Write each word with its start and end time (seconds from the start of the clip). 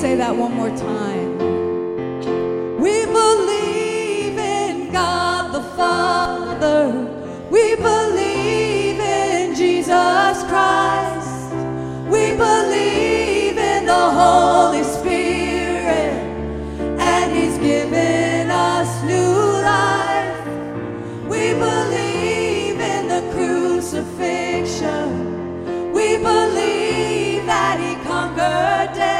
say 0.00 0.16
that 0.16 0.34
one 0.34 0.54
more 0.54 0.70
time. 0.70 1.36
We 2.80 3.04
believe 3.04 4.38
in 4.38 4.90
God 4.90 5.52
the 5.52 5.62
Father. 5.76 7.06
We 7.50 7.76
believe 7.76 8.98
in 8.98 9.54
Jesus 9.54 10.42
Christ. 10.48 11.52
We 12.08 12.34
believe 12.34 13.58
in 13.58 13.84
the 13.84 14.10
Holy 14.22 14.84
Spirit. 14.84 16.16
And 16.98 17.36
He's 17.36 17.58
given 17.58 18.50
us 18.50 19.02
new 19.02 19.60
life. 19.76 20.46
We 21.28 21.52
believe 21.52 22.80
in 22.80 23.06
the 23.06 23.20
crucifixion. 23.34 25.92
We 25.92 26.16
believe 26.16 27.44
that 27.44 27.78
He 27.78 27.96
conquered 28.08 28.94
death. 28.96 29.19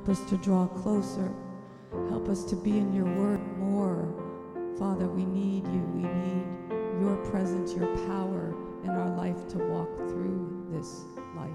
Help 0.00 0.16
us 0.18 0.30
to 0.30 0.38
draw 0.38 0.66
closer. 0.66 1.30
Help 2.08 2.30
us 2.30 2.42
to 2.44 2.56
be 2.56 2.78
in 2.78 2.94
your 2.94 3.04
word 3.04 3.38
more. 3.58 4.08
Father, 4.78 5.06
we 5.06 5.26
need 5.26 5.66
you. 5.66 5.82
We 5.94 6.04
need 6.04 6.46
your 7.02 7.16
presence, 7.30 7.74
your 7.74 7.94
power 8.08 8.54
in 8.82 8.88
our 8.88 9.14
life 9.14 9.46
to 9.48 9.58
walk 9.58 9.94
through 10.08 10.66
this 10.70 11.04
life. 11.36 11.50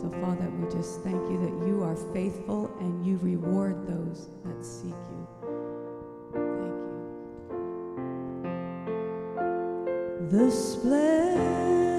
So, 0.00 0.08
Father, 0.22 0.48
we 0.48 0.66
just 0.72 1.02
thank 1.02 1.20
you 1.30 1.38
that 1.42 1.66
you 1.66 1.82
are 1.84 1.94
faithful 2.14 2.74
and 2.80 3.04
you 3.04 3.18
reward 3.18 3.86
those 3.86 4.30
that 4.46 4.64
seek 4.64 4.94
you. 5.10 5.28
Thank 6.32 6.48
you. 6.64 6.72
The 10.30 10.50
splendor 10.50 11.98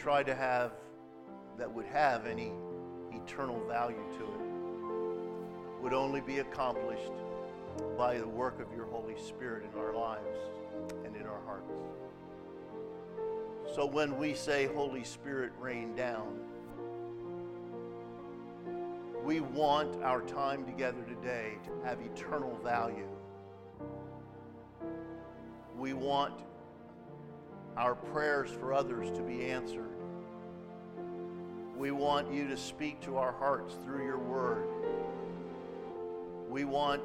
try 0.00 0.22
to 0.22 0.34
have, 0.34 0.72
that 1.58 1.70
would 1.70 1.86
have 1.86 2.26
any 2.26 2.52
eternal 3.12 3.60
value 3.66 4.02
to 4.18 4.24
it 4.24 4.50
would 5.82 5.92
only 5.92 6.20
be 6.20 6.38
accomplished 6.38 7.12
by 7.96 8.18
the 8.18 8.26
work 8.26 8.60
of 8.60 8.74
your 8.74 8.86
Holy 8.86 9.16
Spirit 9.18 9.64
in 9.64 9.78
our 9.78 9.94
lives 9.94 10.38
and 11.04 11.16
in 11.16 11.26
our 11.26 11.40
hearts. 11.46 11.72
So 13.74 13.86
when 13.86 14.18
we 14.18 14.34
say, 14.34 14.66
Holy 14.66 15.04
Spirit, 15.04 15.52
rain 15.58 15.94
down, 15.94 16.38
we 19.24 19.40
want 19.40 20.02
our 20.02 20.22
time 20.22 20.64
together 20.64 21.02
today 21.04 21.54
to 21.64 21.86
have 21.86 22.00
eternal 22.00 22.58
value. 22.62 23.08
We 25.76 25.92
want 25.94 26.42
our 27.76 27.94
prayers 27.94 28.50
for 28.50 28.74
others 28.74 29.10
to 29.12 29.22
be 29.22 29.46
answered. 29.46 29.89
We 31.80 31.92
want 31.92 32.30
you 32.30 32.46
to 32.48 32.58
speak 32.58 33.00
to 33.04 33.16
our 33.16 33.32
hearts 33.32 33.74
through 33.86 34.04
your 34.04 34.18
word. 34.18 34.66
We 36.50 36.66
want 36.66 37.00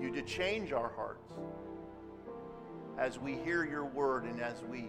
you 0.00 0.10
to 0.10 0.22
change 0.22 0.72
our 0.72 0.88
hearts 0.88 1.20
as 2.96 3.18
we 3.18 3.34
hear 3.34 3.66
your 3.66 3.84
word 3.84 4.24
and 4.24 4.40
as 4.40 4.62
we 4.70 4.86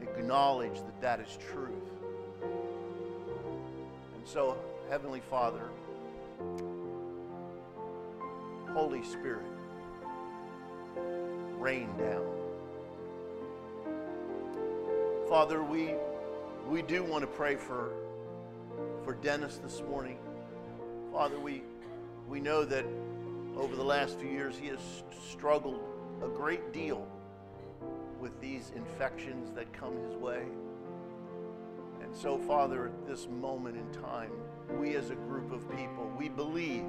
acknowledge 0.00 0.74
that 0.74 1.00
that 1.00 1.18
is 1.18 1.36
truth. 1.50 1.82
And 4.14 4.24
so, 4.24 4.56
Heavenly 4.88 5.22
Father, 5.28 5.68
Holy 8.72 9.02
Spirit, 9.02 9.46
rain 11.58 11.88
down. 11.98 12.24
Father, 15.28 15.60
we, 15.60 15.94
we 16.68 16.82
do 16.82 17.02
want 17.02 17.22
to 17.22 17.26
pray 17.26 17.56
for, 17.56 17.90
for 19.10 19.16
Dennis 19.16 19.56
this 19.56 19.82
morning. 19.90 20.18
Father, 21.10 21.40
we, 21.40 21.64
we 22.28 22.38
know 22.38 22.64
that 22.64 22.84
over 23.56 23.74
the 23.74 23.82
last 23.82 24.20
few 24.20 24.28
years 24.28 24.56
he 24.56 24.68
has 24.68 24.78
struggled 25.28 25.80
a 26.22 26.28
great 26.28 26.72
deal 26.72 27.08
with 28.20 28.40
these 28.40 28.70
infections 28.76 29.50
that 29.56 29.72
come 29.72 29.96
his 30.06 30.14
way. 30.14 30.44
And 32.00 32.14
so, 32.14 32.38
Father, 32.38 32.86
at 32.86 33.04
this 33.04 33.26
moment 33.26 33.76
in 33.76 34.00
time, 34.00 34.30
we 34.78 34.94
as 34.94 35.10
a 35.10 35.16
group 35.16 35.50
of 35.50 35.68
people, 35.70 36.08
we 36.16 36.28
believe. 36.28 36.84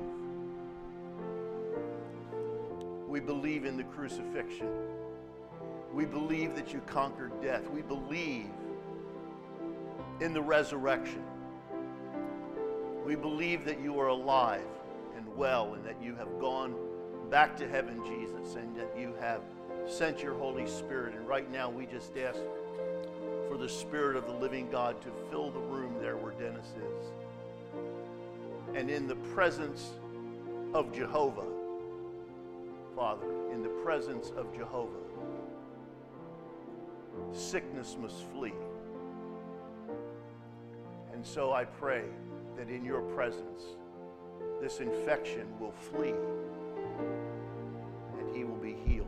We 3.07 3.19
believe 3.19 3.65
in 3.65 3.77
the 3.77 3.85
crucifixion. 3.85 4.69
We 5.91 6.05
believe 6.05 6.55
that 6.55 6.71
you 6.71 6.81
conquered 6.85 7.41
death. 7.41 7.67
We 7.71 7.81
believe 7.81 8.45
in 10.19 10.33
the 10.33 10.41
resurrection. 10.43 11.23
We 13.05 13.15
believe 13.15 13.65
that 13.65 13.81
you 13.81 14.00
are 14.00 14.08
alive 14.08 14.65
and 15.15 15.25
well 15.36 15.74
and 15.74 15.84
that 15.86 16.01
you 16.01 16.15
have 16.15 16.39
gone 16.39 16.75
back 17.29 17.58
to 17.58 17.67
heaven, 17.67 18.01
Jesus, 18.05 18.55
and 18.55 18.75
that 18.75 18.96
you 18.98 19.13
have 19.20 19.41
sent 19.88 20.22
your 20.22 20.36
Holy 20.36 20.67
Spirit. 20.67 21.15
And 21.15 21.27
right 21.27 21.50
now, 21.51 21.70
we 21.70 21.86
just 21.86 22.15
ask 22.17 22.39
for 23.48 23.58
the 23.58 23.70
Spirit 23.70 24.15
of 24.15 24.27
the 24.27 24.34
living 24.34 24.70
God 24.70 25.01
to 25.01 25.10
fill 25.29 25.50
the 25.50 25.60
room 25.60 25.96
there 26.00 26.17
where 26.17 26.34
Dennis 26.34 26.67
is. 26.67 27.08
And 28.75 28.89
in 28.89 29.08
the 29.08 29.15
presence 29.15 29.91
of 30.74 30.93
Jehovah, 30.93 31.48
Father, 32.96 33.27
in 33.51 33.63
the 33.63 33.70
presence 33.84 34.31
of 34.38 34.55
Jehovah, 34.55 34.91
sickness 37.34 37.98
must 38.00 38.24
flee. 38.31 38.53
And 41.13 41.25
so 41.25 41.51
I 41.51 41.65
pray 41.65 42.03
that 42.58 42.70
in 42.70 42.86
your 42.86 43.01
presence, 43.01 43.63
this 44.62 44.79
infection 44.79 45.48
will 45.60 45.72
flee 45.72 46.13
and 48.20 48.36
he 48.36 48.43
will 48.43 48.58
be 48.58 48.75
healed. 48.86 49.08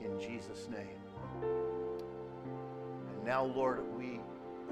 In 0.00 0.18
Jesus' 0.18 0.68
name. 0.70 0.98
And 1.42 3.24
now, 3.24 3.44
Lord, 3.44 3.82
we 3.96 4.20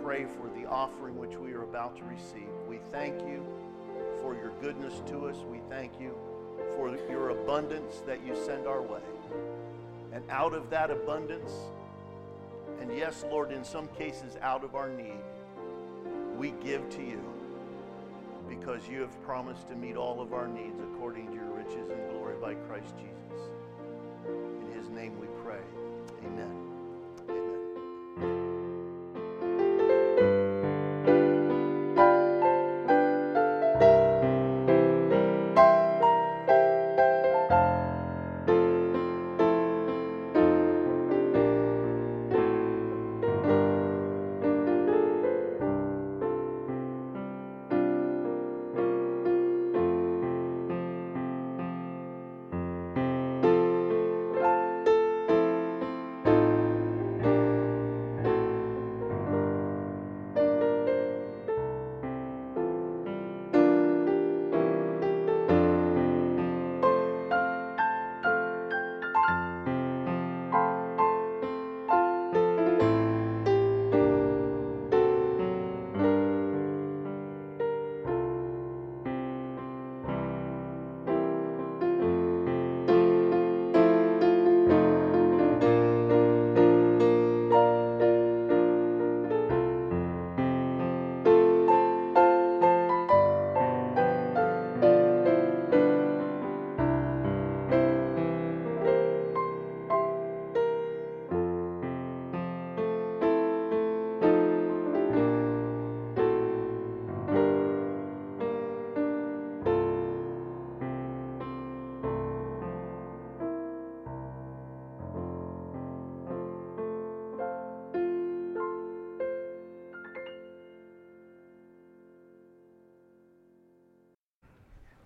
pray 0.02 0.24
for 0.24 0.48
the 0.58 0.66
offering 0.66 1.18
which 1.18 1.36
we 1.36 1.52
are 1.52 1.62
about 1.62 1.96
to 1.96 2.04
receive. 2.04 2.48
We 2.66 2.78
thank 2.90 3.20
you 3.20 3.46
for 4.20 4.34
your 4.34 4.52
goodness 4.60 5.02
to 5.06 5.26
us. 5.26 5.38
We 5.50 5.60
thank 5.68 6.00
you 6.00 6.16
for 6.76 6.96
your 7.10 7.30
abundance 7.30 8.02
that 8.06 8.24
you 8.24 8.34
send 8.34 8.66
our 8.66 8.82
way. 8.82 9.00
And 10.12 10.24
out 10.30 10.54
of 10.54 10.70
that 10.70 10.90
abundance, 10.90 11.52
and 12.80 12.90
yes, 12.96 13.24
Lord, 13.30 13.52
in 13.52 13.64
some 13.64 13.88
cases 13.88 14.36
out 14.40 14.64
of 14.64 14.74
our 14.74 14.90
need, 14.90 15.20
we 16.42 16.50
give 16.64 16.90
to 16.90 17.00
you 17.04 17.22
because 18.48 18.88
you 18.88 19.00
have 19.00 19.22
promised 19.22 19.68
to 19.68 19.76
meet 19.76 19.94
all 19.94 20.20
of 20.20 20.32
our 20.32 20.48
needs 20.48 20.80
according 20.80 21.28
to 21.28 21.34
your 21.34 21.44
riches 21.44 21.88
and 21.88 22.10
glory 22.10 22.34
by 22.40 22.52
Christ 22.66 22.94
Jesus. 22.96 23.46
In 24.60 24.76
his 24.76 24.88
name 24.88 25.20
we 25.20 25.28
pray. 25.44 25.60
Amen. 26.26 26.71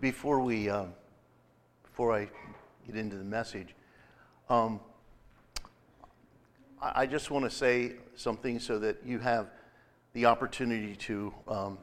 Before 0.07 0.38
we, 0.38 0.71
um, 0.71 0.92
before 1.83 2.14
I 2.16 2.29
get 2.87 2.95
into 2.95 3.16
the 3.16 3.25
message, 3.25 3.75
um, 4.49 4.79
I, 6.81 7.07
just 7.07 7.33
want 7.33 7.45
to 7.45 7.51
say 7.51 7.95
something 8.14 8.61
so 8.61 8.79
that 8.79 8.99
you 9.05 9.19
have 9.19 9.51
the 10.12 10.27
opportunity 10.27 10.95
to 10.95 11.35
um, 11.49 11.79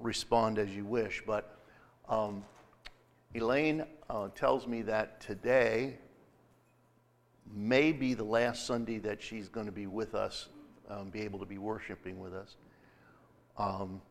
respond 0.00 0.58
as 0.58 0.74
you 0.74 0.84
wish. 0.84 1.22
But 1.24 1.56
um, 2.08 2.42
Elaine 3.36 3.84
uh, 4.10 4.30
tells 4.34 4.66
me 4.66 4.82
that 4.82 5.20
today 5.20 5.98
may 7.54 7.92
be 7.92 8.14
the 8.14 8.24
last 8.24 8.66
Sunday 8.66 8.98
that 8.98 9.22
she's 9.22 9.48
going 9.48 9.66
to 9.66 9.72
be 9.72 9.86
with 9.86 10.16
us, 10.16 10.48
um, 10.90 11.08
be 11.08 11.20
able 11.20 11.38
to 11.38 11.46
be 11.46 11.58
worshiping 11.58 12.18
with 12.18 12.34
us. 12.34 12.56
Um, 13.56 14.02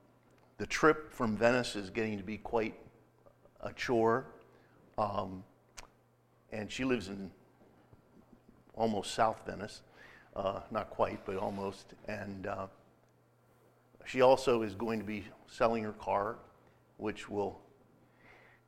the 0.59 0.65
trip 0.65 1.11
from 1.11 1.35
Venice 1.35 1.75
is 1.75 1.89
getting 1.89 2.17
to 2.17 2.23
be 2.23 2.37
quite 2.37 2.75
a 3.63 3.73
chore. 3.73 4.25
Um, 4.97 5.43
and 6.51 6.71
she 6.71 6.83
lives 6.83 7.07
in 7.07 7.31
almost 8.75 9.13
South 9.13 9.41
Venice. 9.45 9.81
Uh, 10.35 10.61
not 10.71 10.89
quite, 10.89 11.25
but 11.25 11.37
almost. 11.37 11.93
And 12.07 12.47
uh, 12.47 12.67
she 14.05 14.21
also 14.21 14.61
is 14.61 14.75
going 14.75 14.99
to 14.99 15.05
be 15.05 15.25
selling 15.47 15.83
her 15.83 15.93
car, 15.93 16.37
which 16.97 17.29
will 17.29 17.59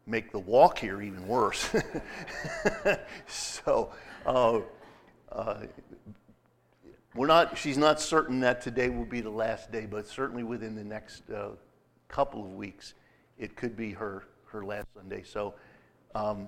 make 0.07 0.31
the 0.31 0.39
walk 0.39 0.77
here 0.77 1.01
even 1.01 1.27
worse. 1.27 1.69
so, 3.27 3.91
uh, 4.25 4.59
uh, 5.31 5.57
we're 7.15 7.27
not, 7.27 7.57
she's 7.57 7.77
not 7.77 7.99
certain 7.99 8.39
that 8.41 8.61
today 8.61 8.89
will 8.89 9.05
be 9.05 9.21
the 9.21 9.29
last 9.29 9.71
day, 9.71 9.85
but 9.85 10.07
certainly 10.07 10.43
within 10.43 10.75
the 10.75 10.83
next 10.83 11.29
uh, 11.29 11.49
couple 12.07 12.43
of 12.43 12.53
weeks, 12.53 12.93
it 13.37 13.55
could 13.55 13.75
be 13.75 13.91
her, 13.91 14.25
her 14.55 14.65
last 14.65 14.87
Sunday. 14.95 15.21
So, 15.23 15.53
um, 16.15 16.47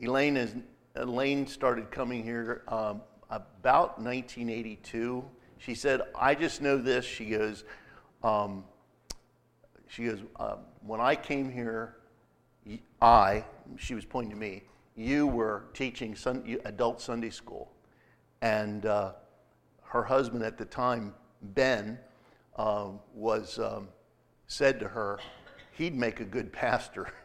Elaine, 0.00 0.36
is, 0.36 0.54
Elaine 0.96 1.46
started 1.46 1.90
coming 1.90 2.22
here 2.22 2.62
um, 2.68 3.00
about 3.30 3.98
1982. 3.98 5.24
She 5.58 5.74
said, 5.74 6.02
I 6.14 6.34
just 6.34 6.60
know 6.60 6.76
this. 6.76 7.04
She 7.04 7.26
goes, 7.26 7.64
um, 8.22 8.64
she 9.88 10.04
goes, 10.04 10.20
uh, 10.36 10.56
when 10.86 11.00
I 11.00 11.16
came 11.16 11.50
here, 11.50 11.96
I, 13.00 13.44
she 13.78 13.94
was 13.94 14.04
pointing 14.04 14.30
to 14.32 14.36
me, 14.36 14.64
you 14.94 15.26
were 15.26 15.64
teaching 15.72 16.14
sun, 16.14 16.58
adult 16.66 17.00
Sunday 17.00 17.30
school. 17.30 17.72
And 18.42 18.84
uh, 18.84 19.12
her 19.84 20.02
husband 20.02 20.44
at 20.44 20.58
the 20.58 20.66
time, 20.66 21.14
Ben, 21.40 21.98
uh, 22.56 22.88
was 23.14 23.58
um, 23.58 23.88
said 24.46 24.78
to 24.80 24.88
her, 24.88 25.18
he'd 25.76 25.94
make 25.94 26.20
a 26.20 26.24
good 26.24 26.52
pastor. 26.52 27.08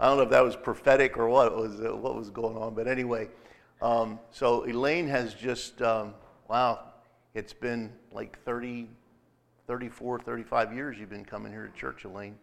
I 0.00 0.06
don't 0.06 0.18
know 0.18 0.22
if 0.22 0.30
that 0.30 0.44
was 0.44 0.56
prophetic 0.56 1.16
or 1.16 1.28
what 1.28 1.56
was 1.56 1.80
uh, 1.80 1.96
what 1.96 2.14
was 2.14 2.30
going 2.30 2.56
on, 2.56 2.74
but 2.74 2.86
anyway, 2.86 3.28
um, 3.82 4.20
so 4.30 4.64
Elaine 4.64 5.08
has 5.08 5.34
just 5.34 5.82
um, 5.82 6.14
wow, 6.48 6.80
it's 7.34 7.52
been 7.52 7.92
like 8.12 8.38
30, 8.44 8.88
34, 9.66 10.20
35 10.20 10.72
years 10.72 10.98
you've 10.98 11.10
been 11.10 11.24
coming 11.24 11.52
here 11.52 11.66
to 11.66 11.78
church, 11.78 12.04
Elaine. 12.04 12.36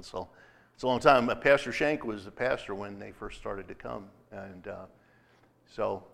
So 0.00 0.28
it's 0.74 0.82
a 0.82 0.86
long 0.86 1.00
time. 1.00 1.28
Uh, 1.28 1.34
pastor 1.34 1.72
Shank 1.72 2.04
was 2.04 2.24
the 2.24 2.30
pastor 2.30 2.74
when 2.74 2.98
they 2.98 3.12
first 3.12 3.38
started 3.38 3.68
to 3.68 3.74
come, 3.74 4.06
and 4.30 4.66
uh, 4.66 4.86
so 5.66 6.04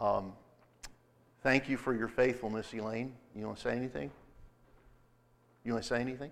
um, 0.00 0.32
thank 1.42 1.68
you 1.68 1.76
for 1.76 1.94
your 1.94 2.08
faithfulness, 2.08 2.72
Elaine. 2.72 3.12
You 3.36 3.46
want 3.46 3.58
to 3.58 3.62
say 3.62 3.76
anything? 3.76 4.10
You 5.64 5.72
want 5.72 5.84
to 5.84 5.88
say 5.88 6.00
anything? 6.00 6.30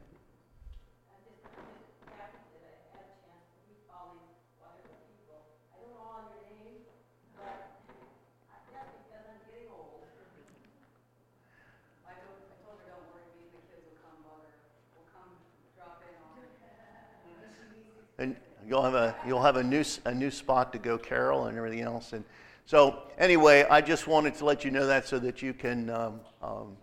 and 18.19 18.37
you'll 18.77 18.85
have 18.85 18.95
a 18.95 19.17
you'll 19.27 19.43
have 19.43 19.57
a 19.57 19.63
new 19.63 19.83
a 20.05 20.15
new 20.15 20.31
spot 20.31 20.71
to 20.71 20.79
go, 20.79 20.99
Carol, 20.99 21.47
and 21.47 21.57
everything 21.57 21.81
else. 21.81 22.13
And 22.13 22.23
so 22.67 23.05
anyway, 23.17 23.65
I 23.71 23.81
just 23.81 24.07
wanted 24.07 24.35
to 24.35 24.45
let 24.45 24.67
you 24.67 24.71
know 24.71 24.87
that 24.87 25.09
so 25.09 25.19
that 25.19 25.41
you 25.41 25.55
can, 25.55 25.89
um, 25.89 26.21
um, 26.43 26.77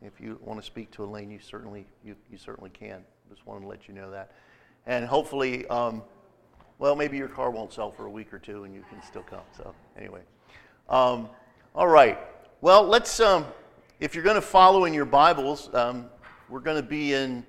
if 0.00 0.20
you 0.20 0.38
want 0.42 0.58
to 0.58 0.64
speak 0.64 0.90
to 0.92 1.04
Elaine, 1.04 1.30
you 1.30 1.38
certainly 1.38 1.84
you, 2.02 2.16
you 2.30 2.38
certainly 2.38 2.70
can. 2.70 3.04
Just 3.28 3.46
wanted 3.46 3.60
to 3.62 3.66
let 3.66 3.88
you 3.88 3.94
know 3.94 4.10
that, 4.10 4.32
and 4.86 5.04
hopefully, 5.04 5.66
um, 5.66 6.02
well, 6.78 6.96
maybe 6.96 7.18
your 7.18 7.28
car 7.28 7.50
won't 7.50 7.74
sell 7.74 7.90
for 7.90 8.06
a 8.06 8.10
week 8.10 8.32
or 8.32 8.38
two, 8.38 8.64
and 8.64 8.74
you 8.74 8.82
can 8.88 9.02
still 9.02 9.22
come. 9.22 9.42
So 9.54 9.74
anyway, 9.98 10.20
um, 10.88 11.28
all 11.74 11.88
right. 11.88 12.18
Well, 12.62 12.84
let's. 12.84 13.20
Um, 13.20 13.44
if 14.00 14.14
you're 14.14 14.24
going 14.24 14.36
to 14.36 14.40
follow 14.40 14.86
in 14.86 14.94
your 14.94 15.04
Bibles, 15.04 15.74
um, 15.74 16.06
we're 16.48 16.60
going 16.60 16.80
to 16.80 16.88
be 16.88 17.12
in 17.12 17.44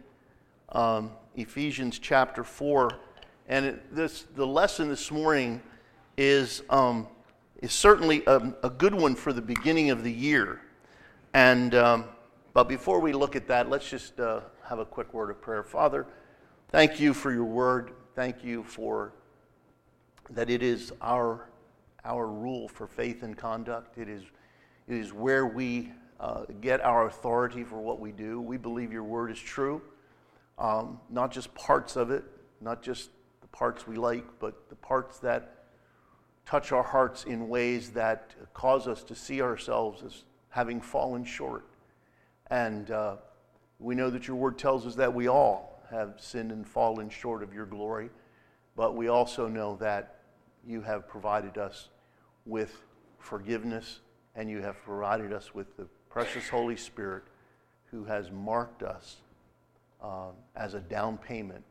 Ephesians 1.36 1.98
chapter 1.98 2.44
four. 2.44 2.89
And 3.49 3.79
this, 3.91 4.27
the 4.35 4.45
lesson 4.45 4.89
this 4.89 5.09
morning 5.09 5.59
is, 6.17 6.62
um, 6.69 7.07
is 7.63 7.73
certainly 7.73 8.21
a, 8.27 8.53
a, 8.62 8.69
good 8.69 8.93
one 8.93 9.15
for 9.15 9.33
the 9.33 9.41
beginning 9.41 9.89
of 9.89 10.03
the 10.03 10.12
year. 10.12 10.62
And, 11.33 11.73
um, 11.73 12.05
but 12.53 12.69
before 12.69 12.99
we 12.99 13.12
look 13.12 13.35
at 13.35 13.47
that, 13.47 13.67
let's 13.67 13.89
just 13.89 14.19
uh, 14.19 14.41
have 14.63 14.77
a 14.77 14.85
quick 14.85 15.15
word 15.15 15.31
of 15.31 15.41
prayer. 15.41 15.63
Father, 15.63 16.05
thank 16.67 16.99
you 16.99 17.12
for 17.12 17.31
your 17.31 17.43
word. 17.43 17.93
Thank 18.13 18.43
you 18.43 18.63
for 18.65 19.13
that 20.29 20.51
it 20.51 20.62
is 20.62 20.93
our, 21.01 21.49
our 22.05 22.27
rule 22.27 22.67
for 22.67 22.85
faith 22.85 23.23
and 23.23 23.35
conduct. 23.35 23.97
It 23.97 24.09
is, 24.09 24.21
it 24.88 24.95
is 24.95 25.12
where 25.12 25.47
we 25.47 25.91
uh, 26.19 26.43
get 26.62 26.81
our 26.81 27.07
authority 27.07 27.63
for 27.63 27.79
what 27.79 27.99
we 27.99 28.12
do. 28.12 28.39
We 28.39 28.57
believe 28.57 28.93
your 28.93 29.05
word 29.05 29.31
is 29.31 29.39
true, 29.39 29.81
um, 30.59 30.99
not 31.09 31.31
just 31.31 31.51
parts 31.55 31.95
of 31.95 32.12
it, 32.12 32.23
not 32.62 32.83
just 32.83 33.09
parts 33.51 33.88
we 33.88 33.95
like, 33.95 34.25
but 34.39 34.69
the 34.69 34.75
parts 34.75 35.19
that 35.19 35.55
touch 36.45 36.71
our 36.71 36.83
hearts 36.83 37.25
in 37.25 37.47
ways 37.47 37.91
that 37.91 38.33
cause 38.53 38.88
us 38.88 39.03
to 39.03 39.15
see 39.15 39.41
ourselves 39.41 40.01
as 40.03 40.23
having 40.49 40.81
fallen 40.81 41.23
short. 41.23 41.65
And 42.49 42.89
uh, 42.89 43.17
we 43.77 43.95
know 43.95 44.09
that 44.09 44.27
your 44.27 44.35
word 44.35 44.57
tells 44.57 44.88
us 44.88 44.95
that 44.95 45.13
we 45.13 45.27
all 45.27 45.83
have 45.91 46.15
sinned 46.17 46.51
and 46.51 46.67
fallen 46.67 47.09
short 47.09 47.43
of 47.43 47.53
your 47.53 47.65
glory, 47.65 48.09
but 48.75 48.95
we 48.95 49.07
also 49.07 49.47
know 49.47 49.75
that 49.77 50.21
you 50.65 50.81
have 50.81 51.07
provided 51.07 51.57
us 51.57 51.89
with 52.45 52.83
forgiveness 53.19 53.99
and 54.35 54.49
you 54.49 54.62
have 54.62 54.81
provided 54.83 55.33
us 55.33 55.53
with 55.53 55.75
the 55.77 55.85
precious 56.09 56.49
Holy 56.49 56.75
Spirit 56.75 57.23
who 57.91 58.05
has 58.05 58.31
marked 58.31 58.83
us 58.83 59.17
um, 60.01 60.31
as 60.55 60.73
a 60.73 60.79
down 60.79 61.17
payment 61.17 61.63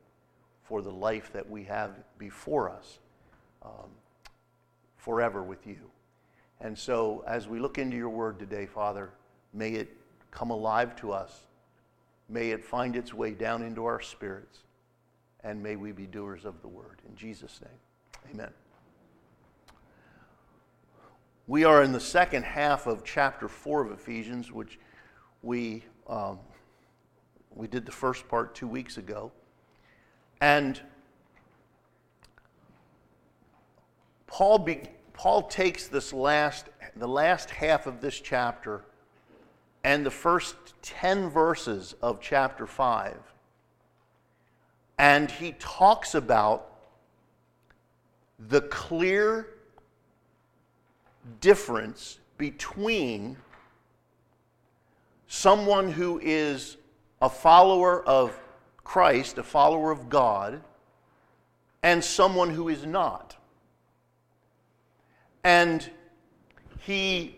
for 0.68 0.82
the 0.82 0.92
life 0.92 1.32
that 1.32 1.48
we 1.48 1.64
have 1.64 1.92
before 2.18 2.68
us 2.68 2.98
um, 3.62 3.88
forever 4.98 5.42
with 5.42 5.66
you. 5.66 5.78
And 6.60 6.76
so, 6.76 7.24
as 7.26 7.48
we 7.48 7.58
look 7.58 7.78
into 7.78 7.96
your 7.96 8.10
word 8.10 8.38
today, 8.38 8.66
Father, 8.66 9.10
may 9.54 9.72
it 9.72 9.96
come 10.30 10.50
alive 10.50 10.94
to 10.96 11.12
us. 11.12 11.46
May 12.28 12.50
it 12.50 12.62
find 12.62 12.96
its 12.96 13.14
way 13.14 13.30
down 13.30 13.62
into 13.62 13.86
our 13.86 14.00
spirits. 14.00 14.58
And 15.42 15.62
may 15.62 15.76
we 15.76 15.92
be 15.92 16.06
doers 16.06 16.44
of 16.44 16.60
the 16.60 16.68
word. 16.68 17.00
In 17.08 17.16
Jesus' 17.16 17.60
name, 17.62 18.34
amen. 18.34 18.50
We 21.46 21.64
are 21.64 21.82
in 21.82 21.92
the 21.92 22.00
second 22.00 22.42
half 22.42 22.86
of 22.86 23.04
chapter 23.04 23.48
4 23.48 23.86
of 23.86 23.92
Ephesians, 23.92 24.52
which 24.52 24.78
we, 25.42 25.84
um, 26.06 26.40
we 27.54 27.68
did 27.68 27.86
the 27.86 27.92
first 27.92 28.28
part 28.28 28.54
two 28.54 28.68
weeks 28.68 28.98
ago. 28.98 29.32
And 30.40 30.80
Paul, 34.26 34.58
be, 34.60 34.82
Paul 35.12 35.42
takes 35.42 35.88
this 35.88 36.12
last, 36.12 36.68
the 36.96 37.08
last 37.08 37.50
half 37.50 37.86
of 37.86 38.00
this 38.00 38.20
chapter 38.20 38.84
and 39.84 40.04
the 40.04 40.10
first 40.10 40.56
10 40.82 41.30
verses 41.30 41.94
of 42.02 42.20
chapter 42.20 42.66
5, 42.66 43.16
and 44.98 45.30
he 45.30 45.52
talks 45.58 46.14
about 46.14 46.72
the 48.38 48.60
clear 48.62 49.48
difference 51.40 52.18
between 52.36 53.36
someone 55.26 55.90
who 55.90 56.20
is 56.22 56.76
a 57.20 57.28
follower 57.28 58.04
of 58.04 58.38
Christ, 58.88 59.36
a 59.36 59.42
follower 59.42 59.90
of 59.90 60.08
God, 60.08 60.62
and 61.82 62.02
someone 62.02 62.48
who 62.48 62.70
is 62.70 62.86
not. 62.86 63.36
And 65.44 65.88
he, 66.80 67.36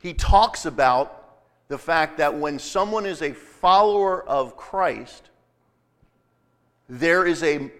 he 0.00 0.14
talks 0.14 0.66
about 0.66 1.38
the 1.68 1.78
fact 1.78 2.18
that 2.18 2.36
when 2.36 2.58
someone 2.58 3.06
is 3.06 3.22
a 3.22 3.32
follower 3.32 4.24
of 4.24 4.56
Christ, 4.56 5.30
there 6.88 7.24
is 7.24 7.44
a 7.44 7.70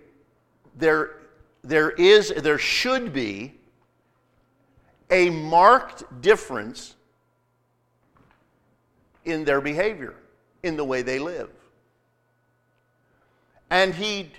there 0.76 1.16
there 1.64 1.90
is 1.90 2.32
there 2.36 2.58
should 2.58 3.12
be 3.12 3.52
a 5.10 5.28
marked 5.30 6.20
difference 6.20 6.94
in 9.24 9.44
their 9.44 9.60
behavior, 9.60 10.14
in 10.62 10.76
the 10.76 10.84
way 10.84 11.02
they 11.02 11.18
live. 11.18 11.50
And 13.70 13.94
he 13.94 14.30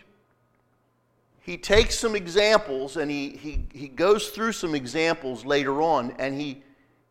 he 1.49 1.57
takes 1.57 1.97
some 1.97 2.15
examples 2.15 2.95
and 2.95 3.09
he, 3.09 3.29
he, 3.29 3.65
he 3.73 3.87
goes 3.87 4.29
through 4.29 4.51
some 4.51 4.75
examples 4.75 5.43
later 5.43 5.81
on 5.81 6.13
and 6.19 6.39
he, 6.39 6.61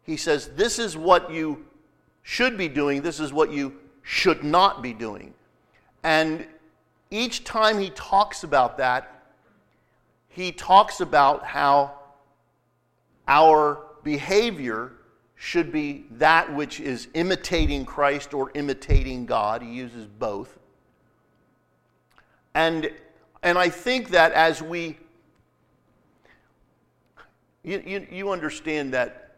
he 0.04 0.16
says, 0.16 0.50
This 0.54 0.78
is 0.78 0.96
what 0.96 1.32
you 1.32 1.66
should 2.22 2.56
be 2.56 2.68
doing, 2.68 3.02
this 3.02 3.18
is 3.18 3.32
what 3.32 3.50
you 3.50 3.74
should 4.02 4.44
not 4.44 4.80
be 4.80 4.92
doing. 4.92 5.34
And 6.04 6.46
each 7.10 7.42
time 7.42 7.80
he 7.80 7.90
talks 7.90 8.44
about 8.44 8.78
that, 8.78 9.24
he 10.28 10.52
talks 10.52 11.00
about 11.00 11.44
how 11.44 11.98
our 13.26 13.80
behavior 14.04 14.92
should 15.34 15.72
be 15.72 16.04
that 16.12 16.54
which 16.54 16.78
is 16.78 17.08
imitating 17.14 17.84
Christ 17.84 18.34
or 18.34 18.52
imitating 18.54 19.26
God. 19.26 19.62
He 19.62 19.72
uses 19.72 20.06
both. 20.06 20.60
And, 22.54 22.90
and 23.42 23.58
I 23.58 23.68
think 23.68 24.10
that 24.10 24.32
as 24.32 24.62
we, 24.62 24.98
you, 27.62 27.82
you, 27.84 28.06
you 28.10 28.30
understand 28.30 28.94
that, 28.94 29.36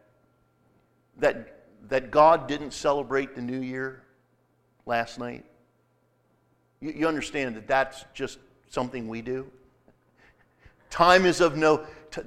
that, 1.19 1.65
that 1.89 2.11
God 2.11 2.47
didn't 2.47 2.73
celebrate 2.73 3.35
the 3.35 3.43
new 3.43 3.61
year 3.61 4.03
last 4.87 5.19
night. 5.19 5.45
You, 6.81 6.93
you 6.93 7.09
understand 7.09 7.57
that 7.57 7.67
that's 7.67 8.05
just 8.15 8.39
something 8.69 9.09
we 9.09 9.23
do. 9.23 9.51
Time 10.91 11.25
is 11.25 11.41
of 11.41 11.57
no, 11.57 11.87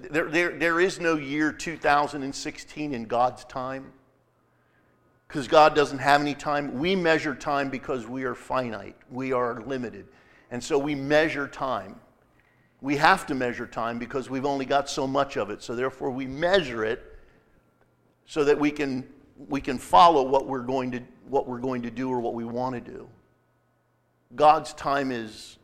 there, 0.10 0.30
there, 0.30 0.58
there 0.58 0.80
is 0.80 1.00
no 1.00 1.15
year 1.15 1.52
2016 1.52 2.93
in 2.93 3.06
God's 3.06 3.43
time 3.46 3.91
because 5.28 5.48
God 5.48 5.76
doesn't 5.76 6.00
have 6.00 6.22
any 6.22 6.36
time. 6.36 6.80
We 6.80 6.96
measure 6.96 7.36
time 7.36 7.69
because 7.69 8.08
we 8.08 8.24
are 8.24 8.36
finite, 8.36 8.96
we 9.10 9.34
are 9.34 9.62
limited. 9.63 10.06
And 10.54 10.63
so 10.63 10.78
we 10.78 10.94
measure 10.94 11.48
time. 11.48 11.96
We 12.80 12.96
have 12.98 13.26
to 13.26 13.34
measure 13.34 13.66
time 13.66 13.98
because 13.98 14.30
we've 14.30 14.46
only 14.46 14.66
got 14.66 14.88
so 14.88 15.08
much 15.08 15.36
of 15.36 15.50
it. 15.50 15.63
So 15.63 15.74
therefore, 15.74 16.12
we 16.12 16.28
measure 16.28 16.86
it 16.86 17.18
so 18.28 18.44
that 18.44 18.60
we 18.60 18.70
can, 18.70 19.04
we 19.50 19.60
can 19.60 19.80
follow 19.80 20.22
what 20.22 20.46
we're, 20.46 20.62
going 20.62 20.92
to, 20.92 21.02
what 21.28 21.48
we're 21.48 21.58
going 21.58 21.82
to 21.82 21.89
do 21.89 22.08
or 22.08 22.20
what 22.20 22.36
we 22.36 22.46
want 22.46 22.76
to 22.76 22.82
do. 22.82 23.08
God's 24.36 24.74
time 24.74 25.12
is, 25.12 25.58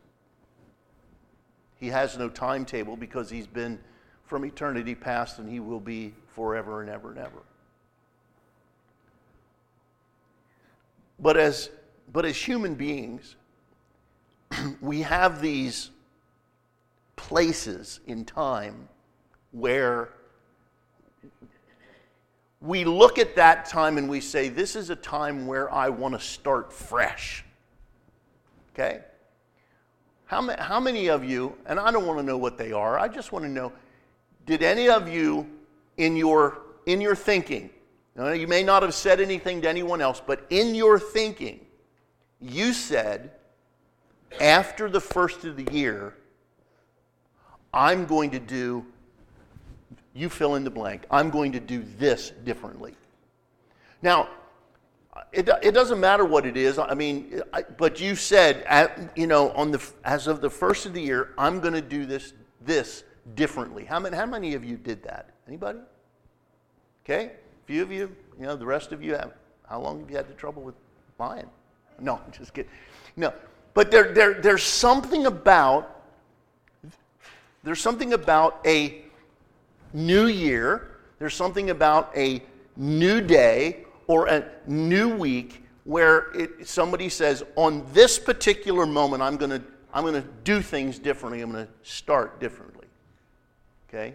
He 1.76 1.86
has 1.86 2.18
no 2.18 2.28
timetable 2.28 2.96
because 2.96 3.30
He's 3.30 3.46
been 3.46 3.78
from 4.24 4.44
eternity 4.44 4.96
past 4.96 5.38
and 5.38 5.48
He 5.48 5.60
will 5.60 5.78
be 5.78 6.14
forever 6.26 6.80
and 6.80 6.90
ever 6.90 7.10
and 7.10 7.18
ever. 7.20 7.42
But 11.20 11.36
as, 11.36 11.70
but 12.12 12.24
as 12.24 12.36
human 12.36 12.74
beings, 12.74 13.36
we 14.80 15.02
have 15.02 15.40
these 15.40 15.90
places 17.16 18.00
in 18.06 18.24
time 18.24 18.88
where 19.52 20.10
we 22.60 22.84
look 22.84 23.18
at 23.18 23.36
that 23.36 23.66
time 23.66 23.98
and 23.98 24.08
we 24.08 24.20
say, 24.20 24.48
This 24.48 24.76
is 24.76 24.90
a 24.90 24.96
time 24.96 25.46
where 25.46 25.72
I 25.72 25.88
want 25.88 26.14
to 26.14 26.20
start 26.20 26.72
fresh. 26.72 27.44
Okay? 28.74 29.00
How, 30.26 30.40
ma- 30.40 30.62
how 30.62 30.78
many 30.78 31.08
of 31.08 31.24
you, 31.24 31.56
and 31.66 31.80
I 31.80 31.90
don't 31.90 32.06
want 32.06 32.18
to 32.18 32.22
know 32.22 32.38
what 32.38 32.56
they 32.56 32.72
are, 32.72 32.98
I 32.98 33.08
just 33.08 33.32
want 33.32 33.44
to 33.44 33.50
know, 33.50 33.72
did 34.46 34.62
any 34.62 34.88
of 34.88 35.08
you 35.08 35.48
in 35.96 36.16
your, 36.16 36.58
in 36.86 37.00
your 37.00 37.14
thinking, 37.14 37.70
you 38.16 38.46
may 38.46 38.62
not 38.62 38.82
have 38.82 38.94
said 38.94 39.20
anything 39.20 39.62
to 39.62 39.68
anyone 39.68 40.00
else, 40.00 40.20
but 40.24 40.46
in 40.50 40.74
your 40.74 40.98
thinking, 40.98 41.60
you 42.40 42.72
said, 42.72 43.32
after 44.40 44.88
the 44.88 45.00
first 45.00 45.44
of 45.44 45.56
the 45.56 45.72
year, 45.72 46.14
I'm 47.72 48.06
going 48.06 48.30
to 48.30 48.38
do, 48.38 48.84
you 50.14 50.28
fill 50.28 50.56
in 50.56 50.64
the 50.64 50.70
blank, 50.70 51.04
I'm 51.10 51.30
going 51.30 51.52
to 51.52 51.60
do 51.60 51.84
this 51.98 52.30
differently. 52.44 52.94
Now, 54.02 54.28
it, 55.32 55.48
it 55.62 55.72
doesn't 55.72 56.00
matter 56.00 56.24
what 56.24 56.46
it 56.46 56.56
is. 56.56 56.78
I 56.78 56.94
mean, 56.94 57.42
I, 57.52 57.62
but 57.62 58.00
you 58.00 58.16
said, 58.16 58.64
at, 58.66 59.16
you 59.16 59.26
know, 59.26 59.50
on 59.50 59.70
the, 59.70 59.82
as 60.04 60.26
of 60.26 60.40
the 60.40 60.50
first 60.50 60.86
of 60.86 60.94
the 60.94 61.00
year, 61.00 61.34
I'm 61.36 61.60
going 61.60 61.74
to 61.74 61.80
do 61.80 62.06
this, 62.06 62.32
this 62.60 63.04
differently. 63.34 63.84
How 63.84 64.00
many, 64.00 64.16
how 64.16 64.26
many 64.26 64.54
of 64.54 64.64
you 64.64 64.76
did 64.76 65.02
that? 65.04 65.30
Anybody? 65.46 65.80
Okay? 67.04 67.26
A 67.26 67.66
few 67.66 67.82
of 67.82 67.92
you, 67.92 68.14
you 68.38 68.46
know, 68.46 68.56
the 68.56 68.66
rest 68.66 68.92
of 68.92 69.02
you 69.02 69.14
have, 69.14 69.32
how 69.68 69.80
long 69.80 70.00
have 70.00 70.10
you 70.10 70.16
had 70.16 70.28
the 70.28 70.34
trouble 70.34 70.62
with 70.62 70.74
lying? 71.18 71.48
No, 72.00 72.20
just 72.32 72.54
kidding. 72.54 72.70
No, 73.16 73.32
but 73.74 73.90
there, 73.90 74.12
there, 74.12 74.34
there's 74.34 74.62
something 74.62 75.26
about 75.26 75.96
there's 77.62 77.80
something 77.80 78.14
about 78.14 78.60
a 78.64 79.02
new 79.92 80.26
year, 80.26 80.96
there's 81.18 81.34
something 81.34 81.68
about 81.68 82.10
a 82.16 82.42
new 82.76 83.20
day 83.20 83.84
or 84.06 84.28
a 84.28 84.44
new 84.66 85.14
week 85.14 85.62
where 85.84 86.30
it, 86.32 86.66
somebody 86.66 87.08
says, 87.08 87.42
on 87.56 87.84
this 87.92 88.18
particular 88.18 88.86
moment, 88.86 89.22
I'm 89.22 89.36
going 89.36 89.50
to 89.50 89.62
I'm 89.92 90.04
going 90.04 90.22
to 90.22 90.28
do 90.44 90.62
things 90.62 90.98
differently. 91.00 91.40
I'm 91.40 91.50
going 91.50 91.66
to 91.66 91.72
start 91.82 92.38
differently. 92.38 92.86
Okay? 93.88 94.14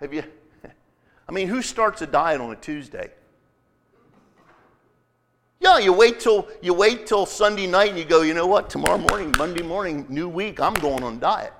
Have 0.00 0.12
you? 0.12 0.22
I 1.28 1.32
mean, 1.32 1.48
who 1.48 1.62
starts 1.62 2.02
a 2.02 2.06
diet 2.06 2.40
on 2.40 2.52
a 2.52 2.56
Tuesday? 2.56 3.10
Yeah, 5.68 5.78
you 5.80 5.92
wait 5.92 6.18
till 6.18 6.48
you 6.62 6.72
wait 6.72 7.06
till 7.06 7.26
Sunday 7.26 7.66
night 7.66 7.90
and 7.90 7.98
you 7.98 8.06
go, 8.06 8.22
you 8.22 8.32
know 8.32 8.46
what? 8.46 8.70
Tomorrow 8.70 8.96
morning, 8.96 9.34
Monday 9.36 9.62
morning, 9.62 10.06
new 10.08 10.26
week, 10.26 10.60
I'm 10.60 10.72
going 10.72 11.02
on 11.02 11.18
diet. 11.18 11.52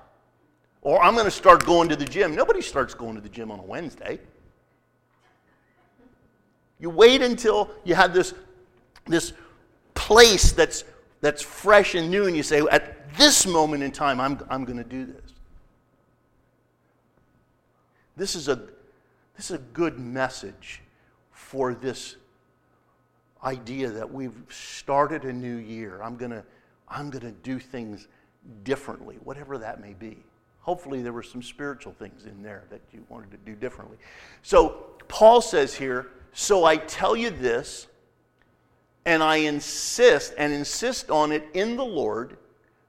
Or 0.80 1.02
I'm 1.02 1.12
going 1.12 1.26
to 1.26 1.30
start 1.30 1.66
going 1.66 1.90
to 1.90 1.96
the 1.96 2.06
gym. 2.06 2.34
Nobody 2.34 2.62
starts 2.62 2.94
going 2.94 3.16
to 3.16 3.20
the 3.20 3.28
gym 3.28 3.50
on 3.50 3.58
a 3.58 3.62
Wednesday. 3.62 4.18
You 6.80 6.88
wait 6.88 7.20
until 7.20 7.70
you 7.84 7.94
have 7.96 8.14
this, 8.14 8.32
this 9.06 9.34
place 9.92 10.52
that's, 10.52 10.84
that's 11.20 11.42
fresh 11.42 11.94
and 11.94 12.10
new, 12.10 12.26
and 12.26 12.34
you 12.34 12.42
say, 12.42 12.62
at 12.70 13.14
this 13.18 13.46
moment 13.46 13.82
in 13.82 13.92
time, 13.92 14.20
I'm, 14.20 14.40
I'm 14.48 14.64
going 14.64 14.78
to 14.78 14.84
do 14.84 15.04
this. 15.04 15.34
This 18.16 18.34
is, 18.34 18.48
a, 18.48 18.56
this 19.36 19.50
is 19.50 19.56
a 19.56 19.62
good 19.74 19.98
message 19.98 20.80
for 21.30 21.74
this 21.74 22.16
idea 23.44 23.88
that 23.88 24.12
we've 24.12 24.40
started 24.48 25.24
a 25.24 25.32
new 25.32 25.56
year. 25.56 26.00
I'm 26.02 26.16
going 26.16 26.30
to 26.30 26.44
I'm 26.90 27.10
going 27.10 27.22
to 27.22 27.32
do 27.32 27.58
things 27.58 28.08
differently, 28.64 29.16
whatever 29.22 29.58
that 29.58 29.80
may 29.80 29.92
be. 29.92 30.16
Hopefully, 30.60 31.02
there 31.02 31.12
were 31.12 31.22
some 31.22 31.42
spiritual 31.42 31.92
things 31.92 32.26
in 32.26 32.42
there 32.42 32.64
that 32.70 32.80
you 32.92 33.04
wanted 33.08 33.30
to 33.30 33.36
do 33.38 33.54
differently. 33.54 33.96
So, 34.42 34.86
Paul 35.08 35.40
says 35.40 35.74
here, 35.74 36.08
So 36.32 36.64
I 36.64 36.76
tell 36.76 37.16
you 37.16 37.30
this, 37.30 37.86
and 39.06 39.22
I 39.22 39.36
insist 39.36 40.34
and 40.36 40.52
insist 40.52 41.10
on 41.10 41.32
it 41.32 41.48
in 41.54 41.76
the 41.76 41.84
Lord 41.84 42.36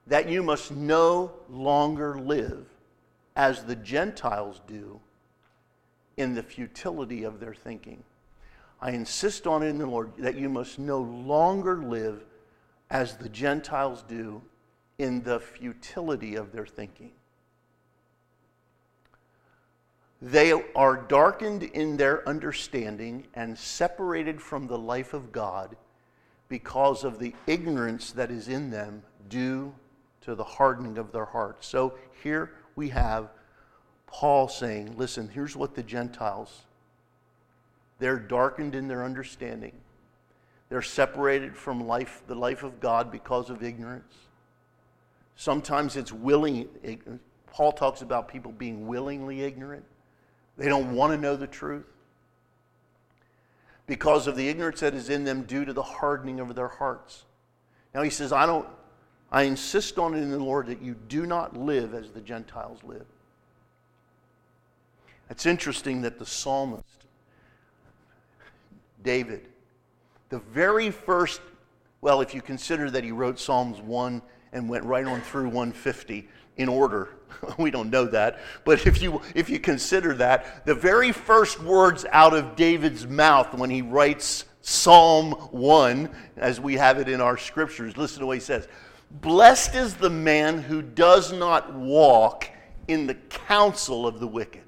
that 0.08 0.28
you 0.28 0.44
must 0.44 0.72
no 0.72 1.32
longer 1.50 2.20
live 2.20 2.66
as 3.36 3.64
the 3.64 3.76
Gentiles 3.76 4.60
do 4.68 5.00
in 6.18 6.36
the 6.36 6.44
futility 6.44 7.24
of 7.24 7.40
their 7.40 7.54
thinking. 7.54 8.04
I 8.82 8.92
insist 8.92 9.46
on 9.46 9.63
it 9.63 9.68
in 9.68 9.78
the 9.78 9.86
Lord 9.86 10.12
that 10.18 10.36
you 10.36 10.50
must 10.50 10.80
no 10.80 11.00
longer 11.00 11.78
live 11.78 12.24
as 12.89 13.18
the 13.18 13.30
Gentiles 13.30 14.04
do 14.08 14.42
in 14.98 15.22
the 15.24 15.39
futility 15.39 16.36
of 16.36 16.52
their 16.52 16.65
thinking. 16.65 17.12
They 20.22 20.52
are 20.76 20.98
darkened 20.98 21.63
in 21.63 21.96
their 21.96 22.28
understanding 22.28 23.28
and 23.34 23.58
separated 23.58 24.42
from 24.42 24.68
the 24.68 24.78
life 24.78 25.13
of 25.13 25.32
God 25.32 25.78
because 26.50 27.04
of 27.04 27.20
the 27.20 27.34
ignorance 27.48 28.12
that 28.12 28.32
is 28.32 28.50
in 28.50 28.70
them 28.70 29.04
due 29.30 29.74
to 30.22 30.36
the 30.36 30.44
hardening 30.44 30.98
of 30.98 31.12
their 31.12 31.26
hearts. 31.26 31.68
So 31.68 31.94
here 32.22 32.52
we 32.76 32.89
have 32.89 33.30
Paul 34.08 34.50
saying, 34.50 34.98
listen, 34.98 35.30
here's 35.30 35.56
what 35.56 35.76
the 35.76 35.84
Gentiles 35.84 36.63
they're 38.00 38.20
darkened 38.20 38.76
in 38.76 38.88
their 38.88 39.04
understanding. 39.04 39.74
They're 40.70 40.82
separated 40.82 41.56
from 41.56 41.88
life, 41.88 42.24
the 42.28 42.36
life 42.36 42.64
of 42.64 42.80
God 42.80 43.12
because 43.12 43.50
of 43.50 43.64
ignorance. 43.64 44.14
Sometimes 45.36 45.96
it's 45.96 46.12
willing. 46.12 46.68
Paul 47.48 47.72
talks 47.72 48.02
about 48.02 48.28
people 48.28 48.52
being 48.52 48.88
willingly 48.88 49.42
ignorant. 49.42 49.86
They 50.58 50.68
don't 50.68 50.94
want 50.94 51.14
to 51.14 51.18
know 51.18 51.36
the 51.36 51.48
truth 51.48 51.86
because 53.88 54.28
of 54.28 54.36
the 54.36 54.48
ignorance 54.48 54.82
that 54.82 54.94
is 54.94 55.10
in 55.10 55.24
them 55.24 55.44
due 55.44 55.66
to 55.66 55.74
the 55.74 55.82
hardening 55.82 56.40
of 56.40 56.54
their 56.56 56.68
hearts. 56.68 57.24
Now 57.96 58.04
he 58.04 58.10
says, 58.12 58.32
I 58.32 58.46
don't, 58.46 58.68
I 59.32 59.44
insist 59.44 59.98
on 59.98 60.14
it 60.14 60.20
in 60.20 60.30
the 60.30 60.38
Lord 60.38 60.68
that 60.68 60.82
you 60.82 60.96
do 61.08 61.26
not 61.26 61.58
live 61.58 61.94
as 61.94 62.12
the 62.12 62.22
Gentiles 62.22 62.80
live. 62.84 63.06
It's 65.30 65.46
interesting 65.46 66.02
that 66.02 66.20
the 66.20 66.26
psalmist, 66.26 66.99
David, 69.04 69.48
the 70.30 70.40
very 70.40 70.92
first, 70.92 71.42
well, 72.02 72.22
if 72.22 72.34
you 72.34 72.42
consider 72.42 72.90
that 72.92 73.04
he 73.04 73.12
wrote 73.12 73.40
Psalms 73.40 73.80
1 73.80 74.22
and 74.54 74.70
went 74.70 74.84
right 74.84 75.06
on 75.06 75.22
through 75.22 75.46
150 75.46 76.28
in 76.58 76.70
order, 76.70 77.10
we 77.58 77.72
don't 77.72 77.90
know 77.90 78.06
that, 78.06 78.40
but 78.66 78.86
if 78.86 79.02
you, 79.02 79.22
if 79.36 79.50
you 79.50 79.60
consider 79.60 80.14
that, 80.16 80.66
the 80.66 80.76
very 80.76 81.12
first 81.12 81.62
words 81.62 82.06
out 82.12 82.34
of 82.34 82.56
David's 82.56 83.08
mouth 83.08 83.54
when 83.54 83.70
he 83.70 83.82
writes 83.82 84.46
Psalm 84.62 85.32
1, 85.52 86.10
as 86.38 86.60
we 86.60 86.76
have 86.76 87.00
it 87.00 87.08
in 87.08 87.22
our 87.22 87.38
scriptures, 87.38 87.98
listen 87.98 88.20
to 88.20 88.26
what 88.26 88.38
he 88.38 88.42
says. 88.42 88.68
Blessed 89.10 89.76
is 89.76 89.96
the 89.96 90.10
man 90.10 90.62
who 90.62 90.82
does 90.82 91.34
not 91.34 91.74
walk 91.74 92.48
in 92.88 93.08
the 93.08 93.16
counsel 93.16 94.06
of 94.06 94.20
the 94.20 94.28
wicked, 94.28 94.64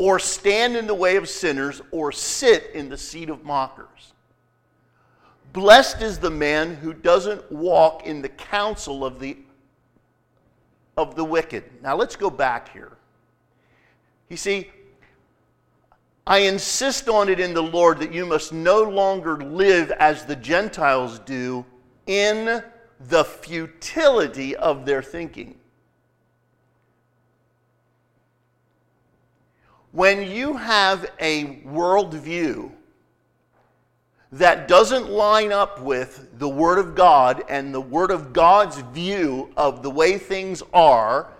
or 0.00 0.18
stand 0.18 0.78
in 0.78 0.86
the 0.86 0.94
way 0.94 1.16
of 1.16 1.28
sinners, 1.28 1.82
or 1.90 2.10
sit 2.10 2.70
in 2.72 2.88
the 2.88 2.96
seat 2.96 3.28
of 3.28 3.44
mockers. 3.44 4.14
Blessed 5.52 6.00
is 6.00 6.18
the 6.18 6.30
man 6.30 6.74
who 6.74 6.94
doesn't 6.94 7.52
walk 7.52 8.06
in 8.06 8.22
the 8.22 8.30
counsel 8.30 9.04
of 9.04 9.20
the, 9.20 9.36
of 10.96 11.16
the 11.16 11.24
wicked. 11.24 11.64
Now 11.82 11.96
let's 11.96 12.16
go 12.16 12.30
back 12.30 12.72
here. 12.72 12.92
You 14.30 14.38
see, 14.38 14.70
I 16.26 16.38
insist 16.38 17.10
on 17.10 17.28
it 17.28 17.38
in 17.38 17.52
the 17.52 17.62
Lord 17.62 17.98
that 17.98 18.10
you 18.10 18.24
must 18.24 18.54
no 18.54 18.82
longer 18.82 19.36
live 19.36 19.90
as 19.90 20.24
the 20.24 20.36
Gentiles 20.36 21.18
do 21.18 21.66
in 22.06 22.62
the 23.00 23.24
futility 23.24 24.56
of 24.56 24.86
their 24.86 25.02
thinking. 25.02 25.59
When 29.92 30.30
you 30.30 30.56
have 30.56 31.10
a 31.18 31.62
worldview 31.66 32.70
that 34.32 34.68
doesn't 34.68 35.10
line 35.10 35.50
up 35.50 35.80
with 35.80 36.38
the 36.38 36.48
Word 36.48 36.78
of 36.78 36.94
God 36.94 37.42
and 37.48 37.74
the 37.74 37.80
Word 37.80 38.12
of 38.12 38.32
God's 38.32 38.76
view 38.78 39.50
of 39.56 39.82
the 39.82 39.90
way 39.90 40.16
things 40.18 40.62
are 40.72 41.32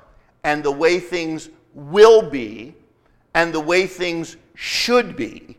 and 0.43 0.65
the 0.65 0.73
way 0.73 0.99
things 0.99 1.49
will 1.75 2.29
be 2.29 2.75
and 3.35 3.55
the 3.55 3.61
way 3.61 3.87
things 3.87 4.37
should 4.55 5.17
be, 5.17 5.57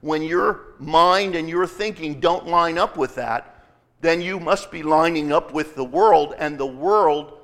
when 0.00 0.22
your 0.22 0.74
mind 0.78 1.34
and 1.34 1.48
your 1.48 1.66
thinking 1.66 2.20
don't 2.20 2.46
line 2.46 2.76
up 2.76 2.98
with 2.98 3.14
that, 3.14 3.64
then 4.02 4.20
you 4.20 4.38
must 4.38 4.70
be 4.70 4.82
lining 4.82 5.32
up 5.32 5.54
with 5.54 5.74
the 5.74 5.84
world, 5.84 6.34
and 6.38 6.58
the 6.58 6.66
world, 6.66 7.38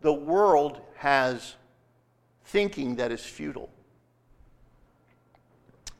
the 0.00 0.12
world 0.12 0.80
has 0.96 1.54
thinking 2.52 2.96
that 2.96 3.10
is 3.10 3.24
futile. 3.24 3.70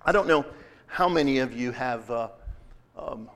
I 0.05 0.13
don't 0.13 0.29
know 0.29 0.45
how 0.87 1.09
many 1.09 1.39
of 1.39 1.57
you 1.59 1.73
have 1.73 2.11
uh, 2.11 2.29
um, 2.97 3.31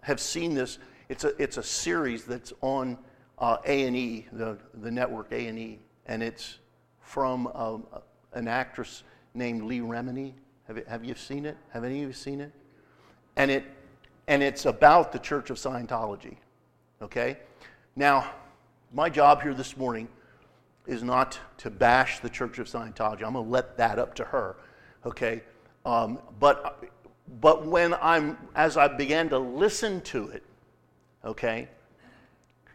have 0.00 0.18
seen 0.18 0.52
this. 0.52 0.78
It's 1.08 1.22
a 1.22 1.40
it's 1.40 1.58
a 1.58 1.62
series 1.62 2.24
that's 2.24 2.52
on 2.60 2.98
uh, 3.38 3.58
A 3.64 3.86
and 3.86 3.96
E, 3.96 4.26
the 4.32 4.58
the 4.82 4.90
network 4.90 5.30
A 5.30 5.46
and 5.46 5.56
E, 5.56 5.78
and 6.06 6.24
it's 6.24 6.58
from 7.00 7.46
um, 7.54 7.86
an 8.32 8.48
actress 8.48 9.04
named 9.34 9.62
Leah 9.62 9.82
Remini. 9.82 10.32
Have, 10.66 10.78
it, 10.78 10.88
have 10.88 11.04
you 11.04 11.14
seen 11.14 11.46
it? 11.46 11.56
Have 11.70 11.84
any 11.84 12.02
of 12.02 12.08
you 12.08 12.12
seen 12.14 12.40
it? 12.40 12.50
And, 13.36 13.50
it? 13.50 13.64
and 14.26 14.42
it's 14.42 14.64
about 14.64 15.12
the 15.12 15.18
Church 15.18 15.50
of 15.50 15.58
Scientology. 15.58 16.36
Okay? 17.02 17.36
Now, 17.94 18.30
my 18.94 19.10
job 19.10 19.42
here 19.42 19.52
this 19.52 19.76
morning 19.76 20.08
is 20.86 21.02
not 21.02 21.38
to 21.58 21.70
bash 21.70 22.20
the 22.20 22.28
Church 22.28 22.58
of 22.58 22.66
Scientology. 22.66 23.24
I'm 23.24 23.32
going 23.32 23.44
to 23.44 23.50
let 23.50 23.76
that 23.78 23.98
up 23.98 24.14
to 24.16 24.24
her. 24.24 24.56
Okay? 25.06 25.42
Um, 25.84 26.18
but, 26.38 26.84
but 27.40 27.66
when 27.66 27.94
I'm, 27.94 28.38
as 28.54 28.76
I 28.76 28.88
began 28.88 29.28
to 29.30 29.38
listen 29.38 30.00
to 30.02 30.28
it, 30.28 30.42
okay, 31.24 31.68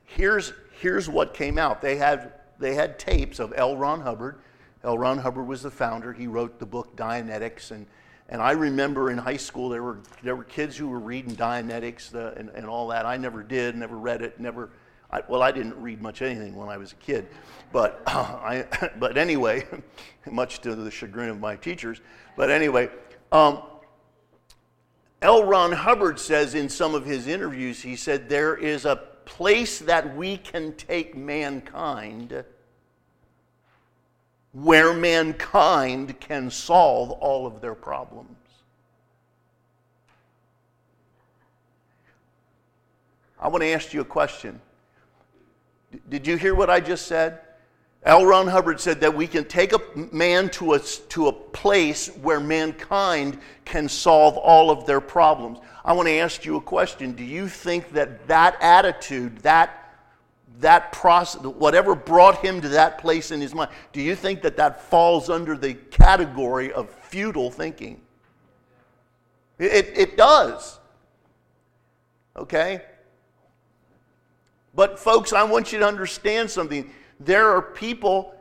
here's, 0.06 0.54
here's 0.80 1.10
what 1.10 1.34
came 1.34 1.58
out. 1.58 1.82
They 1.82 1.98
had, 1.98 2.34
they 2.60 2.74
had 2.76 2.98
tapes 2.98 3.40
of 3.40 3.54
L. 3.56 3.78
Ron 3.78 4.02
Hubbard 4.02 4.40
L. 4.84 4.98
Ron 4.98 5.18
Hubbard 5.18 5.48
was 5.48 5.62
the 5.62 5.72
founder. 5.72 6.14
He 6.14 6.28
wrote 6.28 6.60
the 6.60 6.66
book 6.66 6.96
Dianetics. 6.96 7.72
And, 7.72 7.86
and 8.30 8.42
I 8.42 8.52
remember 8.52 9.12
in 9.12 9.18
high 9.18 9.38
school 9.38 9.70
there 9.70 9.84
were, 9.84 10.00
there 10.24 10.36
were 10.36 10.46
kids 10.46 10.78
who 10.78 10.88
were 10.88 11.00
reading 11.00 11.36
Dianetics 11.36 12.16
uh, 12.16 12.34
and, 12.38 12.50
and 12.50 12.66
all 12.66 12.88
that. 12.88 13.06
I 13.06 13.18
never 13.18 13.44
did, 13.44 13.76
never 13.76 13.98
read 13.98 14.22
it, 14.22 14.40
never. 14.40 14.70
I, 15.12 15.22
well, 15.28 15.42
I 15.42 15.52
didn't 15.52 15.76
read 15.82 16.02
much 16.02 16.22
anything 16.22 16.56
when 16.56 16.70
I 16.70 16.78
was 16.78 16.92
a 16.92 16.96
kid. 16.96 17.28
But, 17.72 18.02
uh, 18.08 18.12
I, 18.42 18.90
but 19.00 19.18
anyway, 19.18 19.66
much 20.32 20.60
to 20.62 20.76
the 20.76 20.92
chagrin 20.92 21.30
of 21.30 21.40
my 21.40 21.56
teachers. 21.56 22.02
But 22.36 22.50
anyway, 22.50 22.90
um, 23.32 23.64
L. 25.22 25.44
Ron 25.44 25.72
Hubbard 25.72 26.20
says 26.20 26.56
in 26.56 26.70
some 26.70 26.96
of 26.96 27.06
his 27.06 27.28
interviews, 27.28 27.82
he 27.82 27.96
said, 27.96 28.30
There 28.30 28.56
is 28.56 28.86
a 28.86 28.96
place 29.26 29.80
that 29.80 30.16
we 30.16 30.38
can 30.38 30.74
take 30.76 31.16
mankind 31.16 32.44
where 34.54 34.94
mankind 34.94 36.20
can 36.20 36.50
solve 36.50 37.12
all 37.12 37.46
of 37.46 37.62
their 37.62 37.76
problems. 37.76 38.36
I 43.40 43.48
want 43.48 43.62
to 43.62 43.70
ask 43.70 43.94
you 43.94 44.02
a 44.02 44.06
question. 44.06 44.60
Did 46.10 46.28
you 46.28 46.38
hear 46.38 46.56
what 46.56 46.70
I 46.70 46.80
just 46.80 47.08
said? 47.08 47.42
L. 48.04 48.26
Ron 48.26 48.48
Hubbard 48.48 48.80
said 48.80 49.02
that 49.02 49.14
we 49.14 49.28
can 49.28 49.44
take 49.44 49.74
a 49.74 49.80
man 50.14 50.50
to 50.52 50.74
a, 50.74 50.80
to 50.80 51.28
a 51.28 51.34
place 51.34 52.08
where 52.18 52.40
mankind 52.40 53.40
can 53.66 53.90
solve 53.90 54.38
all 54.38 54.72
of 54.72 54.86
their 54.86 55.02
problems. 55.02 55.60
I 55.84 55.94
want 55.94 56.08
to 56.08 56.14
ask 56.14 56.46
you 56.46 56.56
a 56.56 56.62
question. 56.62 57.12
Do 57.12 57.26
you 57.26 57.48
think 57.48 57.92
that 57.94 58.28
that 58.28 58.58
attitude, 58.62 59.40
that 59.40 59.76
that 60.60 60.92
process, 60.92 61.42
whatever 61.42 61.96
brought 61.96 62.44
him 62.44 62.62
to 62.62 62.70
that 62.70 62.98
place 62.98 63.32
in 63.32 63.40
his 63.40 63.54
mind, 63.54 63.72
do 63.94 64.02
you 64.02 64.16
think 64.16 64.42
that 64.42 64.58
that 64.58 64.82
falls 64.82 65.30
under 65.30 65.58
the 65.58 65.74
category 65.74 66.72
of 66.74 66.90
futile 66.90 67.50
thinking? 67.50 68.02
It, 69.58 69.72
it, 69.72 69.98
it 69.98 70.18
does. 70.18 70.80
Okay? 72.36 72.82
But, 74.76 75.00
folks, 75.00 75.34
I 75.34 75.44
want 75.44 75.72
you 75.72 75.80
to 75.80 75.88
understand 75.88 76.50
something. 76.50 76.92
There 77.20 77.50
are 77.50 77.62
people. 77.62 78.36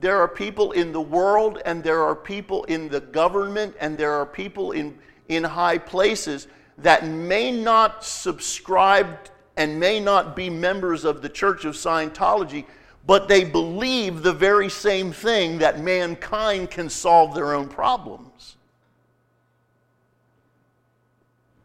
There 0.00 0.18
are 0.18 0.28
people 0.28 0.72
in 0.72 0.92
the 0.92 1.00
world, 1.00 1.60
and 1.64 1.82
there 1.82 2.02
are 2.02 2.16
people 2.16 2.64
in 2.64 2.88
the 2.88 3.00
government, 3.00 3.74
and 3.78 3.98
there 3.98 4.12
are 4.12 4.26
people 4.26 4.72
in, 4.72 4.98
in 5.28 5.44
high 5.44 5.78
places 5.78 6.48
that 6.78 7.06
may 7.06 7.50
not 7.52 8.04
subscribe 8.04 9.18
and 9.56 9.78
may 9.78 10.00
not 10.00 10.34
be 10.34 10.48
members 10.48 11.04
of 11.04 11.20
the 11.20 11.28
Church 11.28 11.64
of 11.64 11.74
Scientology, 11.74 12.64
but 13.06 13.28
they 13.28 13.44
believe 13.44 14.22
the 14.22 14.32
very 14.32 14.70
same 14.70 15.12
thing 15.12 15.58
that 15.58 15.80
mankind 15.80 16.70
can 16.70 16.88
solve 16.88 17.34
their 17.34 17.54
own 17.54 17.68
problems. 17.68 18.56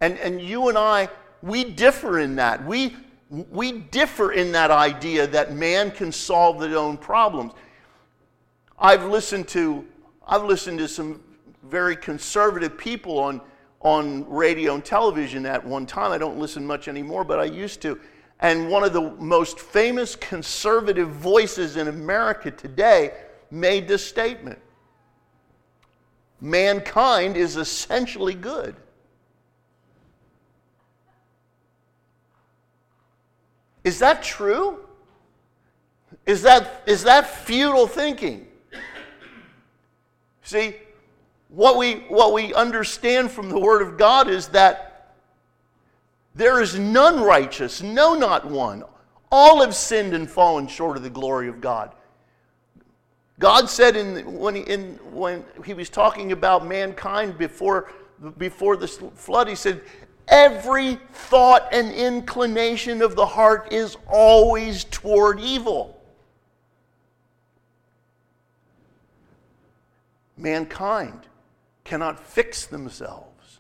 And, 0.02 0.18
and 0.20 0.42
you 0.42 0.70
and 0.70 0.78
I, 0.78 1.10
we 1.42 1.64
differ 1.64 2.20
in 2.20 2.36
that. 2.36 2.66
We, 2.66 2.96
we 3.30 3.74
differ 3.74 4.32
in 4.32 4.52
that 4.54 4.72
idea 4.72 5.28
that 5.28 5.54
man 5.54 5.92
can 5.92 6.12
solve 6.12 6.60
their 6.60 6.78
own 6.78 6.98
problems. 6.98 7.54
I've 8.80 9.06
listened 9.06 9.48
to, 9.50 9.86
I've 10.26 10.44
listened 10.44 10.80
to 10.80 10.88
some 10.88 11.22
very 11.64 11.96
conservative 11.96 12.78
people 12.78 13.20
on 13.20 13.42
on 13.82 14.28
radio 14.30 14.74
and 14.76 14.84
television 14.84 15.46
at 15.46 15.64
one 15.64 15.86
time. 15.86 16.12
I 16.12 16.18
don't 16.18 16.40
listen 16.40 16.66
much 16.66 16.88
anymore, 16.88 17.24
but 17.24 17.40
I 17.40 17.46
used 17.46 17.82
to. 17.84 18.00
And 18.40 18.70
one 18.70 18.84
of 18.84 18.94
the 18.94 19.12
most 19.12 19.60
famous 19.60 20.16
conservative 20.16 21.10
voices 21.10 21.78
in 21.78 21.88
America 21.88 22.52
today 22.52 23.14
made 23.50 23.88
this 23.88 24.06
statement 24.06 24.60
Mankind 26.40 27.36
is 27.36 27.58
essentially 27.58 28.36
good. 28.36 28.76
Is 33.88 34.00
that 34.00 34.22
true? 34.22 34.80
Is 36.26 36.42
that, 36.42 36.84
is 36.86 37.04
that 37.04 37.46
futile 37.46 37.88
thinking? 37.88 38.46
See, 40.42 40.76
what 41.48 41.78
we, 41.78 42.00
what 42.10 42.34
we 42.34 42.54
understand 42.54 43.32
from 43.32 43.48
the 43.48 43.58
Word 43.58 43.82
of 43.82 43.98
God 43.98 44.28
is 44.28 44.50
that 44.50 45.16
there 46.36 46.62
is 46.62 46.78
none 46.78 47.22
righteous, 47.22 47.82
no, 47.82 48.14
not 48.14 48.44
one. 48.44 48.84
All 49.32 49.62
have 49.62 49.74
sinned 49.74 50.14
and 50.14 50.30
fallen 50.30 50.68
short 50.68 50.98
of 50.98 51.04
the 51.04 51.10
glory 51.10 51.48
of 51.48 51.62
God. 51.62 51.94
God 53.40 53.70
said 53.70 53.96
in, 53.96 54.38
when, 54.38 54.56
he, 54.56 54.64
in, 54.64 55.00
when 55.14 55.46
he 55.64 55.74
was 55.74 55.90
talking 55.90 56.34
about 56.34 56.68
mankind 56.68 57.38
before, 57.38 57.94
before 58.38 58.76
the 58.76 58.88
flood, 58.90 59.48
He 59.48 59.56
said, 59.56 59.82
every 60.28 60.96
thought 61.14 61.68
and 61.72 61.92
inclination 61.92 63.02
of 63.02 63.16
the 63.16 63.26
heart 63.26 63.72
is 63.72 63.98
always 64.08 64.84
toward 64.86 65.40
evil. 65.40 66.00
Mankind 70.38 71.22
cannot 71.84 72.20
fix 72.20 72.66
themselves. 72.66 73.60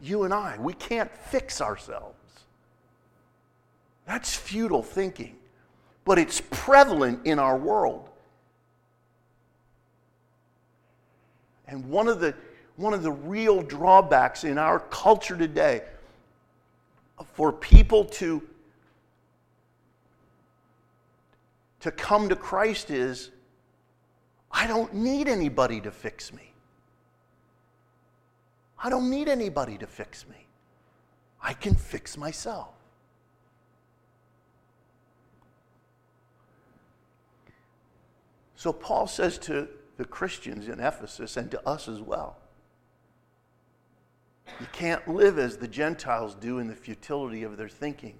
You 0.00 0.24
and 0.24 0.34
I, 0.34 0.56
we 0.58 0.74
can't 0.74 1.10
fix 1.16 1.60
ourselves. 1.60 2.14
That's 4.06 4.34
futile 4.34 4.82
thinking, 4.82 5.36
but 6.04 6.18
it's 6.18 6.40
prevalent 6.50 7.26
in 7.26 7.38
our 7.38 7.56
world. 7.56 8.08
And 11.66 11.84
one 11.90 12.08
of 12.08 12.20
the, 12.20 12.34
one 12.78 12.94
of 12.94 13.02
the 13.02 13.10
real 13.10 13.60
drawbacks 13.60 14.44
in 14.44 14.56
our 14.56 14.78
culture 14.78 15.36
today 15.36 15.82
for 17.34 17.52
people 17.52 18.04
to, 18.04 18.40
to 21.80 21.90
come 21.90 22.28
to 22.28 22.36
Christ 22.36 22.90
is 22.90 23.30
I 24.52 24.68
don't 24.68 24.94
need 24.94 25.26
anybody 25.26 25.80
to 25.80 25.90
fix 25.90 26.32
me. 26.32 26.52
I 28.78 28.90
don't 28.90 29.10
need 29.10 29.28
anybody 29.28 29.76
to 29.78 29.86
fix 29.88 30.24
me. 30.28 30.46
I 31.42 31.54
can 31.54 31.74
fix 31.74 32.16
myself. 32.16 32.68
So 38.54 38.72
Paul 38.72 39.08
says 39.08 39.36
to 39.38 39.66
the 39.96 40.04
Christians 40.04 40.68
in 40.68 40.78
Ephesus 40.78 41.36
and 41.36 41.50
to 41.50 41.68
us 41.68 41.88
as 41.88 42.00
well 42.00 42.36
you 44.60 44.66
can't 44.72 45.06
live 45.06 45.38
as 45.38 45.56
the 45.56 45.68
Gentiles 45.68 46.34
do 46.34 46.58
in 46.58 46.66
the 46.66 46.74
futility 46.74 47.42
of 47.42 47.56
their 47.56 47.68
thinking. 47.68 48.18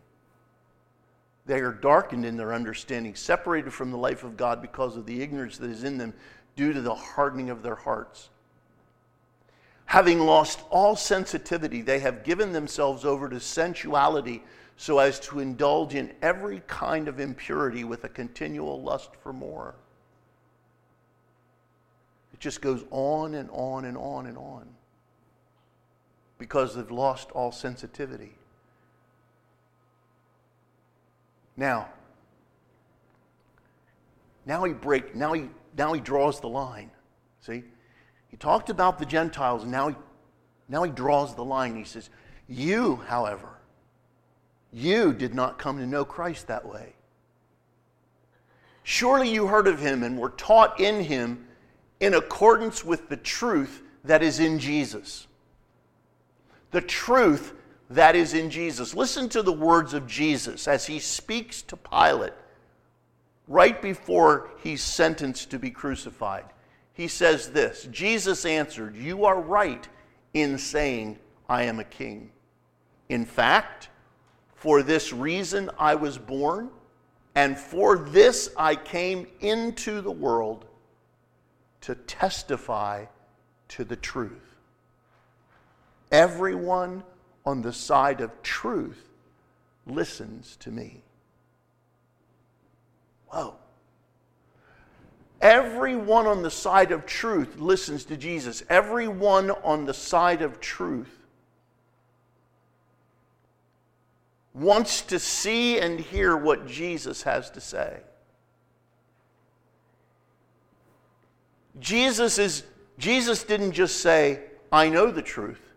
They 1.47 1.61
are 1.61 1.73
darkened 1.73 2.25
in 2.25 2.37
their 2.37 2.53
understanding, 2.53 3.15
separated 3.15 3.73
from 3.73 3.91
the 3.91 3.97
life 3.97 4.23
of 4.23 4.37
God 4.37 4.61
because 4.61 4.97
of 4.97 5.07
the 5.07 5.23
ignorance 5.23 5.59
that 5.59 5.71
is 5.71 5.83
in 5.83 5.99
them 5.99 6.15
due 6.57 6.73
to 6.73 6.81
the 6.81 6.95
hardening 6.95 7.51
of 7.51 7.63
their 7.63 7.75
hearts. 7.75 8.29
Having 9.87 10.21
lost 10.21 10.61
all 10.69 10.95
sensitivity, 10.95 11.81
they 11.81 12.01
have 12.01 12.23
given 12.23 12.53
themselves 12.53 13.05
over 13.07 13.29
to 13.31 13.41
sensuality 13.41 14.43
so 14.77 14.99
as 14.99 15.19
to 15.21 15.41
indulge 15.41 15.95
in 15.95 16.13
every 16.21 16.63
kind 16.67 17.09
of 17.09 17.19
impurity 17.19 17.83
with 17.83 18.05
a 18.05 18.09
continual 18.09 18.83
lust 18.83 19.11
for 19.23 19.33
more. 19.33 19.75
It 22.35 22.41
just 22.41 22.61
goes 22.61 22.85
on 22.91 23.35
and 23.35 23.49
on 23.51 23.87
and 23.87 23.97
on 23.97 24.27
and 24.27 24.37
on 24.37 24.69
because 26.39 26.75
they've 26.75 26.91
lost 26.91 27.31
all 27.33 27.53
sensitivity. 27.53 28.33
Now, 31.57 31.89
now 34.47 34.65
he 34.65 34.73
break 34.73 35.15
now 35.15 35.33
he 35.33 35.49
now 35.77 35.93
he 35.93 36.01
draws 36.01 36.41
the 36.41 36.49
line. 36.49 36.91
See? 37.41 37.65
He 38.29 38.37
talked 38.37 38.71
about 38.71 38.99
the 38.99 39.07
Gentiles, 39.07 39.63
and 39.63 39.73
now 39.73 39.89
he 39.89 39.97
now 40.69 40.83
he 40.83 40.91
draws 40.91 41.35
the 41.35 41.45
line. 41.45 41.77
He 41.77 41.85
says, 41.85 42.11
You, 42.49 42.97
however, 43.07 43.49
you 44.73 45.13
did 45.13 45.35
not 45.35 45.59
come 45.59 45.79
to 45.79 45.87
know 45.87 46.05
Christ 46.05 46.47
that 46.47 46.67
way. 46.67 46.95
Surely 48.83 49.31
you 49.31 49.47
heard 49.47 49.67
of 49.67 49.81
him 49.81 50.03
and 50.03 50.19
were 50.19 50.31
taught 50.31 50.81
in 50.81 51.05
him 51.05 51.47
in 52.01 52.15
accordance 52.15 52.85
with 52.85 53.09
the 53.09 53.17
truth 53.17 53.83
that 54.05 54.23
is 54.23 54.41
in 54.41 54.59
Jesus. 54.59 55.28
The 56.71 56.81
truth 56.81 57.55
that 57.91 58.15
is 58.15 58.35
in 58.35 58.51
Jesus. 58.51 58.95
Listen 58.95 59.29
to 59.31 59.43
the 59.43 59.53
words 59.53 59.95
of 59.95 60.07
Jesus 60.07 60.69
as 60.69 60.87
he 60.87 60.99
speaks 60.99 61.63
to 61.63 61.77
Pilate 61.77 62.35
right 63.47 63.81
before 63.81 64.51
he's 64.63 64.83
sentenced 64.83 65.51
to 65.51 65.59
be 65.59 65.71
crucified. 65.71 66.45
He 66.93 67.09
says 67.09 67.51
this 67.51 67.89
Jesus 67.91 68.45
answered, 68.45 68.97
You 68.97 69.25
are 69.25 69.41
right 69.41 69.89
in 70.35 70.59
saying, 70.59 71.19
I 71.49 71.63
am 71.63 71.81
a 71.81 71.85
king. 71.85 72.31
In 73.09 73.25
fact, 73.25 73.89
for 74.55 74.83
this 74.83 75.13
reason 75.13 75.71
I 75.79 75.95
was 75.95 76.19
born, 76.19 76.69
and 77.35 77.57
for 77.57 77.99
this 77.99 78.51
I 78.57 78.75
came 78.75 79.27
into 79.41 80.01
the 80.03 80.11
world 80.11 80.67
to 81.83 81.95
testify 81.95 83.07
to 83.69 83.85
the 83.85 83.97
truth. 83.97 84.48
Everyone 86.11 87.05
on 87.45 87.63
the 87.63 87.73
side 87.73 88.21
of 88.21 88.43
truth 88.43 89.09
listens 89.87 90.57
to 90.57 90.71
me. 90.71 91.03
Whoa. 93.29 93.57
Everyone 95.41 96.27
on 96.27 96.43
the 96.43 96.51
side 96.51 96.91
of 96.93 97.07
truth 97.07 97.59
listens 97.59 98.05
to 98.07 98.17
Jesus. 98.17 98.63
Everyone 98.69 99.51
on 99.51 99.85
the 99.85 99.95
side 99.95 100.43
of 100.43 100.61
truth 100.61 101.15
wants 104.53 105.03
to 105.03 105.19
see 105.19 105.79
and 105.79 106.01
hear 106.01 106.37
what 106.37 106.67
Jesus 106.67 107.23
has 107.23 107.51
to 107.51 107.61
say. 107.61 108.01
Jesus 111.79 112.39
is 112.39 112.65
Jesus 112.99 113.45
didn't 113.45 113.73
just 113.73 114.01
say, 114.01 114.51
"I 114.73 114.89
know 114.89 115.13
the 115.13 115.23
truth." 115.23 115.68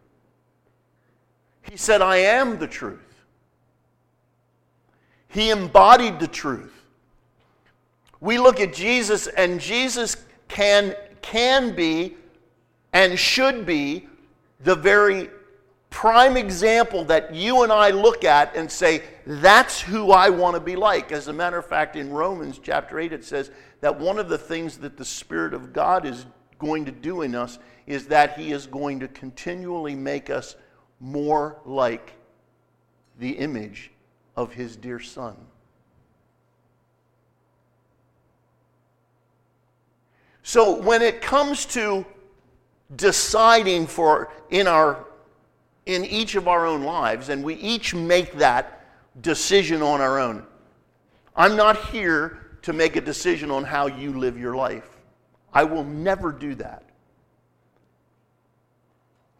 He 1.63 1.77
said, 1.77 2.01
"I 2.01 2.17
am 2.17 2.57
the 2.57 2.67
truth." 2.67 2.99
He 5.27 5.49
embodied 5.49 6.19
the 6.19 6.27
truth. 6.27 6.73
We 8.19 8.37
look 8.37 8.59
at 8.59 8.73
Jesus 8.73 9.27
and 9.27 9.59
Jesus 9.59 10.17
can 10.47 10.95
can 11.21 11.73
be 11.73 12.15
and 12.93 13.17
should 13.17 13.65
be 13.65 14.07
the 14.59 14.75
very 14.75 15.29
prime 15.89 16.37
example 16.37 17.03
that 17.05 17.35
you 17.35 17.63
and 17.63 17.71
I 17.71 17.91
look 17.91 18.23
at 18.23 18.55
and 18.55 18.71
say, 18.71 19.03
that's 19.25 19.79
who 19.79 20.11
I 20.11 20.29
want 20.29 20.55
to 20.55 20.59
be 20.59 20.75
like. 20.75 21.11
As 21.11 21.27
a 21.27 21.33
matter 21.33 21.57
of 21.57 21.65
fact, 21.65 21.95
in 21.95 22.09
Romans 22.09 22.59
chapter 22.61 22.99
8, 22.99 23.13
it 23.13 23.23
says 23.23 23.51
that 23.81 23.99
one 23.99 24.17
of 24.17 24.29
the 24.29 24.37
things 24.37 24.77
that 24.79 24.97
the 24.97 25.05
Spirit 25.05 25.53
of 25.53 25.73
God 25.73 26.05
is 26.05 26.25
going 26.57 26.85
to 26.85 26.91
do 26.91 27.21
in 27.21 27.35
us 27.35 27.59
is 27.85 28.07
that 28.07 28.37
He 28.37 28.51
is 28.51 28.67
going 28.67 28.99
to 29.01 29.07
continually 29.09 29.95
make 29.95 30.29
us 30.29 30.55
more 31.01 31.59
like 31.65 32.13
the 33.19 33.31
image 33.31 33.91
of 34.37 34.53
His 34.53 34.77
dear 34.77 34.99
Son. 35.01 35.35
So 40.43 40.81
when 40.81 41.01
it 41.01 41.21
comes 41.21 41.65
to 41.67 42.05
deciding 42.95 43.87
for 43.87 44.31
in 44.49 44.67
our 44.67 45.05
in 45.85 46.05
each 46.05 46.35
of 46.35 46.47
our 46.47 46.65
own 46.65 46.83
lives, 46.83 47.29
and 47.29 47.43
we 47.43 47.55
each 47.55 47.95
make 47.95 48.33
that 48.33 48.85
decision 49.21 49.81
on 49.81 49.99
our 49.99 50.19
own. 50.19 50.45
I'm 51.35 51.55
not 51.55 51.87
here 51.87 52.57
to 52.61 52.73
make 52.73 52.95
a 52.95 53.01
decision 53.01 53.49
on 53.49 53.63
how 53.63 53.87
you 53.87 54.17
live 54.17 54.37
your 54.37 54.55
life. 54.55 54.97
I 55.53 55.63
will 55.63 55.83
never 55.83 56.31
do 56.31 56.55
that. 56.55 56.83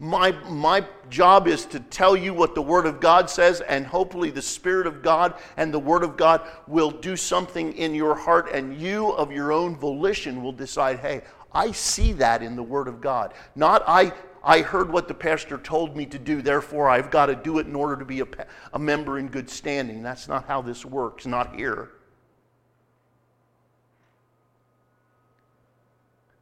My, 0.04 0.32
my 0.50 0.84
job 1.12 1.48
is 1.48 1.64
to 1.68 1.80
tell 1.80 2.18
you 2.18 2.34
what 2.34 2.56
the 2.56 2.62
Word 2.62 2.88
of 2.88 3.00
God 3.00 3.30
says, 3.30 3.62
and 3.62 3.86
hopefully, 3.86 4.32
the 4.32 4.42
Spirit 4.42 4.88
of 4.88 5.04
God 5.04 5.36
and 5.58 5.72
the 5.72 5.78
Word 5.78 6.02
of 6.02 6.18
God 6.18 6.42
will 6.66 6.90
do 6.90 7.16
something 7.16 7.72
in 7.74 7.94
your 7.94 8.16
heart, 8.16 8.50
and 8.52 8.82
you, 8.82 9.12
of 9.12 9.32
your 9.32 9.52
own 9.52 9.76
volition, 9.76 10.42
will 10.42 10.54
decide, 10.54 10.98
hey, 10.98 11.22
I 11.54 11.72
see 11.72 12.14
that 12.14 12.42
in 12.42 12.56
the 12.56 12.64
Word 12.64 12.88
of 12.88 13.00
God. 13.00 13.36
Not 13.56 13.84
I 13.86 14.12
I 14.44 14.62
heard 14.62 14.92
what 14.92 15.08
the 15.08 15.14
pastor 15.14 15.60
told 15.60 15.96
me 15.96 16.08
to 16.08 16.18
do, 16.18 16.42
therefore 16.42 16.90
I've 16.90 17.12
got 17.12 17.28
to 17.28 17.36
do 17.36 17.60
it 17.60 17.68
in 17.68 17.76
order 17.76 17.96
to 17.96 18.06
be 18.06 18.22
a, 18.22 18.28
a 18.74 18.80
member 18.80 19.20
in 19.20 19.28
good 19.28 19.52
standing. 19.52 20.02
That's 20.02 20.28
not 20.28 20.46
how 20.46 20.64
this 20.64 20.84
works, 20.84 21.28
not 21.28 21.56
here. 21.56 21.92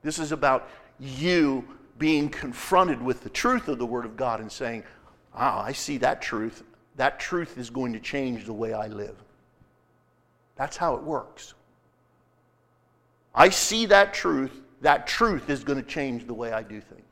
This 0.01 0.17
is 0.17 0.31
about 0.31 0.69
you 0.97 1.67
being 1.99 2.29
confronted 2.29 3.01
with 3.01 3.23
the 3.23 3.29
truth 3.29 3.67
of 3.67 3.77
the 3.77 3.85
Word 3.85 4.05
of 4.05 4.15
God 4.17 4.39
and 4.39 4.51
saying, 4.51 4.83
Ah, 5.35 5.61
I 5.61 5.73
see 5.73 5.97
that 5.99 6.21
truth. 6.21 6.63
That 6.95 7.19
truth 7.19 7.57
is 7.57 7.69
going 7.69 7.93
to 7.93 7.99
change 7.99 8.45
the 8.45 8.53
way 8.53 8.73
I 8.73 8.87
live. 8.87 9.15
That's 10.55 10.75
how 10.75 10.95
it 10.95 11.03
works. 11.03 11.53
I 13.35 13.49
see 13.49 13.85
that 13.87 14.13
truth. 14.13 14.61
That 14.81 15.07
truth 15.07 15.49
is 15.49 15.63
going 15.63 15.77
to 15.81 15.87
change 15.87 16.25
the 16.25 16.33
way 16.33 16.51
I 16.51 16.63
do 16.63 16.81
things. 16.81 17.03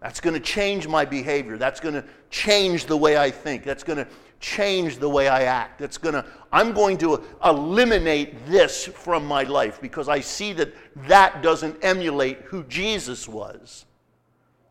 That's 0.00 0.20
going 0.20 0.34
to 0.34 0.40
change 0.40 0.86
my 0.86 1.04
behavior. 1.04 1.56
That's 1.56 1.80
going 1.80 1.94
to 1.94 2.04
change 2.30 2.84
the 2.86 2.96
way 2.96 3.16
I 3.16 3.30
think. 3.30 3.64
That's 3.64 3.82
going 3.82 3.98
to 3.98 4.06
change 4.40 4.98
the 4.98 5.08
way 5.08 5.28
I 5.28 5.44
act. 5.44 5.78
Going 6.00 6.14
to 6.14 6.24
I'm 6.52 6.72
going 6.72 6.98
to 6.98 7.22
eliminate 7.44 8.46
this 8.46 8.86
from 8.86 9.26
my 9.26 9.42
life 9.42 9.80
because 9.80 10.08
I 10.08 10.20
see 10.20 10.52
that 10.54 10.72
that 11.08 11.42
doesn't 11.42 11.82
emulate 11.82 12.42
who 12.42 12.62
Jesus 12.64 13.28
was. 13.28 13.86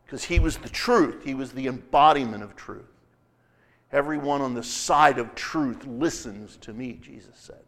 because 0.06 0.24
he 0.24 0.38
was 0.38 0.56
the 0.58 0.68
truth, 0.68 1.24
he 1.24 1.34
was 1.34 1.52
the 1.52 1.66
embodiment 1.66 2.42
of 2.42 2.56
truth. 2.56 2.84
Everyone 3.92 4.40
on 4.40 4.54
the 4.54 4.62
side 4.62 5.18
of 5.18 5.34
truth 5.34 5.86
listens 5.86 6.56
to 6.58 6.72
me, 6.72 6.98
Jesus 7.00 7.36
said. 7.36 7.62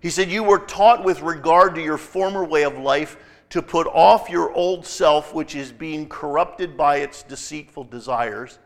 He 0.00 0.10
said, 0.10 0.30
You 0.30 0.42
were 0.42 0.58
taught 0.58 1.04
with 1.04 1.22
regard 1.22 1.74
to 1.76 1.82
your 1.82 1.96
former 1.96 2.44
way 2.44 2.64
of 2.64 2.78
life 2.78 3.16
to 3.50 3.62
put 3.62 3.86
off 3.86 4.28
your 4.28 4.52
old 4.52 4.84
self, 4.84 5.32
which 5.32 5.54
is 5.54 5.70
being 5.70 6.08
corrupted 6.08 6.76
by 6.76 6.96
its 6.96 7.22
deceitful 7.22 7.84
desires, 7.84 8.58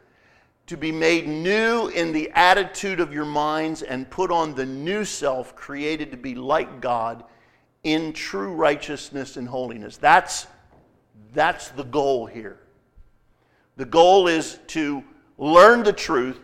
to 0.68 0.76
be 0.76 0.92
made 0.92 1.26
new 1.26 1.88
in 1.88 2.12
the 2.12 2.30
attitude 2.34 3.00
of 3.00 3.12
your 3.12 3.24
minds, 3.24 3.82
and 3.82 4.08
put 4.10 4.30
on 4.30 4.54
the 4.54 4.64
new 4.64 5.04
self, 5.04 5.56
created 5.56 6.10
to 6.10 6.16
be 6.16 6.34
like 6.34 6.80
God 6.80 7.24
in 7.84 8.12
true 8.12 8.52
righteousness 8.52 9.36
and 9.36 9.48
holiness. 9.48 9.96
That's, 9.96 10.46
that's 11.32 11.68
the 11.70 11.84
goal 11.84 12.26
here. 12.26 12.60
The 13.76 13.84
goal 13.84 14.28
is 14.28 14.58
to 14.68 15.02
learn 15.38 15.82
the 15.82 15.92
truth, 15.92 16.38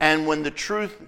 and 0.00 0.26
when 0.26 0.42
the 0.42 0.50
truth 0.50 1.02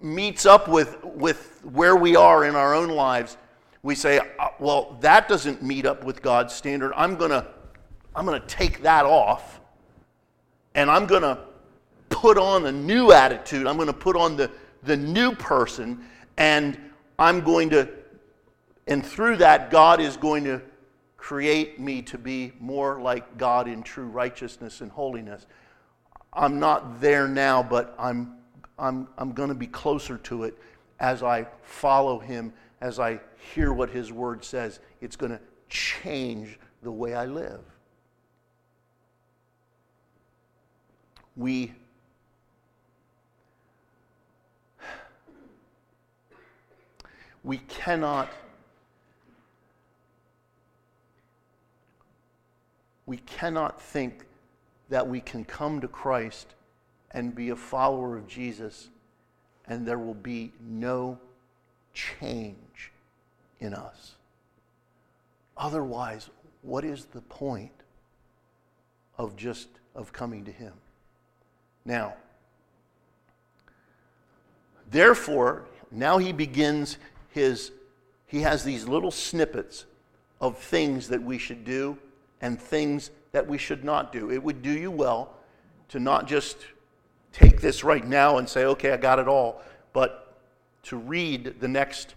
meets 0.00 0.46
up 0.46 0.68
with, 0.68 1.02
with 1.04 1.60
where 1.64 1.96
we 1.96 2.16
are 2.16 2.44
in 2.44 2.54
our 2.54 2.74
own 2.74 2.88
lives, 2.88 3.36
we 3.82 3.94
say, 3.94 4.20
uh, 4.38 4.48
well, 4.58 4.96
that 5.00 5.28
doesn't 5.28 5.62
meet 5.62 5.86
up 5.86 6.04
with 6.04 6.22
God's 6.22 6.54
standard. 6.54 6.92
I'm 6.96 7.16
going 7.16 7.30
to 7.30 7.46
I'm 8.16 8.26
going 8.26 8.40
to 8.40 8.46
take 8.46 8.82
that 8.82 9.04
off 9.04 9.60
and 10.74 10.90
I'm 10.90 11.06
going 11.06 11.22
to 11.22 11.38
put 12.08 12.38
on 12.38 12.66
a 12.66 12.72
new 12.72 13.12
attitude. 13.12 13.66
I'm 13.66 13.76
going 13.76 13.86
to 13.86 13.92
put 13.92 14.16
on 14.16 14.36
the, 14.36 14.50
the 14.82 14.96
new 14.96 15.34
person 15.34 16.04
and 16.36 16.78
I'm 17.18 17.40
going 17.42 17.70
to, 17.70 17.88
and 18.86 19.04
through 19.04 19.36
that, 19.38 19.70
God 19.70 20.00
is 20.00 20.16
going 20.16 20.44
to 20.44 20.60
create 21.16 21.80
me 21.80 22.02
to 22.02 22.18
be 22.18 22.52
more 22.60 23.00
like 23.00 23.38
God 23.38 23.68
in 23.68 23.82
true 23.82 24.06
righteousness 24.06 24.80
and 24.80 24.90
holiness. 24.90 25.46
I'm 26.32 26.58
not 26.58 27.00
there 27.00 27.28
now, 27.28 27.62
but 27.62 27.94
I'm, 27.98 28.36
I'm, 28.78 29.08
I'm 29.16 29.32
going 29.32 29.48
to 29.48 29.54
be 29.54 29.68
closer 29.68 30.18
to 30.18 30.44
it 30.44 30.58
as 31.00 31.22
I 31.22 31.46
follow 31.62 32.18
Him, 32.18 32.52
as 32.80 32.98
I 32.98 33.20
hear 33.54 33.72
what 33.72 33.90
His 33.90 34.12
Word 34.12 34.44
says. 34.44 34.80
It's 35.00 35.16
going 35.16 35.32
to 35.32 35.40
change 35.68 36.58
the 36.82 36.90
way 36.90 37.14
I 37.14 37.26
live. 37.26 37.60
We 41.36 41.72
we 47.44 47.58
cannot 47.58 48.30
we 53.06 53.18
cannot 53.18 53.80
think 53.80 54.24
that 54.88 55.06
we 55.06 55.20
can 55.20 55.44
come 55.44 55.80
to 55.82 55.88
Christ 55.88 56.54
and 57.10 57.34
be 57.34 57.50
a 57.50 57.56
follower 57.56 58.16
of 58.16 58.26
Jesus 58.26 58.88
and 59.66 59.86
there 59.86 59.98
will 59.98 60.14
be 60.14 60.52
no 60.66 61.18
change 61.92 62.92
in 63.60 63.74
us. 63.74 64.16
Otherwise, 65.56 66.30
what 66.62 66.84
is 66.84 67.04
the 67.06 67.20
point 67.20 67.72
of 69.18 69.36
just 69.36 69.68
of 69.94 70.12
coming 70.12 70.44
to 70.46 70.50
him? 70.50 70.72
Now, 71.84 72.14
therefore, 74.90 75.66
now 75.90 76.18
he 76.18 76.32
begins 76.32 76.98
his 77.34 77.72
he 78.26 78.42
has 78.42 78.62
these 78.62 78.86
little 78.86 79.10
snippets 79.10 79.86
of 80.40 80.56
things 80.56 81.08
that 81.08 81.22
we 81.22 81.36
should 81.36 81.64
do 81.64 81.98
and 82.40 82.60
things 82.60 83.10
that 83.32 83.46
we 83.46 83.58
should 83.58 83.84
not 83.84 84.12
do. 84.12 84.30
It 84.30 84.42
would 84.42 84.62
do 84.62 84.70
you 84.70 84.90
well 84.90 85.34
to 85.88 85.98
not 85.98 86.28
just 86.28 86.58
take 87.32 87.60
this 87.60 87.82
right 87.82 88.06
now 88.06 88.38
and 88.38 88.48
say, 88.48 88.64
okay, 88.66 88.92
I 88.92 88.96
got 88.96 89.18
it 89.18 89.26
all, 89.26 89.62
but 89.92 90.36
to 90.84 90.96
read 90.96 91.56
the 91.60 91.68
next 91.68 92.14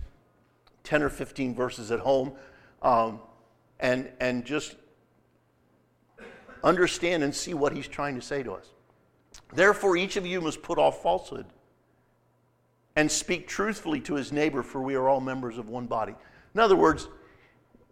10 0.84 1.02
or 1.02 1.10
15 1.10 1.56
verses 1.56 1.92
at 1.92 2.00
home 2.00 2.32
um, 2.84 3.20
and, 3.80 4.10
and 4.20 4.46
just 4.46 4.76
understand 6.64 7.24
and 7.24 7.34
see 7.34 7.56
what 7.56 7.74
he's 7.74 7.88
trying 7.88 8.16
to 8.16 8.22
say 8.22 8.44
to 8.44 8.54
us. 8.54 8.70
Therefore, 9.54 9.98
each 9.98 10.16
of 10.16 10.26
you 10.26 10.42
must 10.42 10.62
put 10.62 10.78
off 10.78 11.02
falsehood 11.02 11.46
and 12.98 13.12
speak 13.12 13.48
truthfully 13.48 14.02
to 14.02 14.16
his 14.16 14.32
neighbor, 14.32 14.64
for 14.64 14.82
we 14.82 14.96
are 14.96 15.08
all 15.08 15.22
members 15.22 15.60
of 15.60 15.70
one 15.70 15.86
body. 15.86 16.16
In 16.56 16.60
other 16.60 16.76
words, 16.76 17.08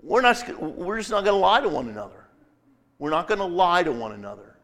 we're, 0.02 0.22
not, 0.22 0.60
we're 0.60 0.98
just 0.98 1.12
not 1.12 1.24
going 1.24 1.36
to 1.36 1.40
lie 1.40 1.62
to 1.62 1.70
one 1.70 1.90
another. 1.90 2.26
We're 2.98 3.12
not 3.12 3.28
going 3.28 3.38
to 3.38 3.46
lie 3.46 3.84
to 3.84 3.92
one 3.92 4.14
another. 4.14 4.58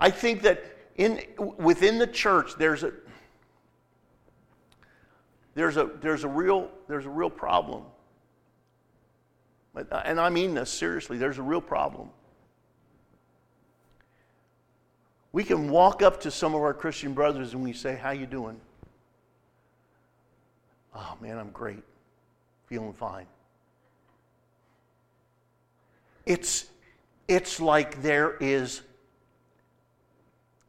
I 0.00 0.08
think 0.10 0.40
that 0.42 0.64
in, 0.96 1.20
within 1.58 1.98
the 1.98 2.06
church, 2.06 2.52
there's 2.58 2.82
a, 2.82 2.92
there's 5.54 5.76
a, 5.76 5.90
there's 6.00 6.24
a, 6.24 6.28
real, 6.28 6.70
there's 6.88 7.04
a 7.04 7.10
real 7.10 7.30
problem. 7.30 7.82
Uh, 9.76 10.00
and 10.02 10.18
I 10.18 10.30
mean 10.30 10.54
this 10.54 10.70
seriously. 10.70 11.18
There's 11.18 11.36
a 11.36 11.42
real 11.42 11.60
problem. 11.60 12.08
We 15.32 15.44
can 15.44 15.68
walk 15.68 16.00
up 16.00 16.22
to 16.22 16.30
some 16.30 16.54
of 16.54 16.62
our 16.62 16.72
Christian 16.72 17.12
brothers 17.12 17.52
and 17.52 17.62
we 17.62 17.74
say, 17.74 17.94
how 17.94 18.12
you 18.12 18.24
doing? 18.24 18.58
Oh, 20.94 21.16
man, 21.20 21.38
I'm 21.38 21.50
great. 21.50 21.82
Feeling 22.66 22.92
fine. 22.92 23.26
It's, 26.26 26.66
it's 27.26 27.60
like 27.60 28.02
there 28.02 28.36
is, 28.40 28.82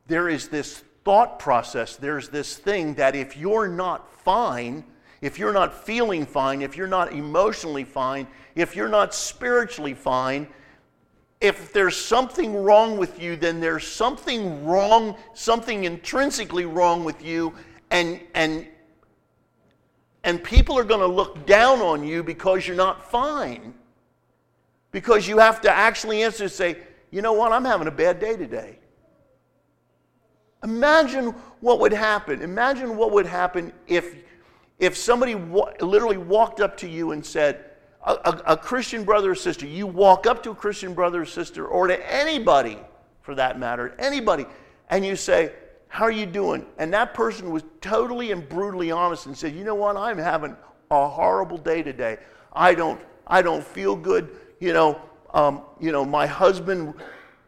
there 0.08 0.30
is 0.30 0.48
this 0.48 0.84
thought 1.04 1.40
process, 1.40 1.96
there's 1.96 2.30
this 2.30 2.56
thing 2.58 2.94
that 2.96 3.16
if 3.16 3.36
you're 3.36 3.68
not 3.68 4.10
fine, 4.24 4.84
if 5.22 5.38
you're 5.38 5.54
not 5.54 5.86
feeling 5.86 6.26
fine, 6.26 6.62
if 6.62 6.78
you're 6.78 6.88
not 6.88 7.12
emotionally 7.12 7.84
fine, 7.84 8.28
if 8.56 8.76
you're 8.76 8.90
not 8.90 9.14
spiritually 9.14 9.94
fine, 9.94 10.48
if 11.42 11.72
there's 11.74 11.96
something 11.96 12.54
wrong 12.56 12.98
with 12.98 13.22
you, 13.22 13.36
then 13.36 13.60
there's 13.60 13.88
something 13.88 14.66
wrong, 14.66 15.16
something 15.34 15.86
intrinsically 15.86 16.66
wrong 16.66 17.04
with 17.04 17.24
you, 17.24 17.54
and, 17.92 18.20
and, 18.34 18.68
and 20.24 20.44
people 20.44 20.78
are 20.78 20.84
going 20.84 21.00
to 21.00 21.08
look 21.08 21.46
down 21.46 21.80
on 21.80 22.04
you 22.04 22.24
because 22.24 22.68
you're 22.68 22.76
not 22.76 23.10
fine. 23.10 23.74
Because 24.92 25.28
you 25.28 25.38
have 25.38 25.62
to 25.62 25.72
actually 25.72 26.24
answer 26.24 26.44
and 26.44 26.52
say, 26.52 26.78
you 27.12 27.22
know 27.22 27.34
what, 27.34 27.52
I'm 27.52 27.66
having 27.66 27.88
a 27.88 27.92
bad 27.92 28.20
day 28.20 28.36
today. 28.36 28.80
Imagine 30.64 31.28
what 31.62 31.80
would 31.80 31.94
happen. 31.94 32.42
Imagine 32.42 32.98
what 32.98 33.12
would 33.12 33.26
happen 33.26 33.72
if, 33.88 34.16
if 34.78 34.98
somebody 34.98 35.36
wa- 35.36 35.72
literally 35.80 36.18
walked 36.18 36.60
up 36.60 36.76
to 36.78 36.88
you 36.88 37.12
and 37.12 37.26
said, 37.26 37.66
a, 38.06 38.14
a, 38.14 38.42
a 38.48 38.58
Christian 38.58 39.04
brother 39.04 39.32
or 39.32 39.36
sister, 39.36 39.66
you 39.66 39.88
walk 39.88 40.26
up 40.26 40.44
to 40.44 40.52
a 40.52 40.56
Christian 40.56 40.94
brother 40.94 41.22
or 41.22 41.26
sister, 41.26 41.68
or 41.68 41.88
to 41.88 42.12
anybody 42.14 42.78
for 43.22 43.36
that 43.36 43.60
matter, 43.60 43.96
anybody, 44.00 44.46
and 44.90 45.06
you 45.06 45.16
say, 45.16 45.52
How 45.90 46.06
are 46.06 46.12
you 46.12 46.26
doing? 46.26 46.66
And 46.78 46.94
that 46.94 47.14
person 47.14 47.52
was 47.52 47.64
totally 47.82 48.32
and 48.32 48.48
brutally 48.48 48.92
honest 48.92 49.26
and 49.26 49.38
said, 49.38 49.54
You 49.54 49.64
know 49.64 49.76
what? 49.76 49.98
I'm 49.98 50.18
having 50.18 50.56
a 50.90 51.08
horrible 51.08 51.58
day 51.58 51.84
today. 51.84 52.18
I 52.54 52.74
don't, 52.74 53.00
I 53.28 53.42
don't 53.42 53.64
feel 53.64 53.96
good 53.96 54.30
you 54.60 54.74
know, 54.74 55.02
um, 55.34 55.62
you 55.80 55.92
know, 55.92 56.06
my 56.06 56.28
husband 56.28 56.94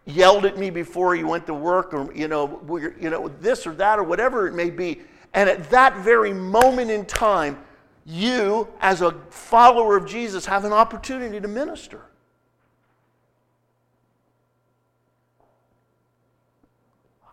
yelled 0.05 0.45
at 0.45 0.57
me 0.57 0.69
before 0.69 1.15
he 1.15 1.23
went 1.23 1.45
to 1.47 1.53
work, 1.53 1.93
or 1.93 2.13
you 2.13 2.27
know, 2.27 2.61
you 2.99 3.09
know, 3.09 3.27
this 3.27 3.67
or 3.67 3.73
that 3.75 3.99
or 3.99 4.03
whatever 4.03 4.47
it 4.47 4.53
may 4.53 4.69
be. 4.69 5.01
And 5.33 5.49
at 5.49 5.69
that 5.69 5.97
very 5.97 6.33
moment 6.33 6.91
in 6.91 7.05
time, 7.05 7.57
you, 8.05 8.67
as 8.79 9.01
a 9.01 9.11
follower 9.29 9.95
of 9.95 10.05
Jesus, 10.05 10.45
have 10.45 10.65
an 10.65 10.73
opportunity 10.73 11.39
to 11.39 11.47
minister. 11.47 12.01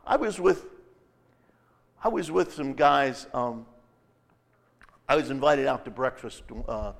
I 0.07 0.17
was 0.17 0.41
with, 0.41 0.67
I 2.01 2.09
was 2.09 2.31
with 2.31 2.55
some 2.55 2.75
guys. 2.75 3.27
Um, 3.35 3.67
I 5.09 5.17
was 5.17 5.31
invited 5.31 5.67
out 5.67 5.85
to 5.85 5.91
breakfast. 5.91 6.45
Uh, 6.69 6.93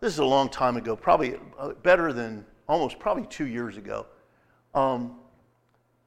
this 0.00 0.12
is 0.12 0.18
a 0.18 0.24
long 0.24 0.48
time 0.48 0.76
ago, 0.76 0.96
probably 0.96 1.36
uh, 1.56 1.70
better 1.82 2.12
than 2.12 2.44
almost 2.68 2.98
probably 2.98 3.26
two 3.26 3.46
years 3.46 3.76
ago. 3.76 4.06
Um, 4.74 5.16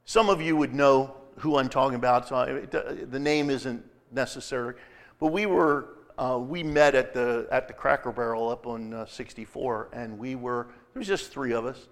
some 0.03 0.29
of 0.29 0.41
you 0.41 0.57
would 0.57 0.73
know 0.73 1.15
who 1.37 1.57
I'm 1.57 1.69
talking 1.69 1.95
about, 1.95 2.27
so 2.27 2.41
it, 2.41 3.11
the 3.11 3.19
name 3.19 3.49
isn't 3.49 3.85
necessary. 4.11 4.75
But 5.19 5.27
we 5.27 5.45
were 5.45 5.95
uh, 6.17 6.37
we 6.41 6.63
met 6.63 6.95
at 6.95 7.13
the 7.13 7.47
at 7.49 7.69
the 7.69 7.73
Cracker 7.73 8.11
Barrel 8.11 8.49
up 8.49 8.67
on 8.67 8.93
uh, 8.93 9.05
64, 9.05 9.89
and 9.93 10.19
we 10.19 10.35
were 10.35 10.67
there 10.93 10.99
was 10.99 11.07
just 11.07 11.31
three 11.31 11.53
of 11.53 11.65
us, 11.65 11.87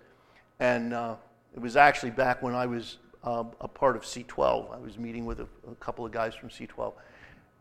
and 0.60 0.94
uh, 0.94 1.16
it 1.56 1.62
was 1.62 1.78
actually 1.78 2.12
back 2.12 2.42
when 2.42 2.54
I 2.56 2.66
was 2.66 2.98
uh, 3.26 3.44
a 3.60 3.68
part 3.68 3.96
of 3.96 4.04
C12. 4.04 4.74
I 4.74 4.78
was 4.78 4.98
meeting 4.98 5.26
with 5.26 5.40
a, 5.40 5.48
a 5.70 5.76
couple 5.76 6.06
of 6.06 6.12
guys 6.12 6.36
from 6.36 6.50
C12, 6.50 6.94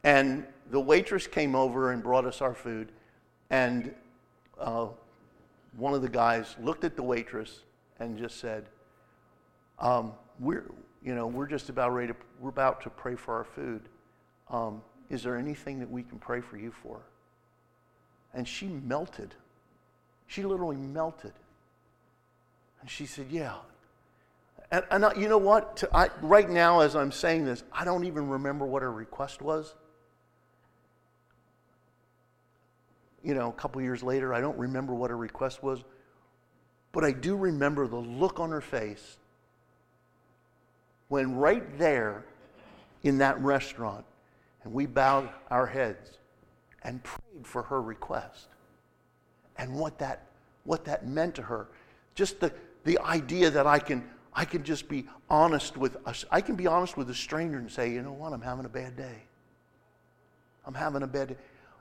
and 0.04 0.44
the 0.70 0.80
waitress 0.80 1.26
came 1.26 1.54
over 1.54 1.90
and 1.92 2.02
brought 2.02 2.26
us 2.26 2.40
our 2.42 2.54
food, 2.54 2.92
and 3.50 3.94
uh, 4.60 4.88
one 5.76 5.94
of 5.94 6.02
the 6.02 6.08
guys 6.08 6.54
looked 6.60 6.84
at 6.84 6.96
the 6.96 7.02
waitress 7.02 7.60
and 7.98 8.18
just 8.18 8.38
said, 8.38 8.66
um, 9.78 10.12
"We're, 10.38 10.70
you 11.02 11.14
know, 11.14 11.26
we're 11.26 11.46
just 11.46 11.70
about 11.70 11.94
ready 11.94 12.08
to, 12.08 12.16
we're 12.40 12.50
about 12.50 12.82
to 12.82 12.90
pray 12.90 13.16
for 13.16 13.34
our 13.34 13.44
food. 13.44 13.82
Um, 14.50 14.82
is 15.08 15.22
there 15.22 15.36
anything 15.36 15.80
that 15.80 15.90
we 15.90 16.02
can 16.02 16.18
pray 16.18 16.42
for 16.42 16.58
you 16.58 16.72
for?" 16.82 17.00
And 18.34 18.46
she 18.46 18.66
melted. 18.66 19.34
She 20.26 20.42
literally 20.42 20.76
melted. 20.76 21.32
And 22.82 22.90
she 22.90 23.06
said, 23.06 23.28
"Yeah." 23.30 23.54
And, 24.74 24.84
and 24.90 25.04
I, 25.04 25.14
you 25.14 25.28
know 25.28 25.38
what? 25.38 25.76
To, 25.78 25.96
I, 25.96 26.08
right 26.20 26.48
now, 26.48 26.80
as 26.80 26.96
I'm 26.96 27.12
saying 27.12 27.44
this, 27.44 27.62
I 27.72 27.84
don't 27.84 28.04
even 28.04 28.28
remember 28.28 28.66
what 28.66 28.82
her 28.82 28.92
request 28.92 29.40
was. 29.40 29.74
you 33.24 33.34
know, 33.34 33.48
a 33.48 33.52
couple 33.52 33.80
years 33.80 34.02
later, 34.02 34.34
I 34.34 34.40
don't 34.40 34.58
remember 34.58 34.94
what 34.94 35.10
her 35.10 35.16
request 35.16 35.62
was, 35.62 35.82
but 36.92 37.02
I 37.02 37.10
do 37.10 37.34
remember 37.34 37.88
the 37.88 37.96
look 37.96 38.38
on 38.38 38.50
her 38.50 38.60
face 38.60 39.16
when 41.08 41.34
right 41.34 41.78
there 41.78 42.24
in 43.02 43.18
that 43.18 43.40
restaurant, 43.40 44.04
and 44.62 44.72
we 44.72 44.86
bowed 44.86 45.30
our 45.50 45.66
heads 45.66 46.18
and 46.82 47.02
prayed 47.02 47.46
for 47.46 47.62
her 47.62 47.80
request 47.80 48.48
and 49.56 49.74
what 49.74 49.98
that, 49.98 50.26
what 50.64 50.84
that 50.84 51.06
meant 51.08 51.34
to 51.36 51.42
her. 51.42 51.68
Just 52.14 52.40
the, 52.40 52.52
the 52.84 52.98
idea 53.00 53.50
that 53.50 53.66
I 53.66 53.78
can, 53.78 54.04
I 54.34 54.44
can 54.44 54.64
just 54.64 54.88
be 54.88 55.06
honest 55.30 55.76
with 55.76 55.96
us. 56.06 56.24
I 56.30 56.40
can 56.40 56.56
be 56.56 56.66
honest 56.66 56.96
with 56.96 57.08
a 57.10 57.14
stranger 57.14 57.58
and 57.58 57.70
say, 57.70 57.92
you 57.92 58.02
know 58.02 58.12
what, 58.12 58.32
I'm 58.32 58.40
having 58.40 58.64
a 58.64 58.68
bad 58.68 58.96
day. 58.96 59.22
I'm 60.66 60.74
having 60.74 61.02
a 61.02 61.06
bad 61.06 61.28
day. 61.28 61.36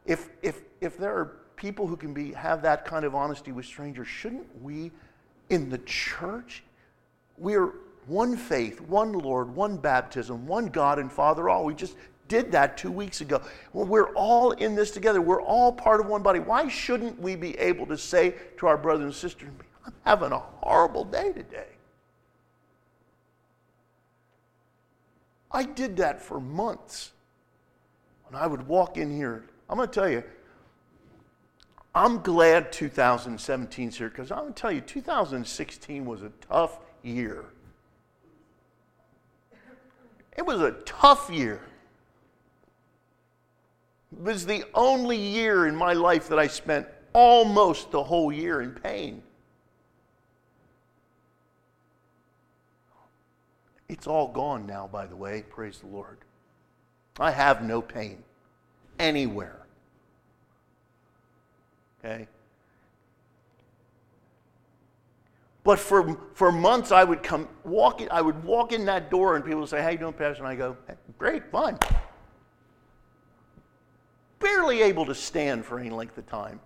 If, 0.05 0.29
if, 0.41 0.61
if 0.81 0.97
there 0.97 1.17
are 1.17 1.37
people 1.55 1.87
who 1.87 1.95
can 1.95 2.13
be, 2.13 2.31
have 2.33 2.61
that 2.61 2.85
kind 2.85 3.05
of 3.05 3.15
honesty 3.15 3.51
with 3.51 3.65
strangers, 3.65 4.07
shouldn't 4.07 4.47
we 4.61 4.91
in 5.49 5.69
the 5.69 5.79
church? 5.79 6.63
We're 7.37 7.73
one 8.05 8.35
faith, 8.35 8.81
one 8.81 9.13
Lord, 9.13 9.55
one 9.55 9.77
baptism, 9.77 10.45
one 10.45 10.67
God 10.67 10.99
and 10.99 11.11
Father 11.11 11.49
all. 11.49 11.65
We 11.65 11.73
just 11.73 11.95
did 12.27 12.51
that 12.51 12.77
two 12.77 12.91
weeks 12.91 13.21
ago. 13.21 13.41
Well, 13.71 13.85
we're 13.85 14.13
all 14.13 14.51
in 14.51 14.75
this 14.75 14.91
together. 14.91 15.21
We're 15.21 15.41
all 15.41 15.71
part 15.71 15.99
of 15.99 16.07
one 16.07 16.21
body. 16.21 16.39
Why 16.39 16.67
shouldn't 16.67 17.19
we 17.19 17.35
be 17.35 17.57
able 17.57 17.85
to 17.87 17.97
say 17.97 18.35
to 18.57 18.67
our 18.67 18.77
brothers 18.77 19.05
and 19.05 19.15
sisters, 19.15 19.49
I'm 19.85 19.93
having 20.05 20.31
a 20.31 20.39
horrible 20.39 21.05
day 21.05 21.31
today? 21.31 21.72
I 25.53 25.63
did 25.63 25.97
that 25.97 26.21
for 26.21 26.39
months. 26.39 27.11
When 28.27 28.41
I 28.41 28.47
would 28.47 28.67
walk 28.67 28.97
in 28.97 29.15
here, 29.15 29.45
I'm 29.69 29.77
going 29.77 29.87
to 29.87 29.93
tell 29.93 30.09
you, 30.09 30.23
I'm 31.95 32.21
glad 32.21 32.71
2017 32.71 33.89
is 33.89 33.97
here 33.97 34.09
because 34.09 34.31
I'm 34.31 34.39
going 34.39 34.53
to 34.53 34.61
tell 34.61 34.71
you, 34.71 34.81
2016 34.81 36.05
was 36.05 36.23
a 36.23 36.31
tough 36.49 36.79
year. 37.03 37.45
It 40.35 40.43
was 40.43 40.61
a 40.61 40.71
tough 40.85 41.29
year. 41.29 41.61
It 44.11 44.23
was 44.23 44.47
the 44.47 44.63
only 44.73 45.17
year 45.17 45.67
in 45.67 45.75
my 45.75 45.93
life 45.93 46.27
that 46.29 46.39
I 46.39 46.47
spent 46.47 46.87
almost 47.13 47.91
the 47.91 48.03
whole 48.03 48.31
year 48.31 48.61
in 48.61 48.71
pain. 48.71 49.21
It's 53.93 54.07
all 54.07 54.27
gone 54.27 54.65
now, 54.65 54.89
by 54.91 55.05
the 55.05 55.15
way. 55.15 55.43
Praise 55.51 55.77
the 55.77 55.85
Lord. 55.85 56.17
I 57.19 57.29
have 57.29 57.61
no 57.61 57.79
pain 57.79 58.23
anywhere. 58.97 59.67
Okay? 62.03 62.27
But 65.63 65.77
for, 65.77 66.17
for 66.33 66.51
months, 66.51 66.91
I 66.91 67.03
would 67.03 67.21
come 67.21 67.47
walking, 67.63 68.07
I 68.09 68.19
would 68.19 68.43
walk 68.43 68.71
in 68.71 68.83
that 68.85 69.11
door 69.11 69.35
and 69.35 69.45
people 69.45 69.59
would 69.59 69.69
say, 69.69 69.83
How 69.83 69.89
you 69.89 69.99
doing, 69.99 70.13
Pastor? 70.13 70.43
And 70.43 70.47
I 70.47 70.55
go, 70.55 70.75
hey, 70.87 70.95
Great, 71.19 71.51
fine. 71.51 71.77
Barely 74.39 74.81
able 74.81 75.05
to 75.05 75.13
stand 75.13 75.65
for 75.65 75.79
any 75.79 75.91
length 75.91 76.17
of 76.17 76.25
time. 76.25 76.59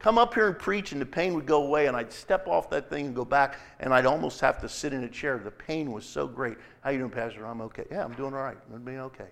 Come 0.00 0.16
up 0.16 0.32
here 0.32 0.48
and 0.48 0.58
preach, 0.58 0.92
and 0.92 1.00
the 1.00 1.06
pain 1.06 1.34
would 1.34 1.44
go 1.44 1.62
away, 1.62 1.86
and 1.86 1.94
I'd 1.94 2.10
step 2.10 2.48
off 2.48 2.70
that 2.70 2.88
thing 2.88 3.06
and 3.06 3.14
go 3.14 3.24
back, 3.24 3.58
and 3.80 3.92
I'd 3.92 4.06
almost 4.06 4.40
have 4.40 4.58
to 4.62 4.68
sit 4.68 4.94
in 4.94 5.04
a 5.04 5.08
chair. 5.08 5.38
The 5.38 5.50
pain 5.50 5.92
was 5.92 6.06
so 6.06 6.26
great. 6.26 6.56
How 6.80 6.88
you 6.88 6.98
doing, 6.98 7.10
Pastor? 7.10 7.46
I'm 7.46 7.60
okay. 7.60 7.84
Yeah, 7.90 8.02
I'm 8.02 8.14
doing 8.14 8.32
all 8.32 8.40
right. 8.40 8.56
I'm 8.74 8.82
being 8.82 9.00
okay. 9.00 9.28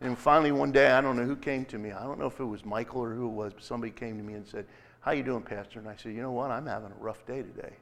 And 0.00 0.18
finally, 0.18 0.50
one 0.50 0.72
day, 0.72 0.90
I 0.90 1.00
don't 1.00 1.16
know 1.16 1.24
who 1.24 1.36
came 1.36 1.64
to 1.66 1.78
me. 1.78 1.92
I 1.92 2.02
don't 2.02 2.18
know 2.18 2.26
if 2.26 2.40
it 2.40 2.44
was 2.44 2.64
Michael 2.64 3.02
or 3.02 3.14
who 3.14 3.26
it 3.26 3.32
was, 3.32 3.52
but 3.54 3.62
somebody 3.62 3.92
came 3.92 4.16
to 4.16 4.24
me 4.24 4.34
and 4.34 4.44
said, 4.44 4.66
how 5.02 5.12
you 5.12 5.22
doing, 5.22 5.42
Pastor? 5.42 5.78
And 5.78 5.88
I 5.88 5.94
said, 5.94 6.12
you 6.12 6.22
know 6.22 6.32
what? 6.32 6.50
I'm 6.50 6.66
having 6.66 6.90
a 6.90 7.00
rough 7.02 7.24
day 7.24 7.42
today. 7.42 7.72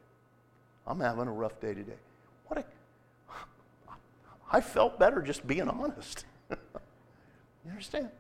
I'm 0.86 1.00
having 1.00 1.26
a 1.26 1.32
rough 1.32 1.58
day 1.58 1.72
today. 1.72 1.98
What 2.48 2.58
a, 2.58 2.64
I 4.52 4.60
felt 4.60 4.98
better 4.98 5.22
just 5.22 5.46
being 5.46 5.68
honest. 5.68 6.26
you 6.50 6.56
understand? 7.70 8.10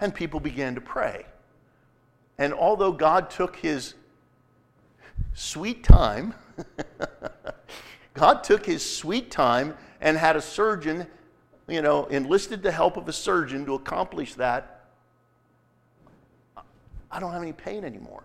And 0.00 0.14
people 0.14 0.40
began 0.40 0.74
to 0.74 0.80
pray. 0.80 1.26
And 2.38 2.52
although 2.52 2.92
God 2.92 3.30
took 3.30 3.56
his 3.56 3.94
sweet 5.34 5.84
time, 5.84 6.34
God 8.14 8.44
took 8.44 8.66
his 8.66 8.88
sweet 8.88 9.30
time 9.30 9.76
and 10.00 10.16
had 10.16 10.36
a 10.36 10.42
surgeon 10.42 11.06
you 11.68 11.80
know, 11.80 12.06
enlisted 12.06 12.62
the 12.62 12.72
help 12.72 12.96
of 12.96 13.08
a 13.08 13.12
surgeon 13.12 13.64
to 13.66 13.74
accomplish 13.74 14.34
that, 14.34 14.86
I 17.10 17.20
don't 17.20 17.32
have 17.32 17.42
any 17.42 17.52
pain 17.52 17.84
anymore. 17.84 18.24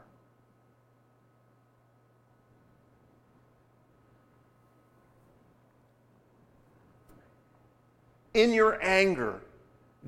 In 8.34 8.54
your 8.54 8.80
anger, 8.82 9.42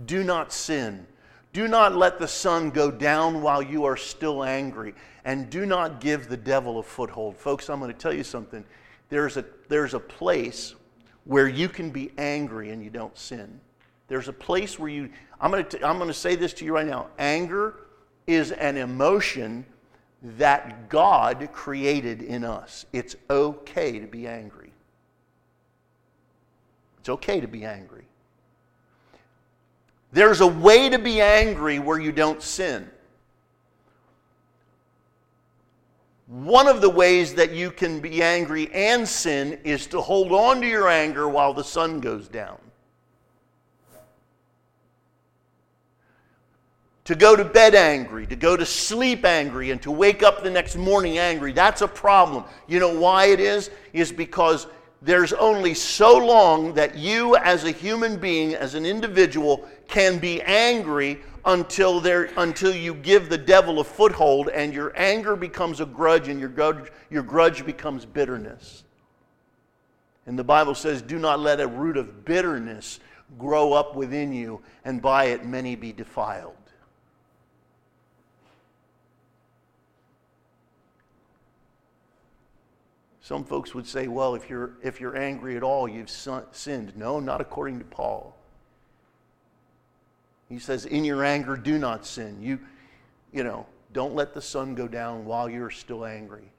do 0.05 0.23
not 0.23 0.51
sin. 0.51 1.05
Do 1.53 1.67
not 1.67 1.95
let 1.95 2.17
the 2.17 2.27
sun 2.27 2.69
go 2.69 2.89
down 2.89 3.41
while 3.41 3.61
you 3.61 3.83
are 3.85 3.97
still 3.97 4.43
angry. 4.43 4.93
And 5.25 5.49
do 5.49 5.65
not 5.65 5.99
give 5.99 6.29
the 6.29 6.37
devil 6.37 6.79
a 6.79 6.83
foothold. 6.83 7.37
Folks, 7.37 7.69
I'm 7.69 7.79
going 7.79 7.91
to 7.91 7.97
tell 7.97 8.13
you 8.13 8.23
something. 8.23 8.63
There's 9.09 9.37
a, 9.37 9.45
there's 9.67 9.93
a 9.93 9.99
place 9.99 10.75
where 11.25 11.47
you 11.47 11.69
can 11.69 11.91
be 11.91 12.11
angry 12.17 12.71
and 12.71 12.83
you 12.83 12.89
don't 12.89 13.15
sin. 13.17 13.59
There's 14.07 14.27
a 14.27 14.33
place 14.33 14.79
where 14.79 14.89
you, 14.89 15.09
I'm 15.39 15.51
going 15.51 15.65
to, 15.65 15.87
I'm 15.87 15.97
going 15.97 16.07
to 16.07 16.13
say 16.13 16.35
this 16.35 16.53
to 16.53 16.65
you 16.65 16.73
right 16.73 16.87
now. 16.87 17.07
Anger 17.19 17.75
is 18.27 18.51
an 18.51 18.77
emotion 18.77 19.65
that 20.23 20.89
God 20.89 21.49
created 21.51 22.21
in 22.21 22.43
us. 22.43 22.85
It's 22.93 23.15
okay 23.29 23.99
to 23.99 24.07
be 24.07 24.27
angry. 24.27 24.71
It's 26.99 27.09
okay 27.09 27.41
to 27.41 27.47
be 27.47 27.65
angry. 27.65 28.05
There's 30.11 30.41
a 30.41 30.47
way 30.47 30.89
to 30.89 30.99
be 30.99 31.21
angry 31.21 31.79
where 31.79 31.99
you 31.99 32.11
don't 32.11 32.41
sin. 32.41 32.89
One 36.27 36.67
of 36.67 36.79
the 36.79 36.89
ways 36.89 37.33
that 37.33 37.51
you 37.51 37.71
can 37.71 37.99
be 37.99 38.23
angry 38.23 38.69
and 38.73 39.07
sin 39.07 39.59
is 39.63 39.87
to 39.87 39.99
hold 39.99 40.31
on 40.31 40.61
to 40.61 40.67
your 40.67 40.87
anger 40.87 41.27
while 41.27 41.53
the 41.53 41.63
sun 41.63 41.99
goes 41.99 42.29
down. 42.29 42.57
To 47.05 47.15
go 47.15 47.35
to 47.35 47.43
bed 47.43 47.75
angry, 47.75 48.25
to 48.27 48.37
go 48.37 48.55
to 48.55 48.65
sleep 48.65 49.25
angry, 49.25 49.71
and 49.71 49.81
to 49.81 49.91
wake 49.91 50.23
up 50.23 50.43
the 50.43 50.49
next 50.49 50.77
morning 50.77 51.17
angry, 51.17 51.51
that's 51.51 51.81
a 51.81 51.87
problem. 51.87 52.45
You 52.67 52.79
know 52.79 52.97
why 52.97 53.25
it 53.25 53.41
is? 53.41 53.69
Is 53.91 54.11
because 54.11 54.67
there's 55.01 55.33
only 55.33 55.73
so 55.73 56.15
long 56.15 56.73
that 56.75 56.95
you, 56.95 57.35
as 57.37 57.65
a 57.65 57.71
human 57.71 58.17
being, 58.17 58.53
as 58.53 58.75
an 58.75 58.85
individual, 58.85 59.67
can 59.91 60.17
be 60.17 60.41
angry 60.41 61.19
until, 61.45 61.99
there, 61.99 62.29
until 62.37 62.73
you 62.73 62.95
give 62.95 63.29
the 63.29 63.37
devil 63.37 63.79
a 63.79 63.83
foothold 63.83 64.49
and 64.49 64.73
your 64.73 64.91
anger 64.95 65.35
becomes 65.35 65.79
a 65.79 65.85
grudge 65.85 66.27
and 66.27 66.39
your 66.39 66.49
grudge, 66.49 66.91
your 67.09 67.23
grudge 67.23 67.65
becomes 67.65 68.05
bitterness. 68.05 68.83
And 70.25 70.37
the 70.37 70.43
Bible 70.43 70.75
says, 70.75 71.01
Do 71.01 71.19
not 71.19 71.39
let 71.39 71.59
a 71.59 71.67
root 71.67 71.97
of 71.97 72.25
bitterness 72.25 72.99
grow 73.37 73.73
up 73.73 73.95
within 73.95 74.33
you, 74.33 74.61
and 74.83 75.01
by 75.01 75.25
it 75.25 75.45
many 75.45 75.75
be 75.75 75.91
defiled. 75.91 76.55
Some 83.21 83.45
folks 83.45 83.73
would 83.73 83.87
say, 83.87 84.07
well, 84.07 84.35
if 84.35 84.49
you're, 84.49 84.71
if 84.83 84.99
you're 84.99 85.15
angry 85.15 85.55
at 85.55 85.63
all, 85.63 85.87
you've 85.87 86.09
sinned. 86.09 86.97
No, 86.97 87.19
not 87.19 87.39
according 87.39 87.79
to 87.79 87.85
Paul. 87.85 88.35
He 90.51 90.59
says, 90.59 90.85
In 90.85 91.05
your 91.05 91.23
anger, 91.23 91.55
do 91.55 91.79
not 91.79 92.05
sin. 92.05 92.41
You, 92.41 92.59
you 93.31 93.45
know, 93.45 93.65
don't 93.93 94.13
let 94.13 94.33
the 94.33 94.41
sun 94.41 94.75
go 94.75 94.85
down 94.85 95.23
while 95.23 95.49
you're 95.49 95.69
still 95.69 96.05
angry. 96.05 96.51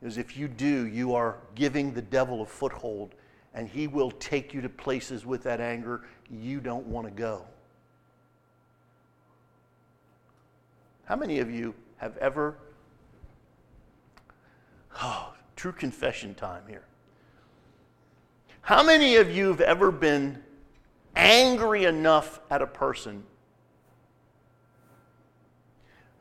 Because 0.00 0.18
if 0.18 0.36
you 0.36 0.48
do, 0.48 0.86
you 0.88 1.14
are 1.14 1.36
giving 1.54 1.94
the 1.94 2.02
devil 2.02 2.42
a 2.42 2.46
foothold, 2.46 3.14
and 3.54 3.68
he 3.68 3.86
will 3.86 4.10
take 4.10 4.52
you 4.52 4.60
to 4.60 4.68
places 4.68 5.24
with 5.24 5.44
that 5.44 5.60
anger 5.60 6.02
you 6.28 6.58
don't 6.58 6.86
want 6.86 7.06
to 7.06 7.12
go. 7.12 7.46
How 11.04 11.14
many 11.14 11.38
of 11.38 11.48
you 11.48 11.74
have 11.98 12.16
ever, 12.16 12.56
oh, 15.00 15.32
true 15.54 15.70
confession 15.70 16.34
time 16.34 16.64
here. 16.68 16.84
How 18.62 18.82
many 18.82 19.14
of 19.14 19.30
you 19.30 19.46
have 19.46 19.60
ever 19.60 19.92
been 19.92 20.42
angry 21.16 21.84
enough 21.84 22.40
at 22.50 22.62
a 22.62 22.66
person 22.66 23.24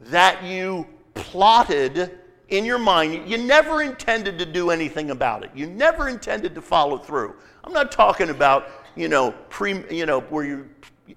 that 0.01 0.43
you 0.43 0.87
plotted 1.13 2.19
in 2.49 2.63
your 2.65 2.77
mind, 2.77 3.29
you 3.29 3.37
never 3.37 3.81
intended 3.81 4.37
to 4.39 4.45
do 4.45 4.69
anything 4.69 5.11
about 5.11 5.43
it. 5.43 5.51
You 5.55 5.67
never 5.67 6.09
intended 6.09 6.53
to 6.55 6.61
follow 6.61 6.97
through. 6.97 7.35
I'm 7.63 7.73
not 7.73 7.91
talking 7.91 8.29
about, 8.29 8.67
you 8.95 9.07
know, 9.07 9.31
pre, 9.49 9.83
you 9.89 10.05
know, 10.05 10.21
where 10.21 10.45
you, 10.45 10.69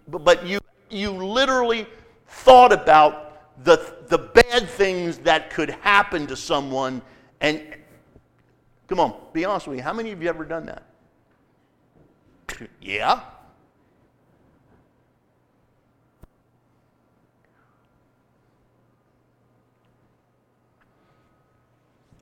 but 0.08 0.46
you, 0.46 0.58
you 0.88 1.10
literally 1.10 1.86
thought 2.26 2.72
about 2.72 3.64
the, 3.64 3.96
the 4.08 4.18
bad 4.18 4.68
things 4.68 5.18
that 5.18 5.50
could 5.50 5.70
happen 5.70 6.26
to 6.28 6.36
someone. 6.36 7.02
And 7.40 7.62
come 8.86 9.00
on, 9.00 9.14
be 9.32 9.44
honest 9.44 9.66
with 9.66 9.76
me. 9.76 9.82
How 9.82 9.92
many 9.92 10.12
of 10.12 10.22
you 10.22 10.28
ever 10.28 10.44
done 10.44 10.66
that? 10.66 10.84
yeah. 12.80 13.20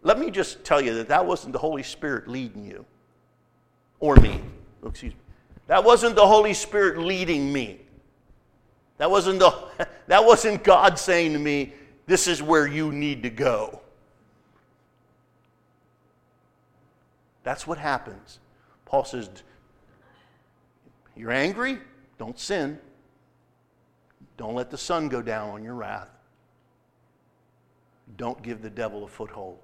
Let 0.06 0.20
me 0.20 0.30
just 0.30 0.62
tell 0.62 0.80
you 0.80 0.94
that 0.94 1.08
that 1.08 1.26
wasn't 1.26 1.52
the 1.52 1.58
Holy 1.58 1.82
Spirit 1.82 2.28
leading 2.28 2.64
you 2.64 2.84
or 3.98 4.14
me. 4.14 4.40
Oh, 4.84 4.88
excuse 4.88 5.12
me. 5.12 5.18
That 5.66 5.82
wasn't 5.82 6.14
the 6.14 6.24
Holy 6.24 6.54
Spirit 6.54 6.98
leading 6.98 7.52
me. 7.52 7.80
That 8.98 9.10
wasn't, 9.10 9.40
the, 9.40 9.52
that 10.06 10.24
wasn't 10.24 10.62
God 10.62 10.96
saying 10.96 11.32
to 11.32 11.40
me, 11.40 11.72
This 12.06 12.28
is 12.28 12.40
where 12.40 12.68
you 12.68 12.92
need 12.92 13.24
to 13.24 13.30
go. 13.30 13.80
That's 17.42 17.66
what 17.66 17.76
happens. 17.76 18.38
Paul 18.84 19.04
says, 19.04 19.28
You're 21.16 21.32
angry? 21.32 21.80
Don't 22.16 22.38
sin. 22.38 22.78
Don't 24.36 24.54
let 24.54 24.70
the 24.70 24.78
sun 24.78 25.08
go 25.08 25.20
down 25.20 25.50
on 25.50 25.64
your 25.64 25.74
wrath. 25.74 26.10
Don't 28.16 28.40
give 28.40 28.62
the 28.62 28.70
devil 28.70 29.02
a 29.02 29.08
foothold. 29.08 29.58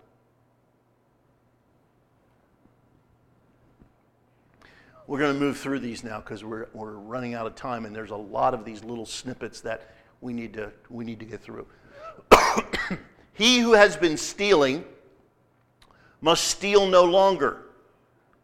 We're 5.06 5.18
going 5.18 5.34
to 5.34 5.40
move 5.40 5.58
through 5.58 5.80
these 5.80 6.04
now 6.04 6.20
because 6.20 6.44
we're, 6.44 6.68
we're 6.72 6.92
running 6.92 7.34
out 7.34 7.46
of 7.46 7.54
time, 7.56 7.86
and 7.86 7.94
there's 7.94 8.10
a 8.10 8.16
lot 8.16 8.54
of 8.54 8.64
these 8.64 8.84
little 8.84 9.06
snippets 9.06 9.60
that 9.62 9.94
we 10.20 10.32
need 10.32 10.52
to, 10.54 10.70
we 10.88 11.04
need 11.04 11.18
to 11.18 11.26
get 11.26 11.40
through. 11.40 11.66
he 13.32 13.58
who 13.58 13.72
has 13.72 13.96
been 13.96 14.16
stealing 14.16 14.84
must 16.20 16.44
steal 16.44 16.86
no 16.86 17.04
longer, 17.04 17.62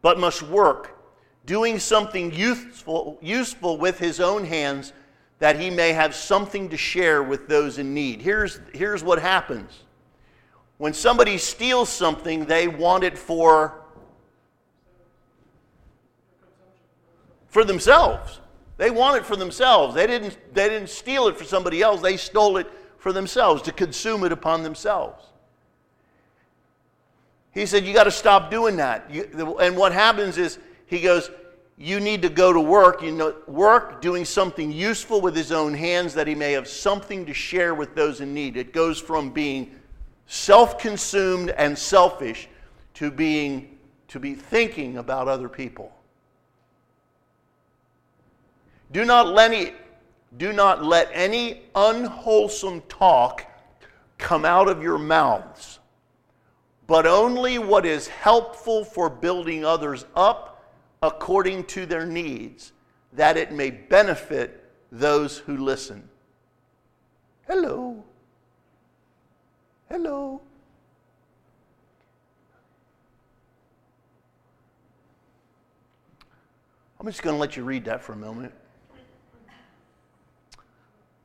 but 0.01 0.19
must 0.19 0.41
work, 0.41 0.97
doing 1.45 1.79
something 1.79 2.33
useful, 2.33 3.17
useful 3.21 3.77
with 3.77 3.97
his 3.97 4.19
own 4.19 4.43
hands 4.43 4.91
that 5.39 5.57
he 5.57 5.69
may 5.69 5.93
have 5.93 6.13
something 6.13 6.67
to 6.67 6.75
share 6.75 7.23
with 7.23 7.47
those 7.47 7.77
in 7.77 7.93
need. 7.93 8.21
Here's, 8.21 8.59
here's 8.73 9.01
what 9.03 9.19
happens 9.21 9.83
when 10.79 10.93
somebody 10.93 11.37
steals 11.37 11.89
something, 11.89 12.45
they 12.45 12.69
want 12.69 13.03
it 13.03 13.17
for 13.17 13.78
for 17.49 17.63
themselves. 17.63 18.39
They 18.77 18.91
want 18.91 19.17
it 19.17 19.25
for 19.25 19.35
themselves. 19.35 19.93
They 19.93 20.07
didn't, 20.07 20.37
they 20.53 20.69
didn't 20.69 20.89
steal 20.89 21.27
it 21.27 21.37
for 21.37 21.43
somebody 21.43 21.81
else, 21.81 22.01
they 22.01 22.17
stole 22.17 22.57
it 22.57 22.67
for 22.97 23.11
themselves 23.13 23.61
to 23.63 23.71
consume 23.71 24.23
it 24.23 24.31
upon 24.31 24.63
themselves. 24.63 25.25
He 27.51 27.65
said, 27.65 27.85
You 27.85 27.93
got 27.93 28.05
to 28.05 28.11
stop 28.11 28.51
doing 28.51 28.77
that. 28.77 29.11
You, 29.13 29.57
and 29.59 29.75
what 29.75 29.91
happens 29.91 30.37
is, 30.37 30.59
he 30.85 31.01
goes, 31.01 31.29
You 31.77 31.99
need 31.99 32.21
to 32.21 32.29
go 32.29 32.53
to 32.53 32.59
work, 32.59 33.01
you 33.01 33.11
know, 33.11 33.35
work 33.47 34.01
doing 34.01 34.25
something 34.25 34.71
useful 34.71 35.19
with 35.19 35.35
his 35.35 35.51
own 35.51 35.73
hands 35.73 36.13
that 36.13 36.27
he 36.27 36.35
may 36.35 36.53
have 36.53 36.67
something 36.67 37.25
to 37.25 37.33
share 37.33 37.73
with 37.73 37.95
those 37.95 38.21
in 38.21 38.33
need. 38.33 38.55
It 38.55 38.71
goes 38.71 38.99
from 38.99 39.31
being 39.31 39.75
self 40.27 40.77
consumed 40.77 41.49
and 41.51 41.77
selfish 41.77 42.47
to 42.95 43.11
being 43.11 43.77
to 44.09 44.19
be 44.19 44.35
thinking 44.35 44.97
about 44.97 45.27
other 45.27 45.49
people. 45.49 45.91
Do 48.91 49.05
not 49.05 49.27
let 49.27 49.51
any, 49.51 49.73
do 50.37 50.51
not 50.51 50.83
let 50.83 51.09
any 51.13 51.61
unwholesome 51.75 52.81
talk 52.89 53.45
come 54.17 54.45
out 54.45 54.67
of 54.67 54.81
your 54.81 54.97
mouths, 54.97 55.79
but 56.87 57.05
only 57.05 57.59
what 57.59 57.85
is 57.85 58.07
helpful 58.07 58.83
for 58.83 59.09
building 59.09 59.63
others 59.63 60.05
up 60.15 60.73
according 61.01 61.63
to 61.65 61.85
their 61.85 62.05
needs, 62.05 62.73
that 63.13 63.37
it 63.37 63.51
may 63.51 63.69
benefit 63.69 64.69
those 64.91 65.37
who 65.37 65.57
listen. 65.57 66.09
Hello. 67.47 68.03
Hello. 69.87 70.41
I'm 76.99 77.05
just 77.05 77.23
going 77.23 77.35
to 77.35 77.39
let 77.39 77.55
you 77.55 77.63
read 77.63 77.85
that 77.85 78.03
for 78.03 78.13
a 78.13 78.17
moment. 78.17 78.53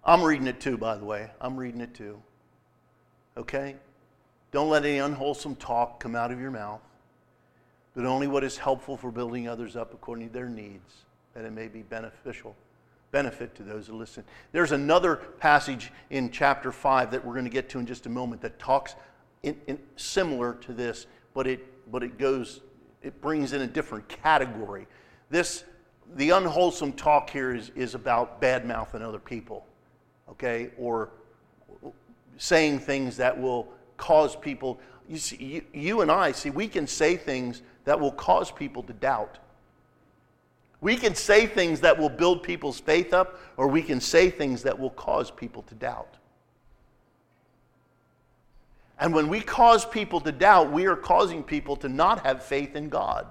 I'm 0.07 0.23
reading 0.23 0.47
it 0.47 0.61
too, 0.61 0.77
by 0.77 0.97
the 0.97 1.05
way. 1.05 1.31
I'm 1.41 1.57
reading 1.57 1.81
it 1.81 1.95
too. 1.95 2.21
Okay? 3.37 3.77
Don't 4.53 4.69
let 4.69 4.85
any 4.85 4.99
unwholesome 4.99 5.57
talk 5.57 5.99
come 5.99 6.15
out 6.15 6.31
of 6.31 6.41
your 6.41 6.51
mouth, 6.51 6.83
but 7.95 8.05
only 8.05 8.27
what 8.27 8.45
is 8.45 8.59
helpful 8.59 8.97
for 8.97 9.11
building 9.11 9.49
others 9.49 9.77
up 9.77 9.95
according 9.95 10.29
to 10.29 10.33
their 10.33 10.49
needs, 10.49 11.05
that 11.33 11.45
it 11.45 11.53
may 11.53 11.69
be 11.69 11.83
beneficial, 11.83 12.55
benefit 13.13 13.55
to 13.57 13.63
those 13.63 13.87
who 13.87 13.97
listen. 13.97 14.25
There's 14.53 14.73
another 14.73 15.17
passage 15.17 15.91
in 16.11 16.31
chapter 16.31 16.71
5 16.71 17.11
that 17.11 17.25
we're 17.25 17.33
going 17.33 17.47
to 17.47 17.51
get 17.51 17.69
to 17.71 17.79
in 17.79 17.87
just 17.87 18.07
a 18.07 18.11
moment 18.11 18.43
that 18.43 18.59
talks 18.59 18.95
in, 19.43 19.57
in, 19.67 19.79
similar 19.97 20.55
to 20.55 20.73
this, 20.73 21.07
but 21.33 21.47
it, 21.47 21.91
but 21.91 22.03
it 22.03 22.19
goes, 22.19 22.61
it 23.03 23.21
brings 23.21 23.55
in 23.55 23.63
a 23.63 23.67
different 23.67 24.07
category. 24.09 24.87
This, 25.31 25.65
the 26.15 26.31
unwholesome 26.31 26.93
talk 26.93 27.31
here 27.31 27.55
is, 27.55 27.71
is 27.75 27.95
about 27.95 28.41
bad 28.41 28.67
mouthing 28.67 29.03
other 29.03 29.19
people 29.19 29.67
okay, 30.31 30.71
or 30.79 31.11
saying 32.37 32.81
things 32.81 33.17
that 33.17 33.39
will 33.39 33.69
cause 33.97 34.37
people. 34.37 34.81
You, 35.09 35.19
see, 35.19 35.37
you, 35.37 35.63
you 35.73 36.01
and 36.01 36.11
I, 36.11 36.33
see, 36.33 36.51
we 36.51 36.69
can 36.69 36.87
say 36.87 37.17
things 37.17 37.63
that 37.85 37.99
will 37.99 38.13
cause 38.13 38.51
people 38.51 38.83
to 38.85 38.93
doubt. 38.93 39.39
We 40.81 40.97
can 40.97 41.15
say 41.15 41.47
things 41.47 41.81
that 41.81 41.99
will 41.99 42.11
build 42.11 42.43
people's 42.43 42.79
faith 42.79 43.15
up, 43.15 43.39
or 43.57 43.69
we 43.69 43.83
can 43.83 44.01
say 44.01 44.31
things 44.31 44.63
that 44.65 44.79
will 44.79 44.91
cause 44.91 45.31
people 45.31 45.63
to 45.63 45.75
doubt. 45.75 46.17
And 48.99 49.15
when 49.15 49.29
we 49.29 49.41
cause 49.41 49.85
people 49.85 50.21
to 50.21 50.31
doubt, 50.33 50.71
we 50.71 50.87
are 50.87 50.97
causing 50.97 51.43
people 51.43 51.77
to 51.77 51.89
not 51.89 52.25
have 52.25 52.45
faith 52.45 52.77
in 52.77 52.89
God. 52.89 53.27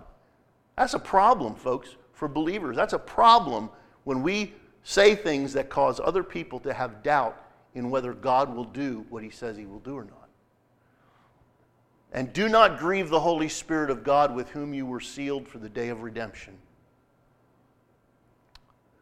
That's 0.77 0.93
a 0.93 0.99
problem, 0.99 1.55
folks, 1.55 1.95
for 2.11 2.27
believers. 2.27 2.75
That's 2.75 2.93
a 2.93 2.99
problem 2.99 3.69
when 4.03 4.23
we 4.23 4.53
say 4.83 5.15
things 5.15 5.53
that 5.53 5.69
cause 5.69 5.99
other 6.03 6.23
people 6.23 6.59
to 6.59 6.73
have 6.73 7.03
doubt 7.03 7.41
in 7.73 7.89
whether 7.89 8.13
God 8.13 8.53
will 8.53 8.65
do 8.65 9.05
what 9.09 9.23
he 9.23 9.29
says 9.29 9.57
he 9.57 9.65
will 9.65 9.79
do 9.79 9.95
or 9.95 10.03
not. 10.03 10.29
And 12.11 12.31
do 12.31 12.47
not 12.47 12.77
grieve 12.77 13.09
the 13.09 13.19
Holy 13.19 13.49
Spirit 13.49 13.89
of 13.89 14.03
God 14.03 14.35
with 14.35 14.49
whom 14.49 14.73
you 14.73 14.85
were 14.85 14.99
sealed 14.99 15.47
for 15.47 15.57
the 15.57 15.69
day 15.69 15.89
of 15.89 16.03
redemption. 16.03 16.53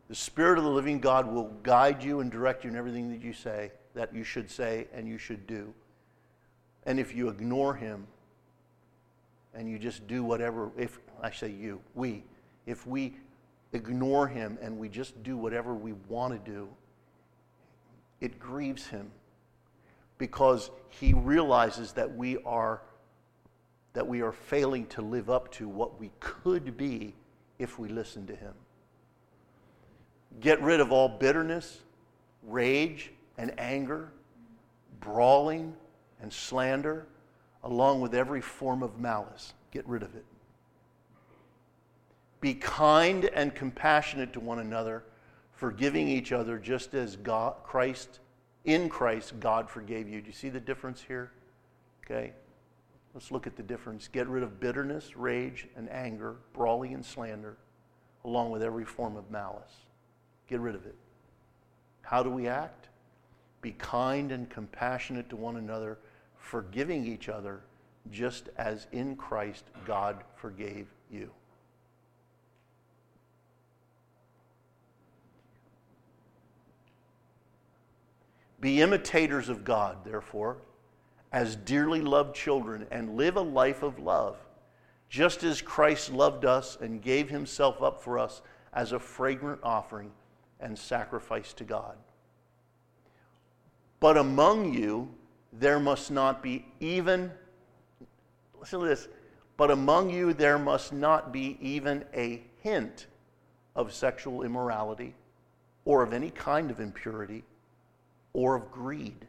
The 0.08 0.16
Spirit 0.16 0.58
of 0.58 0.64
the 0.64 0.70
living 0.70 1.00
God 1.00 1.26
will 1.32 1.52
guide 1.64 2.04
you 2.04 2.22
and 2.22 2.32
direct 2.32 2.64
you 2.64 2.70
in 2.70 2.76
everything 2.76 3.12
that 3.12 3.22
you 3.22 3.34
say, 3.34 3.72
that 3.96 4.14
you 4.14 4.24
should 4.24 4.50
say 4.50 4.88
and 4.94 5.08
you 5.08 5.18
should 5.18 5.46
do. 5.46 5.74
And 6.86 7.00
if 7.00 7.14
you 7.14 7.28
ignore 7.28 7.74
him 7.74 8.08
and 9.54 9.70
you 9.70 9.78
just 9.78 10.08
do 10.08 10.24
whatever, 10.24 10.72
if 10.78 11.00
I 11.22 11.32
say 11.32 11.50
you, 11.50 11.82
we, 11.96 12.24
if 12.66 12.88
we 12.88 13.16
ignore 13.74 14.28
him 14.28 14.58
and 14.62 14.78
we 14.78 14.90
just 14.90 15.22
do 15.24 15.38
whatever 15.38 15.74
we 15.74 15.94
want 16.08 16.34
to 16.34 16.52
do, 16.52 16.68
it 18.20 18.40
grieves 18.40 18.88
him 18.88 19.12
because 20.18 20.70
he 20.90 21.14
realizes 21.14 21.94
that 21.94 22.16
we 22.16 22.38
are 22.44 22.82
that 23.94 24.08
we 24.08 24.22
are 24.22 24.32
failing 24.32 24.86
to 24.86 25.02
live 25.02 25.30
up 25.30 25.52
to 25.52 25.68
what 25.68 26.00
we 26.00 26.12
could 26.22 26.78
be 26.78 27.14
if 27.60 27.78
we 27.78 27.90
listen 27.90 28.26
to 28.26 28.36
him. 28.36 28.54
Get 30.40 30.62
rid 30.62 30.80
of 30.80 30.94
all 30.94 31.10
bitterness, 31.10 31.80
rage, 32.44 33.12
and 33.38 33.54
anger, 33.60 34.14
brawling 35.02 35.76
and 36.22 36.32
slander, 36.32 37.06
along 37.64 38.00
with 38.00 38.16
every 38.16 38.40
form 38.40 38.82
of 38.82 38.98
malice. 38.98 39.54
Get 39.72 39.86
rid 39.88 40.04
of 40.04 40.16
it. 40.16 40.26
Be 42.42 42.56
kind 42.56 43.26
and 43.26 43.56
compassionate 43.56 44.34
to 44.34 44.40
one 44.40 44.60
another, 44.60 45.04
forgiving 45.54 46.08
each 46.08 46.32
other 46.32 46.58
just 46.58 46.94
as 46.94 47.16
God, 47.16 47.56
Christ 47.64 48.20
In 48.64 48.90
Christ, 48.90 49.40
God 49.40 49.70
forgave 49.70 50.08
you. 50.08 50.22
Do 50.22 50.28
you 50.28 50.34
see 50.34 50.50
the 50.50 50.60
difference 50.60 51.02
here? 51.02 51.32
Okay. 52.06 52.34
Let's 53.14 53.32
look 53.32 53.48
at 53.48 53.56
the 53.56 53.64
difference. 53.64 54.08
Get 54.08 54.28
rid 54.28 54.44
of 54.44 54.60
bitterness, 54.60 55.18
rage, 55.18 55.68
and 55.76 55.90
anger, 55.90 56.38
brawling 56.54 56.94
and 56.94 57.04
slander, 57.04 57.58
along 58.24 58.52
with 58.52 58.64
every 58.64 58.86
form 58.86 59.18
of 59.18 59.30
malice. 59.32 59.86
Get 60.48 60.60
rid 60.60 60.76
of 60.76 60.86
it. 60.86 60.96
How 62.04 62.24
do 62.24 62.30
we 62.30 62.48
act? 62.48 62.90
Be 63.62 63.72
kind 63.74 64.32
and 64.32 64.50
compassionate 64.50 65.30
to 65.30 65.36
one 65.36 65.58
another, 65.58 65.98
forgiving 66.38 67.06
each 67.06 67.30
other, 67.30 67.62
just 68.10 68.50
as 68.58 68.88
in 68.92 69.16
Christ 69.16 69.66
God 69.86 70.24
forgave 70.36 70.88
you. 71.12 71.32
Be 78.62 78.80
imitators 78.80 79.50
of 79.50 79.64
God, 79.64 80.06
therefore, 80.06 80.58
as 81.32 81.56
dearly 81.56 82.02
loved 82.02 82.36
children, 82.36 82.86
and 82.92 83.18
live 83.18 83.36
a 83.36 83.42
life 83.42 83.82
of 83.82 83.98
love, 83.98 84.38
just 85.10 85.44
as 85.44 85.62
Christ 85.62 86.12
loved 86.12 86.46
us 86.46 86.78
and 86.80 87.02
gave 87.02 87.30
himself 87.30 87.82
up 87.82 88.02
for 88.02 88.20
us 88.20 88.42
as 88.72 88.92
a 88.92 89.00
fragrant 89.00 89.60
offering 89.64 90.12
and 90.60 90.78
sacrifice 90.78 91.54
to 91.54 91.64
God. 91.64 91.98
But 94.00 94.18
among 94.18 94.74
you 94.74 95.10
there 95.54 95.80
must 95.80 96.12
not 96.12 96.44
be 96.44 96.66
even, 96.80 97.32
listen 98.60 98.80
to 98.80 98.86
this, 98.86 99.08
but 99.58 99.72
among 99.72 100.10
you 100.10 100.34
there 100.34 100.60
must 100.60 100.94
not 100.94 101.34
be 101.34 101.58
even 101.60 102.06
a 102.14 102.44
hint 102.60 103.08
of 103.76 103.92
sexual 103.92 104.44
immorality 104.44 105.16
or 105.84 106.04
of 106.04 106.14
any 106.14 106.30
kind 106.30 106.70
of 106.72 106.80
impurity 106.80 107.44
or 108.34 108.56
of 108.56 108.72
greed 108.72 109.28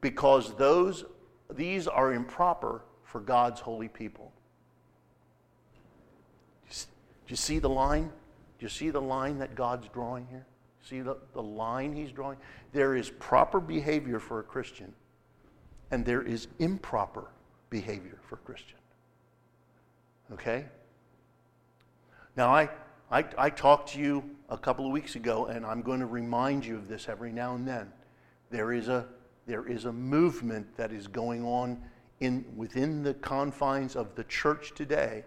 because 0.00 0.54
those 0.56 1.04
these 1.50 1.86
are 1.86 2.12
improper 2.12 2.82
for 3.04 3.20
God's 3.20 3.60
holy 3.60 3.88
people. 3.88 4.32
Do 6.68 7.32
you 7.32 7.36
see 7.36 7.58
the 7.58 7.68
line? 7.68 8.10
Do 8.58 8.64
you 8.64 8.68
see 8.68 8.90
the 8.90 9.00
line 9.00 9.38
that 9.38 9.54
God's 9.54 9.88
drawing 9.88 10.26
here? 10.28 10.46
See 10.82 11.00
the, 11.00 11.16
the 11.32 11.42
line 11.42 11.92
he's 11.92 12.12
drawing? 12.12 12.38
There 12.72 12.94
is 12.94 13.10
proper 13.10 13.60
behavior 13.60 14.20
for 14.20 14.38
a 14.38 14.42
Christian, 14.42 14.92
and 15.90 16.04
there 16.04 16.22
is 16.22 16.46
improper 16.58 17.30
behavior 17.70 18.18
for 18.28 18.36
a 18.36 18.38
Christian. 18.38 18.78
Okay? 20.32 20.66
Now, 22.36 22.54
I, 22.54 22.68
I, 23.10 23.24
I 23.38 23.50
talked 23.50 23.90
to 23.92 24.00
you 24.00 24.24
a 24.48 24.58
couple 24.58 24.84
of 24.84 24.92
weeks 24.92 25.14
ago, 25.14 25.46
and 25.46 25.64
I'm 25.64 25.82
going 25.82 26.00
to 26.00 26.06
remind 26.06 26.64
you 26.64 26.76
of 26.76 26.88
this 26.88 27.08
every 27.08 27.32
now 27.32 27.54
and 27.54 27.66
then. 27.66 27.92
There 28.50 28.72
is 28.72 28.88
a, 28.88 29.06
there 29.46 29.66
is 29.66 29.84
a 29.84 29.92
movement 29.92 30.76
that 30.76 30.92
is 30.92 31.06
going 31.06 31.44
on 31.44 31.80
in, 32.20 32.44
within 32.56 33.02
the 33.02 33.14
confines 33.14 33.94
of 33.94 34.14
the 34.16 34.24
church 34.24 34.72
today 34.74 35.24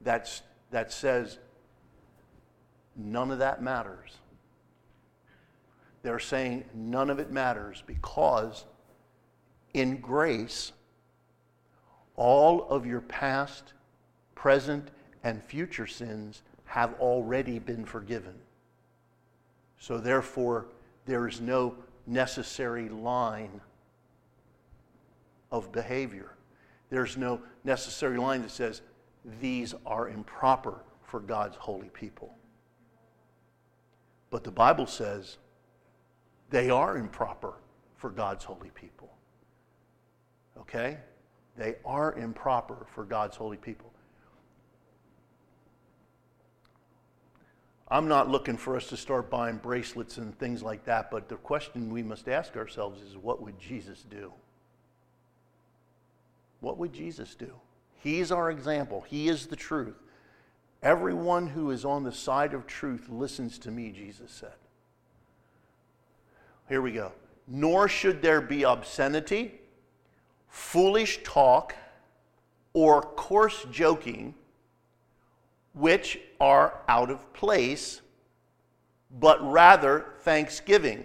that's, 0.00 0.42
that 0.70 0.92
says 0.92 1.38
none 2.96 3.30
of 3.30 3.38
that 3.38 3.62
matters. 3.62 4.18
They're 6.02 6.18
saying 6.18 6.64
none 6.74 7.08
of 7.08 7.18
it 7.18 7.30
matters 7.30 7.82
because 7.86 8.64
in 9.74 9.98
grace, 10.00 10.72
all 12.16 12.68
of 12.68 12.84
your 12.84 13.00
past, 13.00 13.72
present, 14.34 14.90
and 15.22 15.42
future 15.42 15.86
sins 15.86 16.42
have 16.74 16.94
already 16.94 17.60
been 17.60 17.84
forgiven. 17.84 18.34
So, 19.78 19.98
therefore, 19.98 20.66
there 21.06 21.28
is 21.28 21.40
no 21.40 21.76
necessary 22.04 22.88
line 22.88 23.60
of 25.52 25.70
behavior. 25.70 26.32
There's 26.90 27.16
no 27.16 27.40
necessary 27.62 28.18
line 28.18 28.42
that 28.42 28.50
says 28.50 28.82
these 29.40 29.72
are 29.86 30.08
improper 30.08 30.80
for 31.04 31.20
God's 31.20 31.54
holy 31.54 31.90
people. 31.90 32.34
But 34.30 34.42
the 34.42 34.50
Bible 34.50 34.88
says 34.88 35.38
they 36.50 36.70
are 36.70 36.96
improper 36.96 37.54
for 37.98 38.10
God's 38.10 38.42
holy 38.42 38.70
people. 38.70 39.14
Okay? 40.58 40.98
They 41.56 41.76
are 41.84 42.14
improper 42.14 42.84
for 42.92 43.04
God's 43.04 43.36
holy 43.36 43.58
people. 43.58 43.93
I'm 47.94 48.08
not 48.08 48.28
looking 48.28 48.56
for 48.56 48.76
us 48.76 48.88
to 48.88 48.96
start 48.96 49.30
buying 49.30 49.58
bracelets 49.58 50.18
and 50.18 50.36
things 50.36 50.64
like 50.64 50.84
that, 50.84 51.12
but 51.12 51.28
the 51.28 51.36
question 51.36 51.92
we 51.92 52.02
must 52.02 52.28
ask 52.28 52.56
ourselves 52.56 53.00
is 53.00 53.16
what 53.16 53.40
would 53.40 53.56
Jesus 53.60 54.04
do? 54.10 54.32
What 56.58 56.76
would 56.76 56.92
Jesus 56.92 57.36
do? 57.36 57.52
He's 58.02 58.32
our 58.32 58.50
example, 58.50 59.02
He 59.02 59.28
is 59.28 59.46
the 59.46 59.54
truth. 59.54 59.94
Everyone 60.82 61.46
who 61.46 61.70
is 61.70 61.84
on 61.84 62.02
the 62.02 62.10
side 62.10 62.52
of 62.52 62.66
truth 62.66 63.08
listens 63.08 63.60
to 63.60 63.70
me, 63.70 63.92
Jesus 63.92 64.32
said. 64.32 64.56
Here 66.68 66.82
we 66.82 66.90
go. 66.90 67.12
Nor 67.46 67.86
should 67.86 68.20
there 68.20 68.40
be 68.40 68.64
obscenity, 68.64 69.54
foolish 70.48 71.22
talk, 71.22 71.76
or 72.72 73.02
coarse 73.02 73.64
joking 73.70 74.34
which 75.74 76.18
are 76.40 76.80
out 76.88 77.10
of 77.10 77.32
place, 77.32 78.00
but 79.10 79.38
rather 79.50 80.06
thanksgiving. 80.20 81.04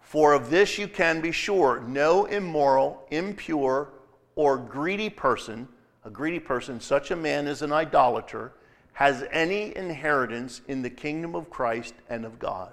For 0.00 0.32
of 0.32 0.48
this 0.48 0.78
you 0.78 0.88
can 0.88 1.20
be 1.20 1.32
sure 1.32 1.80
no 1.80 2.24
immoral, 2.26 3.06
impure, 3.10 3.90
or 4.36 4.56
greedy 4.56 5.10
person, 5.10 5.68
a 6.04 6.10
greedy 6.10 6.38
person, 6.38 6.80
such 6.80 7.10
a 7.10 7.16
man 7.16 7.46
as 7.46 7.62
an 7.62 7.72
idolater, 7.72 8.52
has 8.92 9.24
any 9.32 9.76
inheritance 9.76 10.60
in 10.68 10.82
the 10.82 10.90
kingdom 10.90 11.34
of 11.34 11.50
Christ 11.50 11.94
and 12.08 12.24
of 12.24 12.38
God. 12.38 12.72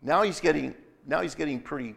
Now 0.00 0.22
he's 0.22 0.38
getting, 0.38 0.74
now 1.04 1.20
he's 1.20 1.34
getting 1.34 1.60
pretty, 1.60 1.96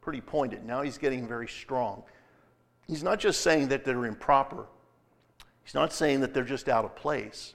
pretty 0.00 0.20
pointed. 0.20 0.64
Now 0.64 0.82
he's 0.82 0.98
getting 0.98 1.26
very 1.26 1.48
strong 1.48 2.04
he's 2.86 3.02
not 3.02 3.18
just 3.18 3.40
saying 3.40 3.68
that 3.68 3.84
they're 3.84 4.06
improper, 4.06 4.66
he's 5.62 5.74
not 5.74 5.92
saying 5.92 6.20
that 6.20 6.34
they're 6.34 6.44
just 6.44 6.68
out 6.68 6.84
of 6.84 6.94
place. 6.96 7.54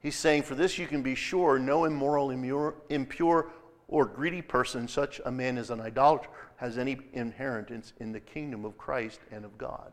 He's 0.00 0.16
saying, 0.16 0.42
For 0.42 0.54
this 0.54 0.78
you 0.78 0.86
can 0.86 1.02
be 1.02 1.14
sure 1.14 1.58
no 1.58 1.84
immoral, 1.84 2.30
impure, 2.30 3.50
or 3.88 4.04
greedy 4.04 4.42
person, 4.42 4.86
such 4.86 5.20
a 5.24 5.30
man 5.30 5.58
as 5.58 5.70
an 5.70 5.80
idolater, 5.80 6.28
has 6.56 6.78
any 6.78 6.98
inheritance 7.12 7.94
in 7.98 8.12
the 8.12 8.20
kingdom 8.20 8.64
of 8.64 8.76
Christ 8.78 9.20
and 9.30 9.44
of 9.44 9.56
God. 9.58 9.92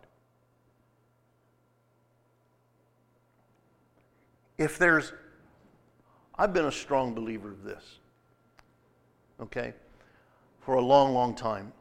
If 4.57 4.77
there's, 4.77 5.13
I've 6.37 6.53
been 6.53 6.65
a 6.65 6.71
strong 6.71 7.13
believer 7.13 7.51
of 7.51 7.63
this, 7.63 7.99
okay, 9.41 9.73
for 10.61 10.75
a 10.75 10.81
long, 10.81 11.13
long 11.13 11.35
time. 11.35 11.73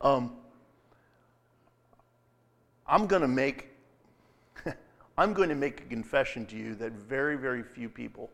Um, 0.00 0.32
I'm 2.86 3.06
going 3.06 3.22
to 3.22 3.28
make 3.28 3.68
I'm 5.18 5.32
going 5.32 5.48
to 5.48 5.54
make 5.54 5.80
a 5.80 5.84
confession 5.84 6.46
to 6.46 6.56
you 6.56 6.74
that 6.76 6.92
very, 6.92 7.36
very 7.36 7.62
few 7.62 7.88
people 7.88 8.30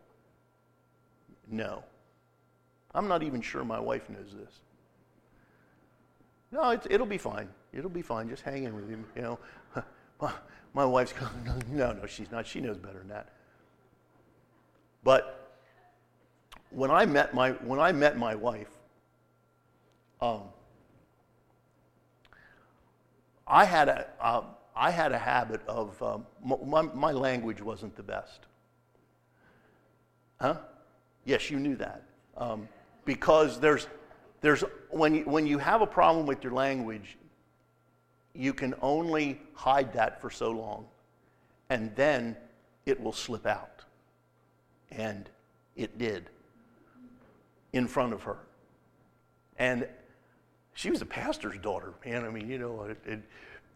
know. 1.49 1.83
I'm 2.93 3.07
not 3.07 3.23
even 3.23 3.41
sure 3.41 3.63
my 3.63 3.79
wife 3.79 4.09
knows 4.09 4.33
this. 4.33 4.59
No, 6.51 6.79
it'll 6.89 7.05
be 7.05 7.17
fine. 7.17 7.49
It'll 7.73 7.89
be 7.89 8.01
fine. 8.01 8.29
Just 8.29 8.43
hang 8.43 8.63
in 8.63 8.73
with 8.73 8.89
him. 8.89 9.05
You 9.15 9.21
know, 9.21 9.39
my, 10.21 10.31
my 10.73 10.85
wife's 10.85 11.11
going, 11.13 11.63
no, 11.71 11.91
no, 11.91 12.05
she's 12.05 12.31
not. 12.31 12.47
She 12.47 12.61
knows 12.61 12.77
better 12.77 12.99
than 12.99 13.09
that. 13.09 13.29
But 15.03 15.59
when 16.69 16.91
I 16.91 17.05
met 17.05 17.33
my 17.33 17.51
when 17.51 17.79
I 17.79 17.91
met 17.91 18.17
my 18.17 18.35
wife, 18.35 18.71
um, 20.21 20.43
I 23.47 23.65
had 23.65 23.89
a, 23.89 24.07
uh, 24.19 24.43
I 24.75 24.91
had 24.91 25.11
a 25.11 25.17
habit 25.17 25.61
of, 25.67 26.01
um, 26.01 26.25
my, 26.43 26.81
my 26.81 27.11
language 27.11 27.61
wasn't 27.61 27.95
the 27.95 28.03
best. 28.03 28.41
Huh? 30.41 30.57
Yes, 31.23 31.49
you 31.49 31.59
knew 31.59 31.75
that. 31.77 32.03
Um, 32.37 32.67
because 33.05 33.59
there's, 33.59 33.87
there's, 34.41 34.63
when, 34.89 35.15
you, 35.15 35.23
when 35.23 35.47
you 35.47 35.57
have 35.59 35.81
a 35.81 35.87
problem 35.87 36.25
with 36.25 36.43
your 36.43 36.53
language, 36.53 37.17
you 38.33 38.53
can 38.53 38.73
only 38.81 39.39
hide 39.53 39.93
that 39.93 40.19
for 40.19 40.29
so 40.29 40.51
long. 40.51 40.85
And 41.69 41.95
then 41.95 42.35
it 42.85 42.99
will 43.01 43.13
slip 43.13 43.45
out. 43.45 43.83
And 44.91 45.29
it 45.75 45.97
did 45.97 46.29
in 47.73 47.87
front 47.87 48.13
of 48.13 48.23
her. 48.23 48.37
And 49.57 49.87
she 50.75 50.91
was 50.91 51.01
a 51.01 51.05
pastor's 51.05 51.57
daughter, 51.57 51.93
man. 52.05 52.23
I 52.23 52.29
mean, 52.29 52.49
you 52.49 52.59
know, 52.59 52.83
it, 52.83 52.97
it, 53.05 53.19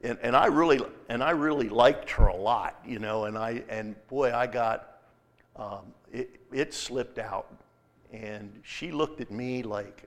and, 0.01 0.19
and 0.21 0.35
I 0.35 0.45
really 0.45 0.79
and 1.09 1.23
I 1.23 1.31
really 1.31 1.67
liked 1.67 2.11
her 2.11 2.27
a 2.27 2.35
lot, 2.35 2.79
you 2.85 2.99
know. 2.99 3.25
And 3.25 3.37
I 3.37 3.63
and 3.67 3.95
boy, 4.07 4.33
I 4.33 4.47
got 4.47 4.99
um, 5.59 5.93
it, 6.11 6.39
it 6.51 6.73
slipped 6.73 7.19
out. 7.19 7.51
And 8.11 8.59
she 8.63 8.91
looked 8.91 9.21
at 9.21 9.29
me 9.29 9.61
like, 9.61 10.03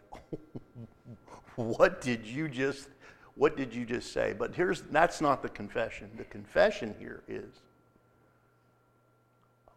what 1.57 2.01
did 2.01 2.27
you 2.27 2.49
just, 2.49 2.89
what 3.37 3.57
did 3.57 3.73
you 3.75 3.85
just 3.85 4.13
say? 4.13 4.35
But 4.37 4.55
here's, 4.55 4.81
that's 4.83 5.21
not 5.21 5.43
the 5.43 5.49
confession. 5.49 6.11
The 6.17 6.25
confession 6.25 6.95
here 6.99 7.23
is, 7.29 7.61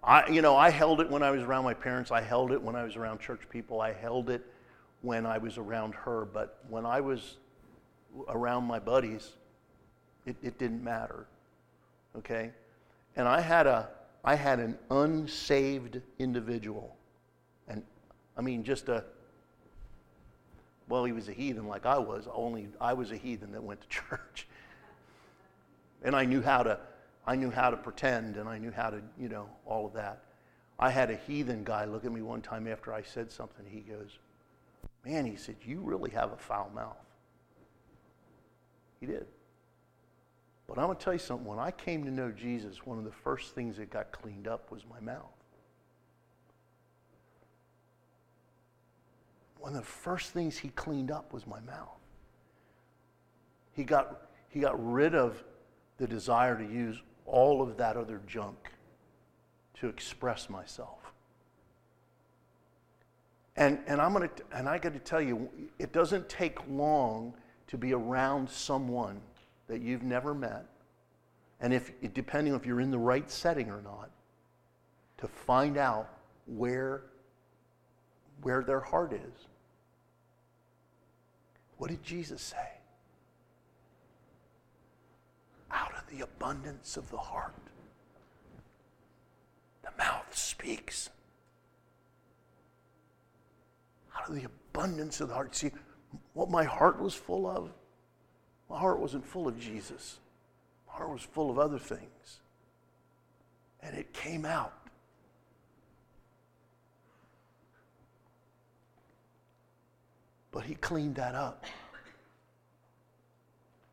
I, 0.04 0.28
you 0.30 0.42
know, 0.42 0.56
I 0.56 0.70
held 0.70 1.02
it 1.02 1.10
when 1.10 1.24
I 1.24 1.32
was 1.32 1.44
around 1.44 1.66
my 1.66 1.74
parents. 1.74 2.12
I 2.12 2.22
held 2.22 2.52
it 2.52 2.62
when 2.62 2.76
I 2.76 2.84
was 2.84 2.96
around 2.96 3.20
church 3.20 3.42
people. 3.50 3.82
I 3.82 3.92
held 3.92 4.30
it 4.30 4.46
when 5.02 5.26
I 5.26 5.38
was 5.38 5.58
around 5.58 5.94
her. 5.96 6.26
But 6.26 6.60
when 6.70 6.86
I 6.86 7.02
was 7.02 7.38
around 8.28 8.66
my 8.66 8.80
buddies, 8.80 9.32
it, 10.26 10.36
it 10.42 10.58
didn't 10.58 10.84
matter. 10.84 11.28
Okay? 12.18 12.52
And 13.16 13.28
I 13.28 13.42
had 13.42 13.68
a, 13.68 13.90
I 14.24 14.36
had 14.36 14.60
an 14.60 14.78
unsaved 14.90 16.02
individual. 16.20 16.96
And 17.68 17.84
I 18.38 18.42
mean, 18.42 18.64
just 18.64 18.90
a, 18.90 19.04
well, 20.88 21.06
he 21.06 21.12
was 21.12 21.30
a 21.30 21.34
heathen 21.34 21.68
like 21.68 21.86
I 21.86 21.98
was, 21.98 22.28
only 22.34 22.68
I 22.80 22.94
was 22.94 23.12
a 23.12 23.18
heathen 23.18 23.52
that 23.54 23.64
went 23.64 23.82
to 23.82 23.88
church. 23.90 24.48
And 26.04 26.16
I 26.16 26.26
knew 26.26 26.42
how 26.42 26.64
to, 26.64 26.80
I 27.26 27.36
knew 27.36 27.50
how 27.50 27.70
to 27.70 27.78
pretend 27.78 28.38
and 28.38 28.48
I 28.48 28.58
knew 28.58 28.72
how 28.72 28.90
to, 28.90 29.02
you 29.20 29.30
know, 29.30 29.48
all 29.66 29.86
of 29.86 29.94
that. 29.94 30.22
I 30.78 30.90
had 30.90 31.10
a 31.10 31.16
heathen 31.16 31.64
guy 31.64 31.86
look 31.86 32.06
at 32.06 32.12
me 32.12 32.22
one 32.22 32.42
time 32.42 32.68
after 32.68 32.94
I 32.94 33.02
said 33.02 33.32
something. 33.32 33.66
He 33.68 33.80
goes, 33.80 34.20
Man, 35.06 35.26
he 35.26 35.36
said, 35.36 35.56
You 35.64 35.82
really 35.82 36.12
have 36.12 36.32
a 36.32 36.38
foul 36.38 36.72
mouth. 36.74 36.98
He 39.00 39.06
did. 39.06 39.28
But 40.68 40.80
I'm 40.80 40.86
going 40.86 40.98
to 40.98 41.04
tell 41.04 41.14
you 41.14 41.20
something. 41.20 41.46
When 41.46 41.60
I 41.60 41.70
came 41.70 42.04
to 42.06 42.12
know 42.12 42.32
Jesus, 42.32 42.86
one 42.86 42.98
of 42.98 43.04
the 43.04 43.12
first 43.12 43.54
things 43.54 43.78
that 43.78 43.92
got 43.92 44.12
cleaned 44.12 44.48
up 44.48 44.72
was 44.72 44.82
my 44.90 45.00
mouth. 45.00 45.30
One 49.60 49.74
of 49.76 49.82
the 49.82 49.86
first 49.86 50.32
things 50.32 50.58
he 50.58 50.70
cleaned 50.70 51.12
up 51.12 51.34
was 51.34 51.46
my 51.46 51.60
mouth. 51.62 52.00
He 53.74 53.84
got, 53.84 54.30
he 54.50 54.60
got 54.60 54.92
rid 54.92 55.14
of 55.14 55.44
the 55.98 56.08
desire 56.08 56.58
to 56.58 56.64
use 56.64 57.02
all 57.26 57.62
of 57.62 57.78
that 57.78 57.98
other 57.98 58.22
junk 58.26 58.72
to 59.76 59.88
express 59.88 60.50
myself. 60.50 61.05
And, 63.58 63.80
and, 63.88 64.02
I'm 64.02 64.14
gonna, 64.14 64.30
and 64.54 64.68
I 64.68 64.78
got 64.78 64.94
to 64.94 65.00
tell 65.00 65.22
you, 65.22 65.50
it 65.80 65.94
doesn't 65.94 66.28
take 66.28 66.58
long 66.70 67.34
to 67.68 67.78
be 67.78 67.94
around 67.94 68.50
someone 68.50 69.22
that 69.68 69.82
you've 69.82 70.04
never 70.04 70.34
met, 70.34 70.66
and 71.62 71.74
if 71.74 71.92
depending 72.14 72.54
if 72.54 72.66
you're 72.66 72.82
in 72.82 72.92
the 72.92 72.98
right 72.98 73.30
setting 73.32 73.70
or 73.70 73.82
not, 73.82 74.12
to 75.18 75.28
find 75.28 75.78
out 75.78 76.10
where, 76.46 77.04
where 78.42 78.62
their 78.62 78.82
heart 78.82 79.14
is. 79.14 79.48
What 81.78 81.90
did 81.90 82.04
Jesus 82.04 82.42
say? 82.42 82.70
Out 85.72 85.94
of 85.98 86.08
the 86.10 86.24
abundance 86.24 86.98
of 86.98 87.10
the 87.10 87.18
heart, 87.18 87.56
the 89.84 89.92
mouth 89.98 90.38
speaks. 90.38 91.10
Out 94.16 94.30
of 94.30 94.36
the 94.36 94.46
abundance 94.46 95.22
of 95.22 95.30
the 95.30 95.34
heart. 95.34 95.56
See, 95.56 95.72
what 96.34 96.50
my 96.50 96.64
heart 96.64 97.02
was 97.02 97.14
full 97.14 97.48
of 97.48 97.72
my 98.70 98.80
heart 98.80 99.00
wasn't 99.00 99.26
full 99.26 99.48
of 99.48 99.60
Jesus, 99.60 100.18
my 100.88 100.94
heart 100.94 101.12
was 101.12 101.22
full 101.22 101.52
of 101.52 101.60
other 101.60 101.80
things. 101.80 102.40
And 103.82 103.96
it 103.96 104.12
came 104.14 104.46
out. 104.46 104.74
But 110.52 110.64
he 110.64 110.76
cleaned 110.76 111.16
that 111.16 111.36
up. 111.36 111.66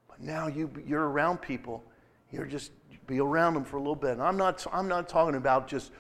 But 0.08 0.20
now 0.20 0.46
you, 0.46 0.70
you're 0.86 1.08
around 1.08 1.42
people, 1.42 1.82
you're 2.30 2.46
just 2.46 2.70
be 3.06 3.20
around 3.20 3.54
them 3.54 3.64
for 3.64 3.76
a 3.76 3.80
little 3.80 3.96
bit. 3.96 4.12
And 4.12 4.22
I'm 4.22 4.36
not, 4.36 4.64
I'm 4.72 4.88
not 4.88 5.08
talking 5.08 5.34
about 5.34 5.66
just 5.66 5.90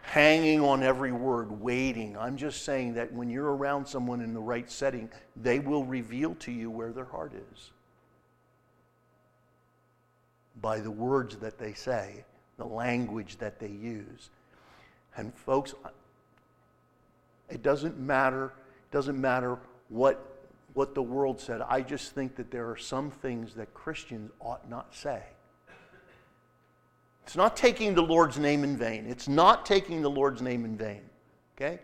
hanging 0.00 0.60
on 0.60 0.82
every 0.82 1.12
word, 1.12 1.60
waiting. 1.60 2.16
I'm 2.16 2.36
just 2.36 2.64
saying 2.64 2.94
that 2.94 3.12
when 3.12 3.28
you're 3.28 3.56
around 3.56 3.86
someone 3.86 4.20
in 4.20 4.32
the 4.32 4.40
right 4.40 4.70
setting, 4.70 5.10
they 5.36 5.58
will 5.58 5.84
reveal 5.84 6.34
to 6.36 6.52
you 6.52 6.70
where 6.70 6.92
their 6.92 7.04
heart 7.04 7.32
is 7.52 7.70
by 10.60 10.80
the 10.80 10.90
words 10.90 11.36
that 11.36 11.58
they 11.58 11.72
say, 11.72 12.24
the 12.56 12.64
language 12.64 13.36
that 13.38 13.58
they 13.60 13.68
use. 13.68 14.30
And 15.16 15.34
folks, 15.34 15.74
it 17.48 17.62
doesn't 17.62 17.98
matter, 17.98 18.52
doesn't 18.90 19.20
matter 19.20 19.58
what, 19.88 20.48
what 20.74 20.94
the 20.94 21.02
world 21.02 21.40
said. 21.40 21.60
I 21.62 21.80
just 21.82 22.12
think 22.14 22.36
that 22.36 22.50
there 22.50 22.68
are 22.70 22.76
some 22.76 23.10
things 23.10 23.54
that 23.54 23.74
Christians 23.74 24.30
ought 24.40 24.68
not 24.68 24.94
say. 24.94 25.22
It's 27.28 27.36
not 27.36 27.58
taking 27.58 27.94
the 27.94 28.00
Lord's 28.00 28.38
name 28.38 28.64
in 28.64 28.74
vain. 28.74 29.04
It's 29.06 29.28
not 29.28 29.66
taking 29.66 30.00
the 30.00 30.08
Lord's 30.08 30.40
name 30.40 30.64
in 30.64 30.78
vain. 30.78 31.02
Okay? 31.54 31.78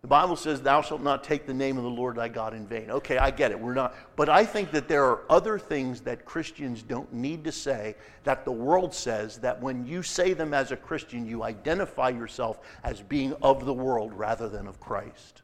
The 0.00 0.08
Bible 0.08 0.34
says, 0.34 0.62
Thou 0.62 0.80
shalt 0.80 1.02
not 1.02 1.22
take 1.22 1.44
the 1.44 1.52
name 1.52 1.76
of 1.76 1.82
the 1.82 1.90
Lord 1.90 2.16
thy 2.16 2.28
God 2.28 2.54
in 2.54 2.66
vain. 2.66 2.90
Okay, 2.90 3.18
I 3.18 3.32
get 3.32 3.50
it. 3.50 3.60
We're 3.60 3.74
not. 3.74 3.94
But 4.16 4.30
I 4.30 4.46
think 4.46 4.70
that 4.70 4.88
there 4.88 5.04
are 5.04 5.20
other 5.28 5.58
things 5.58 6.00
that 6.00 6.24
Christians 6.24 6.82
don't 6.82 7.12
need 7.12 7.44
to 7.44 7.52
say 7.52 7.96
that 8.24 8.46
the 8.46 8.50
world 8.50 8.94
says 8.94 9.36
that 9.40 9.60
when 9.60 9.86
you 9.86 10.02
say 10.02 10.32
them 10.32 10.54
as 10.54 10.72
a 10.72 10.76
Christian, 10.76 11.26
you 11.26 11.42
identify 11.42 12.08
yourself 12.08 12.60
as 12.82 13.02
being 13.02 13.34
of 13.42 13.66
the 13.66 13.74
world 13.74 14.14
rather 14.14 14.48
than 14.48 14.66
of 14.66 14.80
Christ. 14.80 15.42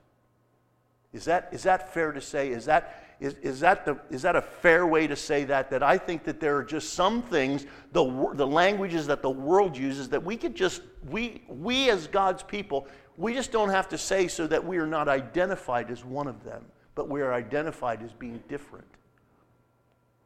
Is 1.13 1.27
that, 1.27 1.51
is 1.53 1.65
that 1.65 1.93
fair 1.93 2.13
to 2.13 2.21
say? 2.23 2.49
Is 2.49 2.65
that, 2.65 3.06
is, 3.19 3.35
is, 3.35 3.61
that 3.61 3.85
the, 3.85 3.99
is 4.11 4.23
that 4.23 4.37
a 4.37 4.43
fair 4.43 4.87
way 4.87 5.07
to 5.07 5.17
say 5.17 5.45
that? 5.45 5.71
That 5.71 5.83
I 5.83 5.97
think 5.97 6.25
that 6.25 6.39
there 6.39 6.57
are 6.57 6.65
just 6.65 6.93
some 6.93 7.23
things, 7.23 7.67
the, 7.93 8.31
the 8.35 8.47
languages 8.47 9.07
that 9.07 9.23
the 9.23 9.31
world 9.31 9.77
uses, 9.77 10.09
that 10.11 10.23
we 10.23 10.37
could 10.37 10.55
just, 10.55 10.83
we, 11.09 11.43
we 11.49 11.89
as 11.91 12.07
God's 12.07 12.43
people, 12.43 12.87
we 13.17 13.33
just 13.33 13.53
don't 13.53 13.71
have 13.71 13.89
to 13.89 13.99
say 13.99 14.29
so 14.29 14.47
that 14.47 14.65
we 14.65 14.77
are 14.77 14.87
not 14.87 15.09
identified 15.09 15.91
as 15.91 16.05
one 16.05 16.27
of 16.27 16.45
them, 16.45 16.65
but 16.95 17.09
we 17.09 17.23
are 17.23 17.33
identified 17.33 18.03
as 18.03 18.13
being 18.13 18.43
different 18.49 18.87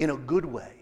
in 0.00 0.10
a 0.10 0.16
good 0.16 0.44
way. 0.44 0.72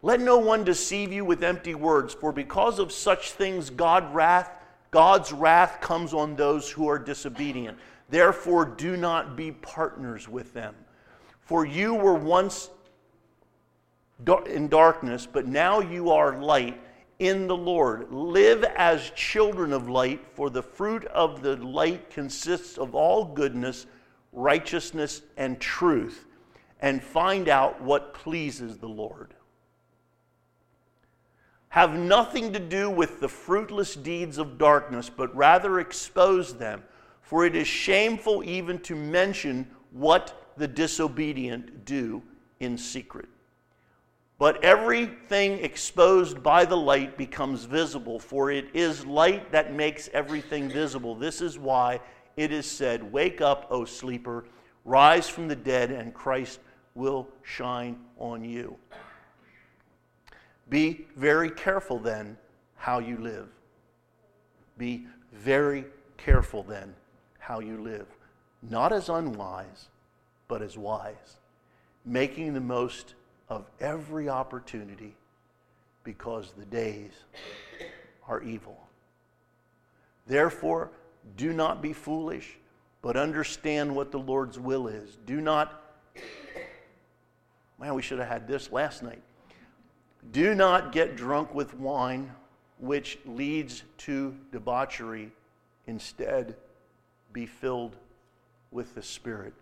Let 0.00 0.20
no 0.20 0.38
one 0.38 0.64
deceive 0.64 1.12
you 1.12 1.24
with 1.24 1.42
empty 1.42 1.74
words, 1.74 2.14
for 2.14 2.32
because 2.32 2.78
of 2.78 2.92
such 2.92 3.32
things 3.32 3.70
God 3.70 4.14
wrath, 4.14 4.50
God's 4.92 5.32
wrath 5.32 5.80
comes 5.80 6.14
on 6.14 6.36
those 6.36 6.70
who 6.70 6.88
are 6.88 6.98
disobedient. 6.98 7.76
Therefore, 8.08 8.64
do 8.64 8.96
not 8.96 9.36
be 9.36 9.52
partners 9.52 10.28
with 10.28 10.52
them. 10.54 10.74
For 11.40 11.64
you 11.64 11.94
were 11.94 12.14
once 12.14 12.70
in 14.46 14.68
darkness, 14.68 15.26
but 15.26 15.46
now 15.46 15.80
you 15.80 16.10
are 16.10 16.40
light 16.40 16.80
in 17.18 17.46
the 17.46 17.56
Lord. 17.56 18.12
Live 18.12 18.64
as 18.64 19.10
children 19.10 19.72
of 19.72 19.88
light, 19.88 20.24
for 20.34 20.50
the 20.50 20.62
fruit 20.62 21.04
of 21.06 21.42
the 21.42 21.56
light 21.56 22.10
consists 22.10 22.78
of 22.78 22.94
all 22.94 23.24
goodness, 23.24 23.86
righteousness, 24.32 25.22
and 25.36 25.60
truth, 25.60 26.26
and 26.80 27.02
find 27.02 27.48
out 27.48 27.80
what 27.80 28.14
pleases 28.14 28.78
the 28.78 28.88
Lord. 28.88 29.34
Have 31.68 31.92
nothing 31.98 32.52
to 32.52 32.58
do 32.60 32.88
with 32.88 33.20
the 33.20 33.28
fruitless 33.28 33.96
deeds 33.96 34.38
of 34.38 34.58
darkness, 34.58 35.10
but 35.10 35.34
rather 35.36 35.78
expose 35.80 36.54
them 36.54 36.82
for 37.26 37.44
it 37.44 37.56
is 37.56 37.66
shameful 37.66 38.44
even 38.44 38.78
to 38.78 38.94
mention 38.94 39.66
what 39.90 40.52
the 40.56 40.68
disobedient 40.68 41.84
do 41.84 42.22
in 42.60 42.78
secret. 42.78 43.28
But 44.38 44.62
everything 44.62 45.58
exposed 45.58 46.40
by 46.40 46.64
the 46.64 46.76
light 46.76 47.18
becomes 47.18 47.64
visible, 47.64 48.20
for 48.20 48.52
it 48.52 48.68
is 48.74 49.04
light 49.04 49.50
that 49.50 49.74
makes 49.74 50.08
everything 50.12 50.68
visible. 50.68 51.16
This 51.16 51.40
is 51.40 51.58
why 51.58 52.00
it 52.36 52.52
is 52.52 52.64
said, 52.64 53.02
Wake 53.12 53.40
up, 53.40 53.66
O 53.70 53.84
sleeper, 53.84 54.44
rise 54.84 55.28
from 55.28 55.48
the 55.48 55.56
dead, 55.56 55.90
and 55.90 56.14
Christ 56.14 56.60
will 56.94 57.26
shine 57.42 57.98
on 58.18 58.44
you. 58.44 58.76
Be 60.68 61.06
very 61.16 61.50
careful 61.50 61.98
then 61.98 62.38
how 62.76 63.00
you 63.00 63.16
live. 63.16 63.48
Be 64.78 65.08
very 65.32 65.86
careful 66.18 66.62
then 66.62 66.94
how 67.46 67.60
you 67.60 67.80
live, 67.80 68.08
not 68.60 68.92
as 68.92 69.08
unwise, 69.08 69.86
but 70.48 70.62
as 70.62 70.76
wise, 70.76 71.36
making 72.04 72.54
the 72.54 72.60
most 72.60 73.14
of 73.48 73.64
every 73.78 74.28
opportunity 74.28 75.14
because 76.02 76.52
the 76.58 76.64
days 76.64 77.12
are 78.26 78.42
evil. 78.42 78.76
Therefore, 80.26 80.90
do 81.36 81.52
not 81.52 81.80
be 81.80 81.92
foolish, 81.92 82.58
but 83.00 83.16
understand 83.16 83.94
what 83.94 84.10
the 84.10 84.18
Lord's 84.18 84.58
will 84.58 84.88
is. 84.88 85.16
Do 85.24 85.40
not, 85.40 85.84
man, 87.78 87.94
we 87.94 88.02
should 88.02 88.18
have 88.18 88.26
had 88.26 88.48
this 88.48 88.72
last 88.72 89.04
night. 89.04 89.22
Do 90.32 90.52
not 90.56 90.90
get 90.90 91.14
drunk 91.14 91.54
with 91.54 91.74
wine, 91.74 92.32
which 92.80 93.20
leads 93.24 93.84
to 93.98 94.34
debauchery. 94.50 95.30
Instead, 95.86 96.56
be 97.32 97.46
filled 97.46 97.96
with 98.70 98.94
the 98.94 99.02
Spirit. 99.02 99.54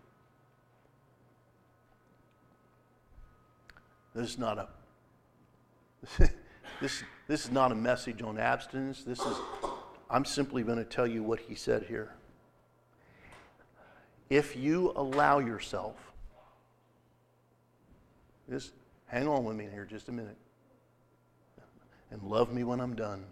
This 4.15 4.31
is 4.31 4.39
not 4.39 4.59
a 4.59 4.69
this, 6.81 7.03
this 7.27 7.45
is 7.45 7.51
not 7.51 7.73
a 7.73 7.75
message 7.75 8.23
on 8.23 8.39
abstinence. 8.39 9.03
This 9.03 9.21
is 9.21 9.37
I'm 10.11 10.25
simply 10.25 10.63
going 10.63 10.79
to 10.79 10.85
tell 10.85 11.07
you 11.07 11.23
what 11.23 11.41
he 11.41 11.55
said 11.55 11.85
here. 11.85 12.13
If 14.31 14.57
you 14.57 14.93
allow 14.97 15.39
yourself, 15.39 15.97
just 18.49 18.73
hang 19.07 19.27
on 19.27 19.45
with 19.45 19.57
me 19.57 19.67
here 19.73 19.85
just 19.85 20.09
a 20.09 20.13
minute, 20.13 20.37
and 22.11 22.23
love 22.23 22.53
me 22.53 22.65
when 22.65 22.81
I'm 22.81 22.95
done. 22.95 23.25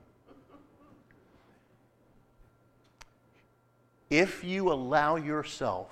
If 4.13 4.45
you 4.45 4.71
allow 4.71 5.17
yourself 5.17 5.89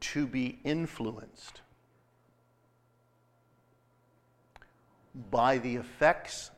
to 0.00 0.26
be 0.26 0.58
influenced 0.64 1.60
by 5.30 5.58
the 5.58 5.76
effects 5.76 6.50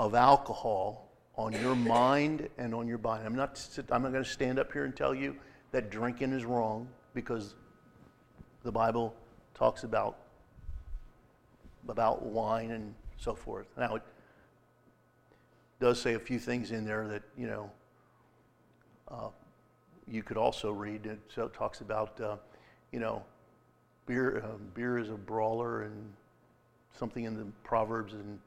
of 0.00 0.16
alcohol 0.16 1.12
on 1.36 1.52
your 1.52 1.76
mind 1.76 2.48
and 2.58 2.74
on 2.74 2.88
your 2.88 2.98
body. 2.98 3.24
I'm 3.24 3.36
not, 3.36 3.64
I'm 3.88 4.02
not 4.02 4.10
going 4.10 4.24
to 4.24 4.28
stand 4.28 4.58
up 4.58 4.72
here 4.72 4.84
and 4.84 4.96
tell 4.96 5.14
you 5.14 5.36
that 5.70 5.90
drinking 5.90 6.32
is 6.32 6.44
wrong 6.44 6.88
because 7.14 7.54
the 8.64 8.72
Bible 8.72 9.14
talks 9.54 9.84
about, 9.84 10.18
about 11.88 12.26
wine 12.26 12.72
and 12.72 12.96
so 13.16 13.32
forth. 13.32 13.68
Now, 13.78 13.94
it 13.94 14.02
does 15.84 16.00
say 16.00 16.14
a 16.14 16.18
few 16.18 16.38
things 16.38 16.70
in 16.70 16.86
there 16.86 17.06
that, 17.08 17.22
you 17.36 17.46
know, 17.46 17.70
uh, 19.10 19.28
you 20.08 20.22
could 20.22 20.38
also 20.38 20.70
read. 20.70 21.04
It 21.04 21.18
so 21.28 21.44
it 21.44 21.52
talks 21.52 21.82
about, 21.82 22.18
uh, 22.22 22.36
you 22.90 23.00
know, 23.00 23.22
beer, 24.06 24.42
uh, 24.42 24.56
beer 24.72 24.96
is 24.96 25.10
a 25.10 25.14
brawler 25.14 25.82
and 25.82 26.10
something 26.98 27.24
in 27.24 27.36
the 27.36 27.44
Proverbs 27.64 28.14
and 28.14 28.38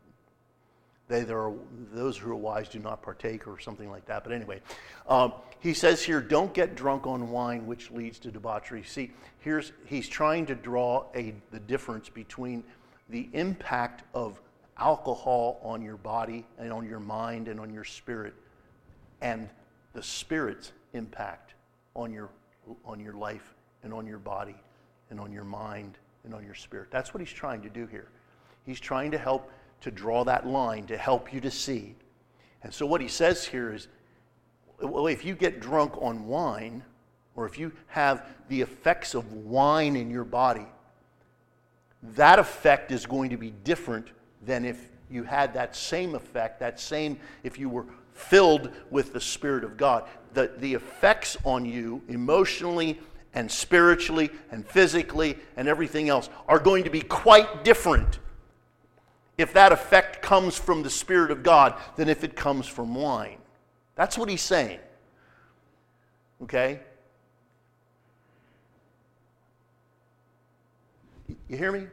they 1.10 1.22
that 1.22 1.34
are 1.34 1.54
those 1.94 2.18
who 2.18 2.32
are 2.32 2.36
wise 2.36 2.70
do 2.70 2.80
not 2.80 3.04
partake 3.04 3.48
or 3.48 3.60
something 3.60 3.90
like 3.90 4.06
that 4.08 4.24
but 4.24 4.34
anyway 4.34 4.60
um, 5.08 5.32
he 5.60 5.74
says 5.74 6.04
here 6.04 6.20
don't 6.22 6.54
get 6.54 6.76
drunk 6.76 7.08
on 7.08 7.30
wine 7.30 7.66
which 7.66 7.92
leads 7.92 8.20
to 8.20 8.30
debauchery 8.30 8.84
see 8.84 9.12
here's 9.40 9.72
he's 9.86 10.10
trying 10.10 10.46
to 10.46 10.56
draw 10.56 11.06
a 11.16 11.34
the 11.52 11.60
difference 11.60 12.10
between 12.10 12.62
the 13.10 13.30
impact 13.32 14.04
of 14.14 14.42
alcohol 14.80 15.60
on 15.64 15.82
your 15.82 15.98
body 15.98 16.46
and 16.58 16.72
on 16.72 16.88
your 16.88 17.00
mind 17.00 17.48
and 17.48 17.60
on 17.60 17.74
your 17.74 17.84
spirit 17.84 18.34
and 19.22 19.50
the 19.94 20.04
spirit's 20.04 20.72
impact 20.94 21.54
on 21.96 22.12
your 22.12 22.30
on 22.86 23.00
your 23.00 23.14
life 23.14 23.54
and 23.84 23.94
on 23.94 24.06
your 24.06 24.20
body 24.20 24.56
and 25.10 25.20
on 25.20 25.32
your 25.32 25.46
mind 25.46 25.98
and 26.26 26.34
on 26.34 26.44
your 26.44 26.54
spirit 26.54 26.90
that's 26.92 27.14
what 27.14 27.22
he's 27.22 27.32
trying 27.32 27.62
to 27.62 27.70
do 27.70 27.88
here 27.88 28.10
he's 28.66 28.80
trying 28.80 29.10
to 29.12 29.18
help 29.18 29.50
to 29.82 29.92
draw 29.92 30.24
that 30.24 30.48
line 30.48 30.86
to 30.88 30.98
help 30.98 31.34
you 31.34 31.42
to 31.42 31.52
see. 31.52 31.96
And 32.64 32.74
so, 32.74 32.86
what 32.86 33.02
he 33.02 33.08
says 33.08 33.46
here 33.46 33.74
is 33.74 33.88
well, 34.80 35.08
if 35.08 35.26
you 35.26 35.34
get 35.34 35.60
drunk 35.60 35.98
on 36.00 36.28
wine, 36.28 36.84
or 37.36 37.46
if 37.46 37.58
you 37.58 37.72
have 37.88 38.28
the 38.48 38.62
effects 38.62 39.16
of 39.16 39.32
wine 39.34 39.96
in 39.96 40.10
your 40.10 40.24
body, 40.24 40.68
that 42.04 42.38
effect 42.38 42.92
is 42.92 43.06
going 43.06 43.32
to 43.32 43.38
be 43.38 43.52
different 43.64 44.08
than 44.48 44.66
if 44.66 44.90
you 45.12 45.24
had 45.24 45.54
that 45.54 45.76
same 45.76 46.16
effect, 46.16 46.60
that 46.60 46.80
same, 46.80 47.20
if 47.44 47.60
you 47.60 47.70
were 47.70 47.86
filled 48.14 48.72
with 48.90 49.14
the 49.14 49.22
Spirit 49.22 49.64
of 49.64 49.78
God. 49.78 50.06
The, 50.34 50.52
the 50.58 50.74
effects 50.74 51.38
on 51.44 51.66
you 51.66 52.02
emotionally 52.10 53.00
and 53.34 53.52
spiritually 53.52 54.32
and 54.52 54.66
physically 54.66 55.38
and 55.56 55.68
everything 55.68 56.10
else 56.10 56.30
are 56.48 56.60
going 56.60 56.84
to 56.86 56.90
be 56.90 57.02
quite 57.02 57.64
different 57.64 58.20
if 59.38 59.54
that 59.54 59.72
effect 59.72 60.22
comes 60.24 60.58
from 60.58 60.82
the 60.82 60.90
Spirit 60.90 61.30
of 61.30 61.44
God 61.44 61.76
than 61.96 62.10
if 62.10 62.24
it 62.24 62.36
comes 62.36 62.66
from 62.66 62.96
wine. 62.96 63.38
That's 63.96 64.18
what 64.18 64.30
he's 64.30 64.42
saying. 64.42 64.80
Okay? 66.42 66.80
You 71.48 71.58
hear 71.58 71.72
me? 71.72 71.88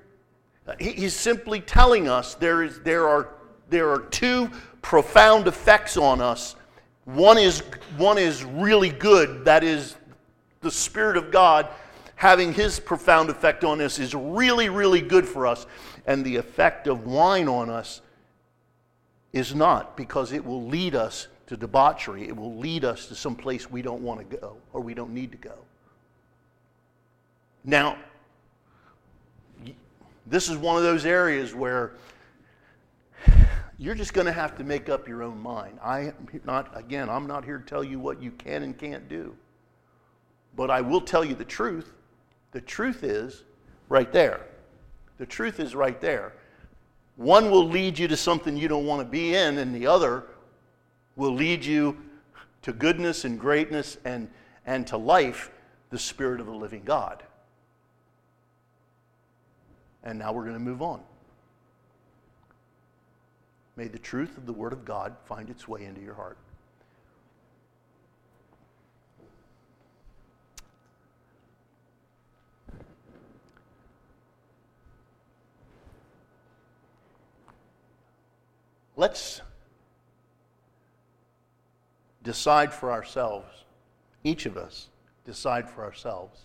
He's 0.79 1.15
simply 1.15 1.61
telling 1.61 2.09
us 2.09 2.35
there, 2.35 2.63
is, 2.63 2.81
there, 2.81 3.09
are, 3.09 3.29
there 3.69 3.91
are 3.91 4.01
two 4.01 4.51
profound 4.83 5.47
effects 5.47 5.97
on 5.97 6.21
us. 6.21 6.57
One 7.05 7.37
is, 7.37 7.61
one 7.97 8.17
is 8.17 8.45
really 8.45 8.89
good, 8.89 9.45
that 9.45 9.63
is, 9.63 9.97
the 10.63 10.71
Spirit 10.71 11.19
of 11.19 11.31
God 11.31 11.69
having 12.17 12.55
His 12.55 12.81
profound 12.81 13.29
effect 13.29 13.65
on 13.65 13.81
us 13.83 13.99
is 13.99 14.15
really, 14.15 14.71
really 14.71 15.03
good 15.03 15.29
for 15.29 15.47
us 15.47 15.67
and 16.07 16.25
the 16.25 16.37
effect 16.37 16.87
of 16.87 17.07
wine 17.07 17.49
on 17.49 17.71
us 17.71 18.01
is 19.33 19.55
not, 19.55 19.97
because 19.97 20.33
it 20.33 20.45
will 20.45 20.67
lead 20.67 20.95
us 20.95 21.29
to 21.47 21.57
debauchery. 21.57 22.27
It 22.29 22.37
will 22.37 22.57
lead 22.57 22.85
us 22.85 23.07
to 23.09 23.15
some 23.15 23.35
place 23.35 23.71
we 23.71 23.83
don't 23.83 24.03
want 24.03 24.31
to 24.31 24.37
go 24.37 24.57
or 24.73 24.81
we 24.81 24.95
don't 24.95 25.13
need 25.13 25.33
to 25.33 25.39
go. 25.39 25.55
Now, 27.65 27.97
this 30.27 30.49
is 30.49 30.57
one 30.57 30.77
of 30.77 30.83
those 30.83 31.05
areas 31.05 31.55
where 31.55 31.93
you're 33.79 33.95
just 33.95 34.15
going 34.15 34.27
to 34.27 34.33
have 34.33 34.57
to 34.57 34.65
make 34.65 34.89
up 34.89 35.09
your 35.09 35.23
own 35.23 35.39
mind. 35.39 35.79
I 35.83 36.01
am 36.01 36.29
not 36.45 36.71
again, 36.79 37.09
I'm 37.11 37.27
not 37.27 37.45
here 37.45 37.59
to 37.59 37.65
tell 37.65 37.85
you 37.85 37.99
what 37.99 38.23
you 38.23 38.31
can 38.31 38.63
and 38.63 38.77
can't 38.77 39.09
do. 39.09 39.35
But 40.57 40.71
I 40.71 40.81
will 40.81 41.01
tell 41.01 41.25
you 41.25 41.35
the 41.35 41.45
truth. 41.45 41.93
The 42.53 42.61
truth 42.61 43.03
is 43.03 43.43
right 43.89 44.13
there. 44.13 44.47
The 45.19 45.27
truth 45.27 45.61
is 45.61 45.75
right 45.75 46.01
there. 46.01 46.33
One 47.17 47.51
will 47.51 47.69
lead 47.69 47.99
you 47.99 48.09
to 48.09 48.17
something 48.17 48.57
you 48.57 48.69
don't 48.69 48.87
want 48.87 49.01
to 49.01 49.05
be 49.05 49.35
in, 49.35 49.59
and 49.59 49.75
the 49.75 49.87
other 49.87 50.25
will 51.17 51.33
lead 51.33 51.65
you 51.65 51.97
to 52.63 52.73
goodness 52.73 53.25
and 53.25 53.39
greatness 53.39 53.99
and, 54.05 54.29
and 54.67 54.87
to 54.89 54.97
life, 54.97 55.51
the 55.91 55.99
Spirit 55.99 56.41
of 56.41 56.47
the 56.47 56.55
living 56.55 56.83
God. 56.85 57.23
And 60.05 60.19
now 60.19 60.33
we're 60.33 60.43
going 60.43 60.55
to 60.55 60.61
move 60.61 60.83
on. 60.83 61.01
May 63.77 63.89
the 63.89 63.99
truth 63.99 64.37
of 64.37 64.47
the 64.47 64.53
Word 64.53 64.73
of 64.73 64.85
God 64.85 65.17
find 65.25 65.51
its 65.51 65.67
way 65.67 65.85
into 65.85 66.01
your 66.01 66.15
heart. 66.15 66.39
Let's 78.97 79.41
decide 82.23 82.73
for 82.73 82.93
ourselves, 82.93 83.65
each 84.23 84.47
of 84.47 84.57
us 84.57 84.89
decide 85.25 85.69
for 85.69 85.83
ourselves, 85.85 86.43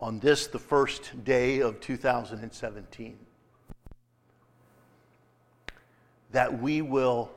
on 0.00 0.18
this, 0.18 0.46
the 0.46 0.58
first 0.58 1.24
day 1.24 1.60
of 1.60 1.80
2017, 1.80 3.18
that 6.32 6.60
we 6.60 6.82
will 6.82 7.30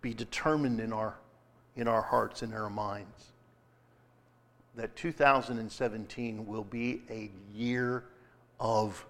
be 0.00 0.14
determined 0.14 0.80
in 0.80 0.92
our, 0.92 1.14
in 1.74 1.88
our 1.88 2.02
hearts 2.02 2.42
and 2.42 2.54
our 2.54 2.70
minds 2.70 3.32
that 4.76 4.94
2017 4.94 6.46
will 6.46 6.64
be 6.64 7.02
a 7.10 7.30
year 7.54 8.04
of 8.60 9.04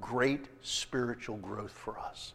great 0.00 0.46
spiritual 0.62 1.36
growth 1.36 1.72
for 1.72 1.98
us. 1.98 2.32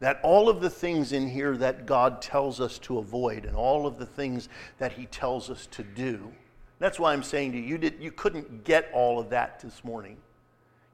That 0.00 0.20
all 0.22 0.48
of 0.48 0.60
the 0.60 0.70
things 0.70 1.12
in 1.12 1.28
here 1.28 1.56
that 1.56 1.86
God 1.86 2.20
tells 2.20 2.60
us 2.60 2.78
to 2.80 2.98
avoid 2.98 3.44
and 3.46 3.56
all 3.56 3.86
of 3.86 3.98
the 3.98 4.06
things 4.06 4.48
that 4.78 4.92
He 4.92 5.06
tells 5.06 5.48
us 5.48 5.66
to 5.72 5.82
do, 5.82 6.32
that's 6.82 6.98
why 6.98 7.12
I'm 7.12 7.22
saying 7.22 7.52
to 7.52 7.58
you, 7.58 7.64
you, 7.64 7.78
did, 7.78 7.94
you 8.00 8.10
couldn't 8.10 8.64
get 8.64 8.90
all 8.92 9.20
of 9.20 9.30
that 9.30 9.60
this 9.60 9.84
morning. 9.84 10.16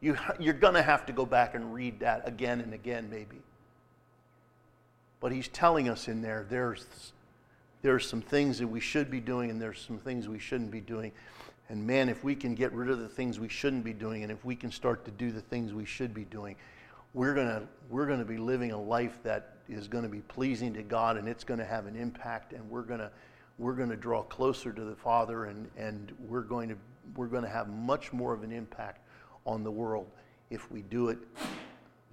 You, 0.02 0.18
you're 0.38 0.52
going 0.52 0.74
to 0.74 0.82
have 0.82 1.06
to 1.06 1.14
go 1.14 1.24
back 1.24 1.54
and 1.54 1.72
read 1.72 2.00
that 2.00 2.28
again 2.28 2.60
and 2.60 2.74
again, 2.74 3.08
maybe. 3.10 3.38
But 5.20 5.32
He's 5.32 5.48
telling 5.48 5.88
us 5.88 6.06
in 6.06 6.20
there 6.20 6.46
there's, 6.50 6.84
there's 7.80 8.06
some 8.06 8.20
things 8.20 8.58
that 8.58 8.66
we 8.66 8.80
should 8.80 9.10
be 9.10 9.18
doing 9.18 9.50
and 9.50 9.60
there's 9.60 9.80
some 9.80 9.96
things 9.96 10.28
we 10.28 10.38
shouldn't 10.38 10.70
be 10.70 10.82
doing. 10.82 11.10
And 11.70 11.86
man, 11.86 12.10
if 12.10 12.22
we 12.22 12.34
can 12.34 12.54
get 12.54 12.70
rid 12.74 12.90
of 12.90 12.98
the 12.98 13.08
things 13.08 13.40
we 13.40 13.48
shouldn't 13.48 13.82
be 13.82 13.94
doing 13.94 14.22
and 14.22 14.30
if 14.30 14.44
we 14.44 14.56
can 14.56 14.70
start 14.70 15.06
to 15.06 15.10
do 15.10 15.32
the 15.32 15.40
things 15.40 15.72
we 15.72 15.86
should 15.86 16.12
be 16.12 16.24
doing, 16.24 16.54
we're 17.14 17.34
going 17.34 17.48
to 17.48 17.62
we're 17.88 18.06
going 18.06 18.18
to 18.18 18.26
be 18.26 18.36
living 18.36 18.72
a 18.72 18.80
life 18.80 19.18
that 19.22 19.56
is 19.70 19.88
going 19.88 20.04
to 20.04 20.10
be 20.10 20.20
pleasing 20.20 20.74
to 20.74 20.82
God 20.82 21.16
and 21.16 21.26
it's 21.26 21.44
going 21.44 21.58
to 21.58 21.64
have 21.64 21.86
an 21.86 21.96
impact 21.96 22.52
and 22.52 22.68
we're 22.70 22.82
going 22.82 23.00
to 23.00 23.10
we're 23.58 23.72
going 23.72 23.90
to 23.90 23.96
draw 23.96 24.22
closer 24.22 24.72
to 24.72 24.84
the 24.84 24.94
Father 24.94 25.46
and 25.46 25.68
and 25.76 26.12
we're 26.28 26.42
going 26.42 26.68
to 26.68 26.76
we're 27.16 27.26
going 27.26 27.42
to 27.42 27.48
have 27.48 27.68
much 27.68 28.12
more 28.12 28.32
of 28.32 28.42
an 28.42 28.52
impact 28.52 29.00
on 29.46 29.64
the 29.64 29.70
world 29.70 30.06
if 30.50 30.70
we 30.70 30.82
do 30.82 31.08
it 31.08 31.18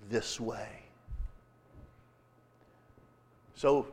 this 0.09 0.39
way. 0.39 0.69
So, 3.55 3.87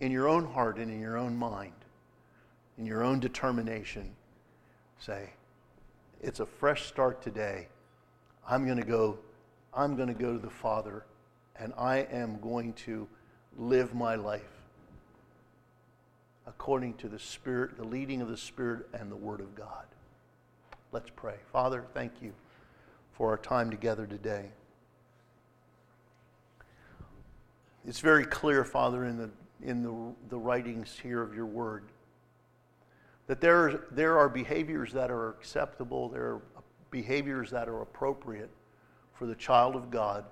in 0.00 0.10
your 0.10 0.28
own 0.28 0.44
heart 0.44 0.78
and 0.78 0.90
in 0.90 1.00
your 1.00 1.16
own 1.16 1.36
mind, 1.36 1.72
in 2.78 2.86
your 2.86 3.04
own 3.04 3.20
determination, 3.20 4.14
say, 4.98 5.30
it's 6.20 6.40
a 6.40 6.46
fresh 6.46 6.86
start 6.86 7.22
today. 7.22 7.68
I'm 8.48 8.64
going 8.64 8.78
to 8.78 8.86
go 8.86 9.18
I'm 9.72 9.96
going 9.96 10.08
to 10.08 10.14
go 10.14 10.32
to 10.32 10.38
the 10.38 10.50
Father 10.50 11.04
and 11.56 11.72
I 11.76 11.98
am 11.98 12.38
going 12.40 12.72
to 12.74 13.08
live 13.58 13.94
my 13.94 14.14
life 14.14 14.42
according 16.46 16.94
to 16.94 17.08
the 17.08 17.18
Spirit, 17.18 17.76
the 17.76 17.84
leading 17.84 18.20
of 18.20 18.28
the 18.28 18.36
Spirit 18.36 18.86
and 18.92 19.10
the 19.10 19.16
Word 19.16 19.40
of 19.40 19.54
God. 19.54 19.86
Let's 20.92 21.10
pray. 21.14 21.36
Father, 21.52 21.84
thank 21.94 22.12
you 22.20 22.32
for 23.12 23.30
our 23.30 23.38
time 23.38 23.70
together 23.70 24.06
today. 24.06 24.50
It's 27.86 28.00
very 28.00 28.24
clear, 28.24 28.64
Father, 28.64 29.04
in 29.04 29.16
the, 29.16 29.30
in 29.62 29.82
the, 29.82 30.14
the 30.28 30.38
writings 30.38 30.98
here 31.02 31.22
of 31.22 31.34
your 31.34 31.46
Word 31.46 31.84
that 33.26 33.40
there, 33.40 33.84
there 33.90 34.18
are 34.18 34.28
behaviors 34.28 34.92
that 34.92 35.10
are 35.10 35.30
acceptable, 35.30 36.08
there 36.08 36.34
are 36.34 36.42
behaviors 36.90 37.50
that 37.50 37.68
are 37.68 37.80
appropriate 37.80 38.50
for 39.14 39.26
the 39.26 39.34
child 39.34 39.76
of 39.76 39.90
God. 39.90 40.24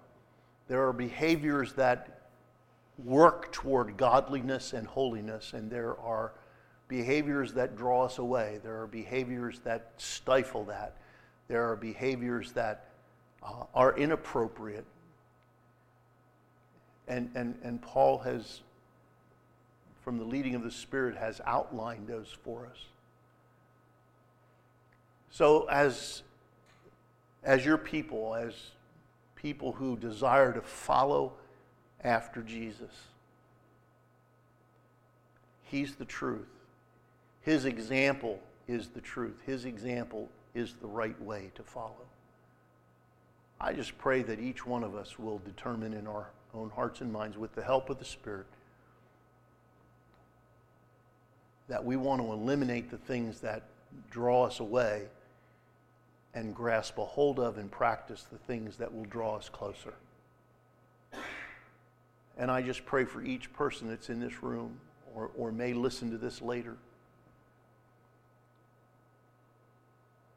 There 0.69 0.87
are 0.87 0.93
behaviors 0.93 1.73
that 1.75 2.22
work 2.99 3.53
toward 3.53 3.97
godliness 3.97 4.73
and 4.73 4.87
holiness, 4.87 5.53
and 5.53 5.71
there 5.71 5.99
are 5.99 6.33
behaviors 6.89 7.55
that 7.55 7.77
draw 7.77 8.05
us 8.05 8.19
away. 8.19 8.61
There 8.63 8.81
are 8.83 8.87
behaviors 8.87 9.61
that 9.61 9.93
stifle 9.97 10.65
that. 10.65 10.97
There 11.49 11.69
are 11.71 11.77
behaviors 11.77 12.53
that 12.53 12.87
uh, 13.43 13.65
are 13.75 13.97
inappropriate. 13.97 14.85
And, 17.09 17.31
and, 17.35 17.59
and 17.63 17.81
Paul 17.83 18.19
has, 18.19 18.61
from 20.03 20.19
the 20.19 20.25
leading 20.25 20.55
of 20.55 20.63
the 20.63 20.71
Spirit, 20.71 21.17
has 21.17 21.41
outlined 21.47 22.07
those 22.07 22.29
for 22.45 22.67
us. 22.67 22.87
So, 25.31 25.67
as 25.71 26.23
as 27.45 27.65
your 27.65 27.79
people, 27.79 28.35
as 28.35 28.55
people 29.35 29.73
who 29.73 29.97
desire 29.97 30.53
to 30.53 30.61
follow 30.61 31.33
after 32.05 32.43
Jesus. 32.43 32.91
He's 35.65 35.95
the 35.95 36.05
truth. 36.05 36.49
His 37.43 37.65
example 37.65 38.41
is 38.69 38.89
the 38.89 39.01
truth. 39.01 39.41
His 39.47 39.65
example 39.65 40.29
is 40.55 40.75
the 40.75 40.87
right 40.87 41.21
way 41.23 41.51
to 41.55 41.63
follow. 41.63 42.07
I 43.61 43.73
just 43.73 43.97
pray 43.99 44.23
that 44.23 44.41
each 44.41 44.67
one 44.67 44.83
of 44.83 44.95
us 44.95 45.19
will 45.19 45.39
determine 45.39 45.95
in 45.95 46.07
our 46.07 46.29
own 46.55 46.71
hearts 46.71 47.01
and 47.01 47.13
minds, 47.13 47.39
with 47.39 47.55
the 47.55 47.63
help 47.63 47.89
of 47.89 47.99
the 47.99 48.05
Spirit, 48.05 48.47
that 51.69 51.85
we 51.85 51.97
want 51.97 52.21
to 52.21 52.31
eliminate 52.33 52.91
the 52.91 52.99
things 52.99 53.41
that 53.41 53.63
draw 54.11 54.45
us 54.45 54.61
away 54.61 55.05
and 56.35 56.55
grasp 56.55 56.99
a 56.99 57.05
hold 57.05 57.39
of 57.39 57.57
and 57.57 57.71
practice 57.71 58.27
the 58.31 58.39
things 58.39 58.77
that 58.77 58.93
will 58.93 59.05
draw 59.05 59.37
us 59.37 59.49
closer. 59.49 59.95
And 62.39 62.51
I 62.51 62.63
just 62.63 62.85
pray 62.87 63.05
for 63.05 63.23
each 63.23 63.53
person 63.53 63.89
that's 63.89 64.09
in 64.09 64.21
this 64.21 64.43
room 64.43 64.79
or, 65.15 65.31
or 65.37 65.53
may 65.53 65.75
listen 65.75 66.11
to 66.11 66.19
this 66.19 66.41
later. 66.41 66.77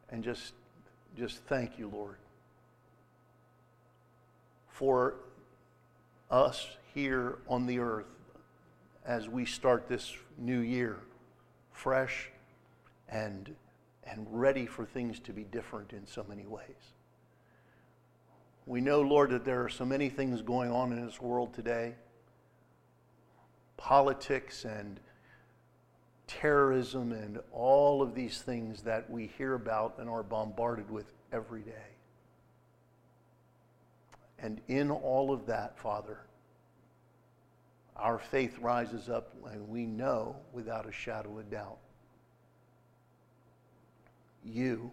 And 0.09 0.23
just, 0.23 0.53
just 1.17 1.39
thank 1.45 1.79
you, 1.79 1.89
Lord, 1.93 2.17
for 4.69 5.15
us 6.29 6.67
here 6.93 7.37
on 7.47 7.65
the 7.65 7.79
earth 7.79 8.05
as 9.05 9.29
we 9.29 9.45
start 9.45 9.87
this 9.87 10.13
new 10.37 10.59
year 10.59 10.97
fresh 11.71 12.29
and 13.09 13.55
and 14.05 14.25
ready 14.29 14.65
for 14.65 14.85
things 14.85 15.19
to 15.19 15.33
be 15.33 15.43
different 15.43 15.91
in 15.91 16.05
so 16.05 16.25
many 16.27 16.45
ways. 16.45 16.93
We 18.65 18.81
know, 18.81 19.01
Lord, 19.01 19.29
that 19.31 19.45
there 19.45 19.63
are 19.63 19.69
so 19.69 19.85
many 19.85 20.09
things 20.09 20.41
going 20.41 20.71
on 20.71 20.91
in 20.91 21.05
this 21.05 21.21
world 21.21 21.53
today 21.53 21.95
politics 23.77 24.65
and 24.65 24.99
terrorism 26.27 27.11
and 27.11 27.39
all 27.51 28.01
of 28.01 28.15
these 28.15 28.41
things 28.41 28.81
that 28.81 29.09
we 29.09 29.27
hear 29.37 29.53
about 29.53 29.95
and 29.99 30.09
are 30.09 30.23
bombarded 30.23 30.89
with 30.89 31.13
every 31.31 31.61
day. 31.61 31.71
And 34.39 34.61
in 34.67 34.89
all 34.89 35.31
of 35.31 35.45
that, 35.47 35.77
Father, 35.77 36.19
our 37.95 38.17
faith 38.17 38.57
rises 38.59 39.09
up 39.09 39.33
and 39.51 39.67
we 39.69 39.85
know 39.85 40.35
without 40.51 40.87
a 40.87 40.91
shadow 40.91 41.37
of 41.37 41.49
doubt 41.51 41.77
you 44.43 44.91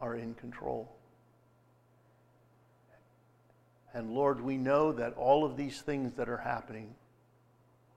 are 0.00 0.16
in 0.16 0.34
control. 0.34 0.90
And 3.92 4.12
Lord, 4.12 4.40
we 4.40 4.56
know 4.56 4.92
that 4.92 5.14
all 5.14 5.44
of 5.44 5.56
these 5.56 5.80
things 5.80 6.14
that 6.14 6.28
are 6.28 6.36
happening 6.36 6.94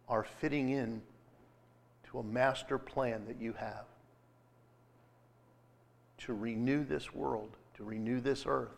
are 0.10 0.24
fitting 0.24 0.70
in 0.70 1.02
to 2.10 2.20
a 2.20 2.24
master 2.24 2.78
plan 2.78 3.26
that 3.28 3.40
you 3.40 3.54
have 3.54 3.86
to 6.20 6.34
renew 6.34 6.84
this 6.84 7.14
world, 7.14 7.58
to 7.78 7.84
renew 7.84 8.20
this 8.20 8.46
earth. 8.48 8.70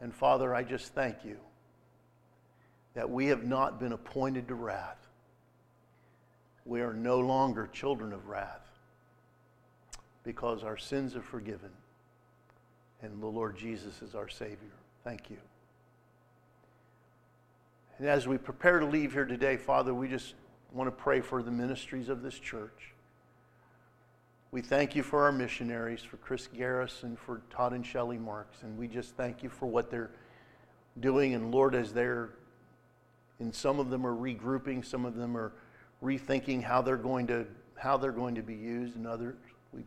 And 0.00 0.14
Father, 0.14 0.54
I 0.54 0.62
just 0.62 0.94
thank 0.94 1.24
you 1.24 1.36
that 2.94 3.08
we 3.08 3.26
have 3.26 3.44
not 3.44 3.78
been 3.80 3.92
appointed 3.92 4.48
to 4.48 4.54
wrath 4.54 5.00
we 6.64 6.80
are 6.82 6.92
no 6.92 7.18
longer 7.18 7.66
children 7.66 8.12
of 8.12 8.28
wrath 8.28 8.66
because 10.22 10.62
our 10.62 10.76
sins 10.76 11.16
are 11.16 11.22
forgiven 11.22 11.70
and 13.02 13.22
the 13.22 13.26
Lord 13.26 13.56
Jesus 13.56 14.02
is 14.02 14.14
our 14.14 14.28
Savior. 14.28 14.72
Thank 15.04 15.30
you. 15.30 15.36
And 17.98 18.08
as 18.08 18.26
we 18.26 18.38
prepare 18.38 18.78
to 18.78 18.86
leave 18.86 19.12
here 19.12 19.24
today, 19.24 19.56
Father, 19.56 19.92
we 19.92 20.08
just 20.08 20.34
want 20.72 20.86
to 20.88 20.92
pray 20.92 21.20
for 21.20 21.42
the 21.42 21.50
ministries 21.50 22.08
of 22.08 22.22
this 22.22 22.38
church. 22.38 22.94
We 24.52 24.62
thank 24.62 24.96
you 24.96 25.02
for 25.02 25.24
our 25.24 25.32
missionaries, 25.32 26.02
for 26.02 26.16
Chris 26.16 26.48
Garris 26.48 27.02
and 27.02 27.18
for 27.18 27.42
Todd 27.50 27.72
and 27.72 27.86
Shelley 27.86 28.18
Marks, 28.18 28.62
and 28.62 28.76
we 28.76 28.88
just 28.88 29.16
thank 29.16 29.42
you 29.42 29.48
for 29.48 29.66
what 29.66 29.90
they're 29.90 30.10
doing. 30.98 31.34
And 31.34 31.52
Lord, 31.52 31.74
as 31.74 31.92
they're, 31.92 32.30
and 33.38 33.54
some 33.54 33.78
of 33.78 33.90
them 33.90 34.04
are 34.06 34.14
regrouping, 34.14 34.84
some 34.84 35.04
of 35.04 35.14
them 35.14 35.36
are 35.36 35.52
rethinking 36.02 36.62
how 36.62 36.82
they're 36.82 36.96
going 36.96 37.26
to 37.28 37.46
how 37.76 37.96
they're 37.96 38.12
going 38.12 38.34
to 38.34 38.42
be 38.42 38.54
used 38.54 38.96
and 38.96 39.06
others. 39.06 39.36
We, 39.72 39.84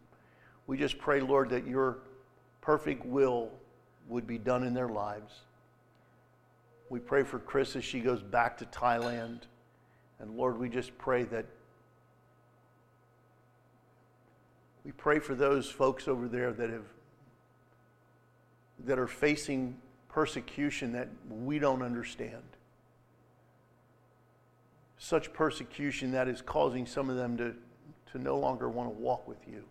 we 0.65 0.77
just 0.77 0.97
pray, 0.97 1.19
Lord, 1.19 1.49
that 1.51 1.67
your 1.67 1.99
perfect 2.63 3.05
will 3.05 3.49
would 4.07 4.25
be 4.25 4.37
done 4.37 4.63
in 4.63 4.73
their 4.73 4.87
lives. 4.87 5.41
We 6.89 6.99
pray 6.99 7.23
for 7.23 7.39
Chris 7.39 7.75
as 7.75 7.83
she 7.83 7.99
goes 7.99 8.21
back 8.21 8.57
to 8.59 8.65
Thailand. 8.65 9.41
And 10.19 10.37
Lord, 10.37 10.57
we 10.57 10.69
just 10.69 10.97
pray 10.97 11.23
that 11.23 11.45
we 14.85 14.91
pray 14.93 15.19
for 15.19 15.35
those 15.35 15.69
folks 15.69 16.07
over 16.07 16.27
there 16.27 16.53
that 16.53 16.69
have 16.69 16.85
that 18.85 18.97
are 18.97 19.07
facing 19.07 19.77
persecution 20.07 20.93
that 20.93 21.09
we 21.29 21.59
don't 21.59 21.81
understand 21.81 22.43
such 25.03 25.33
persecution 25.33 26.11
that 26.11 26.29
is 26.29 26.41
causing 26.41 26.85
some 26.85 27.09
of 27.09 27.17
them 27.17 27.35
to, 27.35 27.53
to 28.09 28.17
no 28.17 28.37
longer 28.37 28.69
want 28.69 28.89
to 28.89 28.97
walk 28.97 29.27
with 29.27 29.45
you. 29.45 29.61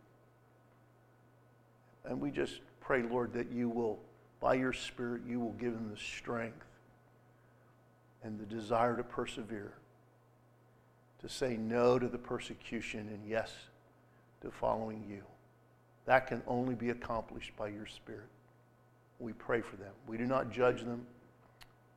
And 2.04 2.20
we 2.20 2.30
just 2.30 2.60
pray, 2.92 3.02
Lord, 3.02 3.32
that 3.32 3.50
you 3.50 3.70
will, 3.70 3.98
by 4.38 4.52
your 4.52 4.74
Spirit, 4.74 5.22
you 5.26 5.40
will 5.40 5.52
give 5.52 5.72
them 5.72 5.88
the 5.90 5.98
strength 5.98 6.66
and 8.22 8.38
the 8.38 8.44
desire 8.44 8.98
to 8.98 9.02
persevere, 9.02 9.72
to 11.22 11.26
say 11.26 11.56
no 11.56 11.98
to 11.98 12.06
the 12.06 12.18
persecution 12.18 13.08
and 13.08 13.26
yes 13.26 13.50
to 14.42 14.50
following 14.50 15.02
you. 15.08 15.22
That 16.04 16.26
can 16.26 16.42
only 16.46 16.74
be 16.74 16.90
accomplished 16.90 17.56
by 17.56 17.68
your 17.68 17.86
Spirit. 17.86 18.28
We 19.20 19.32
pray 19.32 19.62
for 19.62 19.76
them. 19.76 19.92
We 20.06 20.18
do 20.18 20.26
not 20.26 20.52
judge 20.52 20.82
them, 20.82 21.06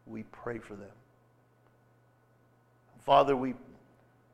we 0.05 0.23
pray 0.31 0.59
for 0.59 0.77
them. 0.77 0.95
Father, 3.05 3.35
we, 3.35 3.53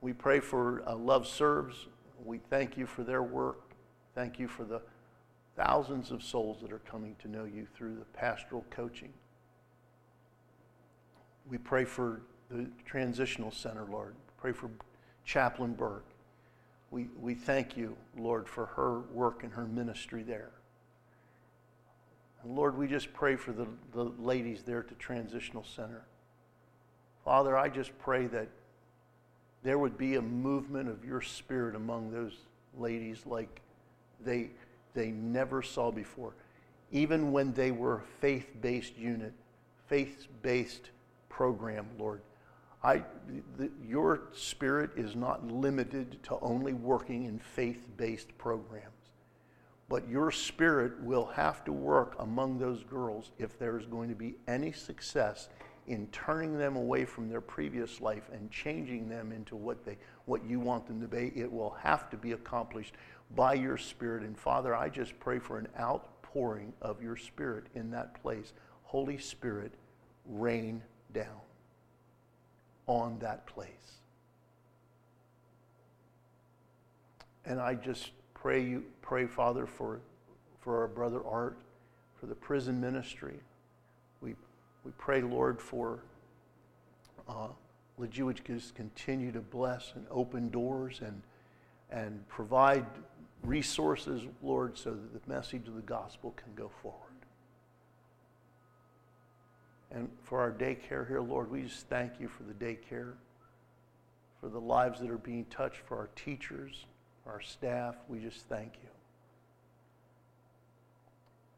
we 0.02 0.14
pray 0.14 0.40
for 0.40 0.88
uh, 0.88 0.96
Love 0.96 1.26
Serves. 1.26 1.88
We 2.24 2.38
thank 2.52 2.78
you 2.78 2.86
for 2.86 3.02
their 3.02 3.24
work. 3.24 3.72
Thank 4.14 4.38
you 4.38 4.48
for 4.48 4.64
the 4.64 4.80
thousands 5.56 6.12
of 6.12 6.24
souls 6.24 6.62
that 6.62 6.72
are 6.72 6.80
coming 6.80 7.16
to 7.22 7.28
know 7.28 7.46
you 7.46 7.68
through 7.76 7.96
the 7.96 8.06
pastoral 8.06 8.66
coaching. 8.70 9.12
We 11.50 11.58
pray 11.58 11.86
for 11.86 12.22
the 12.50 12.70
transitional 12.86 13.52
center, 13.52 13.86
Lord. 13.90 14.16
Pray 14.38 14.52
for 14.52 14.70
Chaplain 15.26 15.74
Burke. 15.74 16.06
we, 16.90 17.08
we 17.20 17.34
thank 17.34 17.78
you, 17.78 17.96
Lord, 18.18 18.48
for 18.48 18.66
her 18.68 19.00
work 19.14 19.44
and 19.44 19.54
her 19.54 19.66
ministry 19.66 20.24
there. 20.24 20.52
And 22.44 22.56
Lord, 22.56 22.78
we 22.78 22.88
just 22.88 23.14
pray 23.14 23.36
for 23.36 23.52
the, 23.52 23.68
the 23.94 24.04
ladies 24.04 24.64
there 24.64 24.80
at 24.80 24.88
the 24.88 24.96
Transitional 24.96 25.64
Center. 25.64 26.06
Father, 27.24 27.58
I 27.58 27.70
just 27.70 27.98
pray 28.00 28.28
that 28.28 28.48
there 29.64 29.78
would 29.78 29.98
be 29.98 30.16
a 30.16 30.22
movement 30.22 30.90
of 30.90 31.06
your 31.06 31.22
spirit 31.22 31.76
among 31.76 32.12
those 32.12 32.36
ladies 32.76 33.26
like 33.26 33.62
they, 34.20 34.50
they 34.94 35.12
never 35.12 35.62
saw 35.62 35.92
before. 35.92 36.34
Even 36.92 37.32
when 37.32 37.54
they 37.54 37.72
were 37.72 38.04
faith 38.20 38.50
based 38.62 38.98
unit, 38.98 39.34
faith 39.88 40.28
based 40.42 40.90
program, 41.30 41.88
Lord. 41.98 42.22
I, 42.84 43.04
the, 43.58 43.70
your 43.88 44.24
spirit 44.34 44.92
is 44.96 45.16
not 45.16 45.48
limited 45.48 46.22
to 46.24 46.40
only 46.42 46.74
working 46.74 47.26
in 47.26 47.40
faith 47.40 47.88
based 47.98 48.36
programs. 48.38 48.88
But 49.88 50.08
your 50.08 50.32
spirit 50.32 51.00
will 51.04 51.26
have 51.26 51.64
to 51.66 51.74
work 51.74 52.16
among 52.20 52.58
those 52.58 52.84
girls 52.84 53.32
if 53.38 53.60
there 53.60 53.78
is 53.78 53.86
going 53.86 54.10
to 54.10 54.16
be 54.16 54.36
any 54.48 54.72
success 54.72 55.50
in 55.88 56.08
turning 56.08 56.58
them 56.58 56.76
away 56.76 57.06
from 57.06 57.28
their 57.28 57.42
previous 57.42 58.02
life 58.02 58.30
and 58.32 58.50
changing 58.50 59.10
them 59.10 59.32
into 59.32 59.56
what 59.56 59.84
they 59.84 59.98
what 60.26 60.46
you 60.46 60.60
want 60.60 60.86
them 60.86 61.02
to 61.02 61.08
be 61.08 61.32
it 61.36 61.52
will 61.52 61.72
have 61.72 62.10
to 62.10 62.18
be 62.18 62.34
accomplished 62.34 62.94
by 63.36 63.54
your 63.54 63.78
spirit. 63.78 64.24
And 64.24 64.38
father 64.38 64.76
i 64.76 64.90
just 64.90 65.18
pray 65.20 65.40
for 65.40 65.58
an 65.58 65.68
outpouring 65.80 66.74
of 66.82 67.02
your 67.02 67.16
spirit 67.16 67.66
in 67.76 67.92
that 67.92 68.22
place. 68.22 68.54
Holy 68.84 69.18
spirit 69.18 69.74
rain 70.26 70.82
down 71.14 71.42
on 72.88 73.18
that 73.20 73.46
place. 73.48 73.68
And 77.46 77.60
i 77.60 77.74
just 77.74 78.12
pray 78.34 78.64
you 78.64 78.84
pray 79.02 79.26
father 79.26 79.66
for 79.66 80.00
for 80.60 80.82
our 80.82 80.88
brother 80.88 81.22
art 81.26 81.58
for 82.20 82.28
the 82.28 82.36
prison 82.36 82.80
ministry. 82.80 83.40
We 84.22 84.36
we 84.84 84.92
pray, 84.98 85.22
Lord, 85.22 85.62
for 85.62 86.00
uh, 87.28 87.48
that 87.98 88.18
you 88.18 88.34
just 88.34 88.74
continue 88.74 89.32
to 89.32 89.42
bless 89.42 89.94
and 89.96 90.06
open 90.10 90.50
doors 90.50 91.02
and, 91.06 91.22
and 91.92 92.28
provide 92.28 92.86
resources, 93.44 94.24
Lord, 94.42 94.78
so 94.78 94.92
that 94.92 95.14
the 95.14 95.34
message 95.34 95.68
of 95.68 95.76
the 95.76 95.82
gospel 95.82 96.34
can 96.36 96.54
go 96.56 96.70
forward. 96.82 97.00
And 99.92 100.10
for 100.24 100.40
our 100.40 100.52
daycare 100.52 101.08
here, 101.08 101.22
Lord, 101.22 101.52
we 101.52 101.64
just 101.64 101.88
thank 101.88 102.20
you 102.20 102.28
for 102.28 102.44
the 102.44 102.54
daycare, 102.54 103.14
for 104.40 104.50
the 104.50 104.60
lives 104.60 105.00
that 105.02 105.10
are 105.10 105.18
being 105.18 105.46
touched, 105.46 105.82
for 105.86 105.98
our 105.98 106.10
teachers, 106.16 106.86
our 107.26 107.42
staff. 107.42 107.96
We 108.08 108.20
just 108.20 108.48
thank 108.48 108.74
you. 108.82 108.90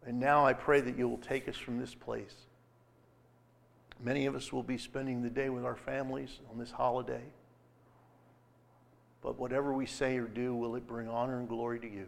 And 0.05 0.19
now 0.19 0.45
I 0.45 0.53
pray 0.53 0.81
that 0.81 0.97
you 0.97 1.07
will 1.07 1.19
take 1.19 1.47
us 1.47 1.55
from 1.55 1.80
this 1.80 1.93
place 1.93 2.35
Many 4.03 4.26
of 4.26 4.35
us 4.35 4.51
will 4.51 4.64
be 4.64 4.77
spending 4.77 5.22
the 5.22 5.30
day 5.30 5.49
with 5.49 5.64
our 5.64 5.77
families 5.77 6.39
on 6.51 6.60
this 6.60 6.72
holiday. 6.72 7.23
But 9.23 9.39
whatever 9.39 9.73
we 9.73 9.85
say 9.85 10.17
or 10.17 10.27
do, 10.27 10.53
will 10.53 10.75
it 10.75 10.85
bring 10.85 11.07
honor 11.07 11.39
and 11.39 11.47
glory 11.47 11.79
to 11.79 11.89
you? 11.89 12.07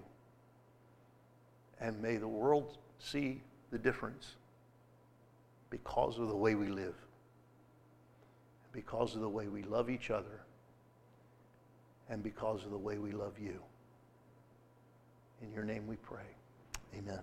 And 1.79 2.01
may 2.01 2.17
the 2.17 2.27
world 2.27 2.77
see 2.99 3.41
the 3.71 3.77
difference 3.77 4.35
because 5.69 6.19
of 6.19 6.27
the 6.27 6.35
way 6.35 6.55
we 6.55 6.67
live, 6.67 6.95
because 8.73 9.15
of 9.15 9.21
the 9.21 9.29
way 9.29 9.47
we 9.47 9.63
love 9.63 9.89
each 9.89 10.09
other, 10.11 10.41
and 12.09 12.21
because 12.21 12.63
of 12.65 12.71
the 12.71 12.77
way 12.77 12.97
we 12.97 13.11
love 13.11 13.39
you. 13.39 13.59
In 15.41 15.51
your 15.53 15.63
name 15.63 15.87
we 15.87 15.95
pray. 15.95 16.27
Amen. 16.97 17.19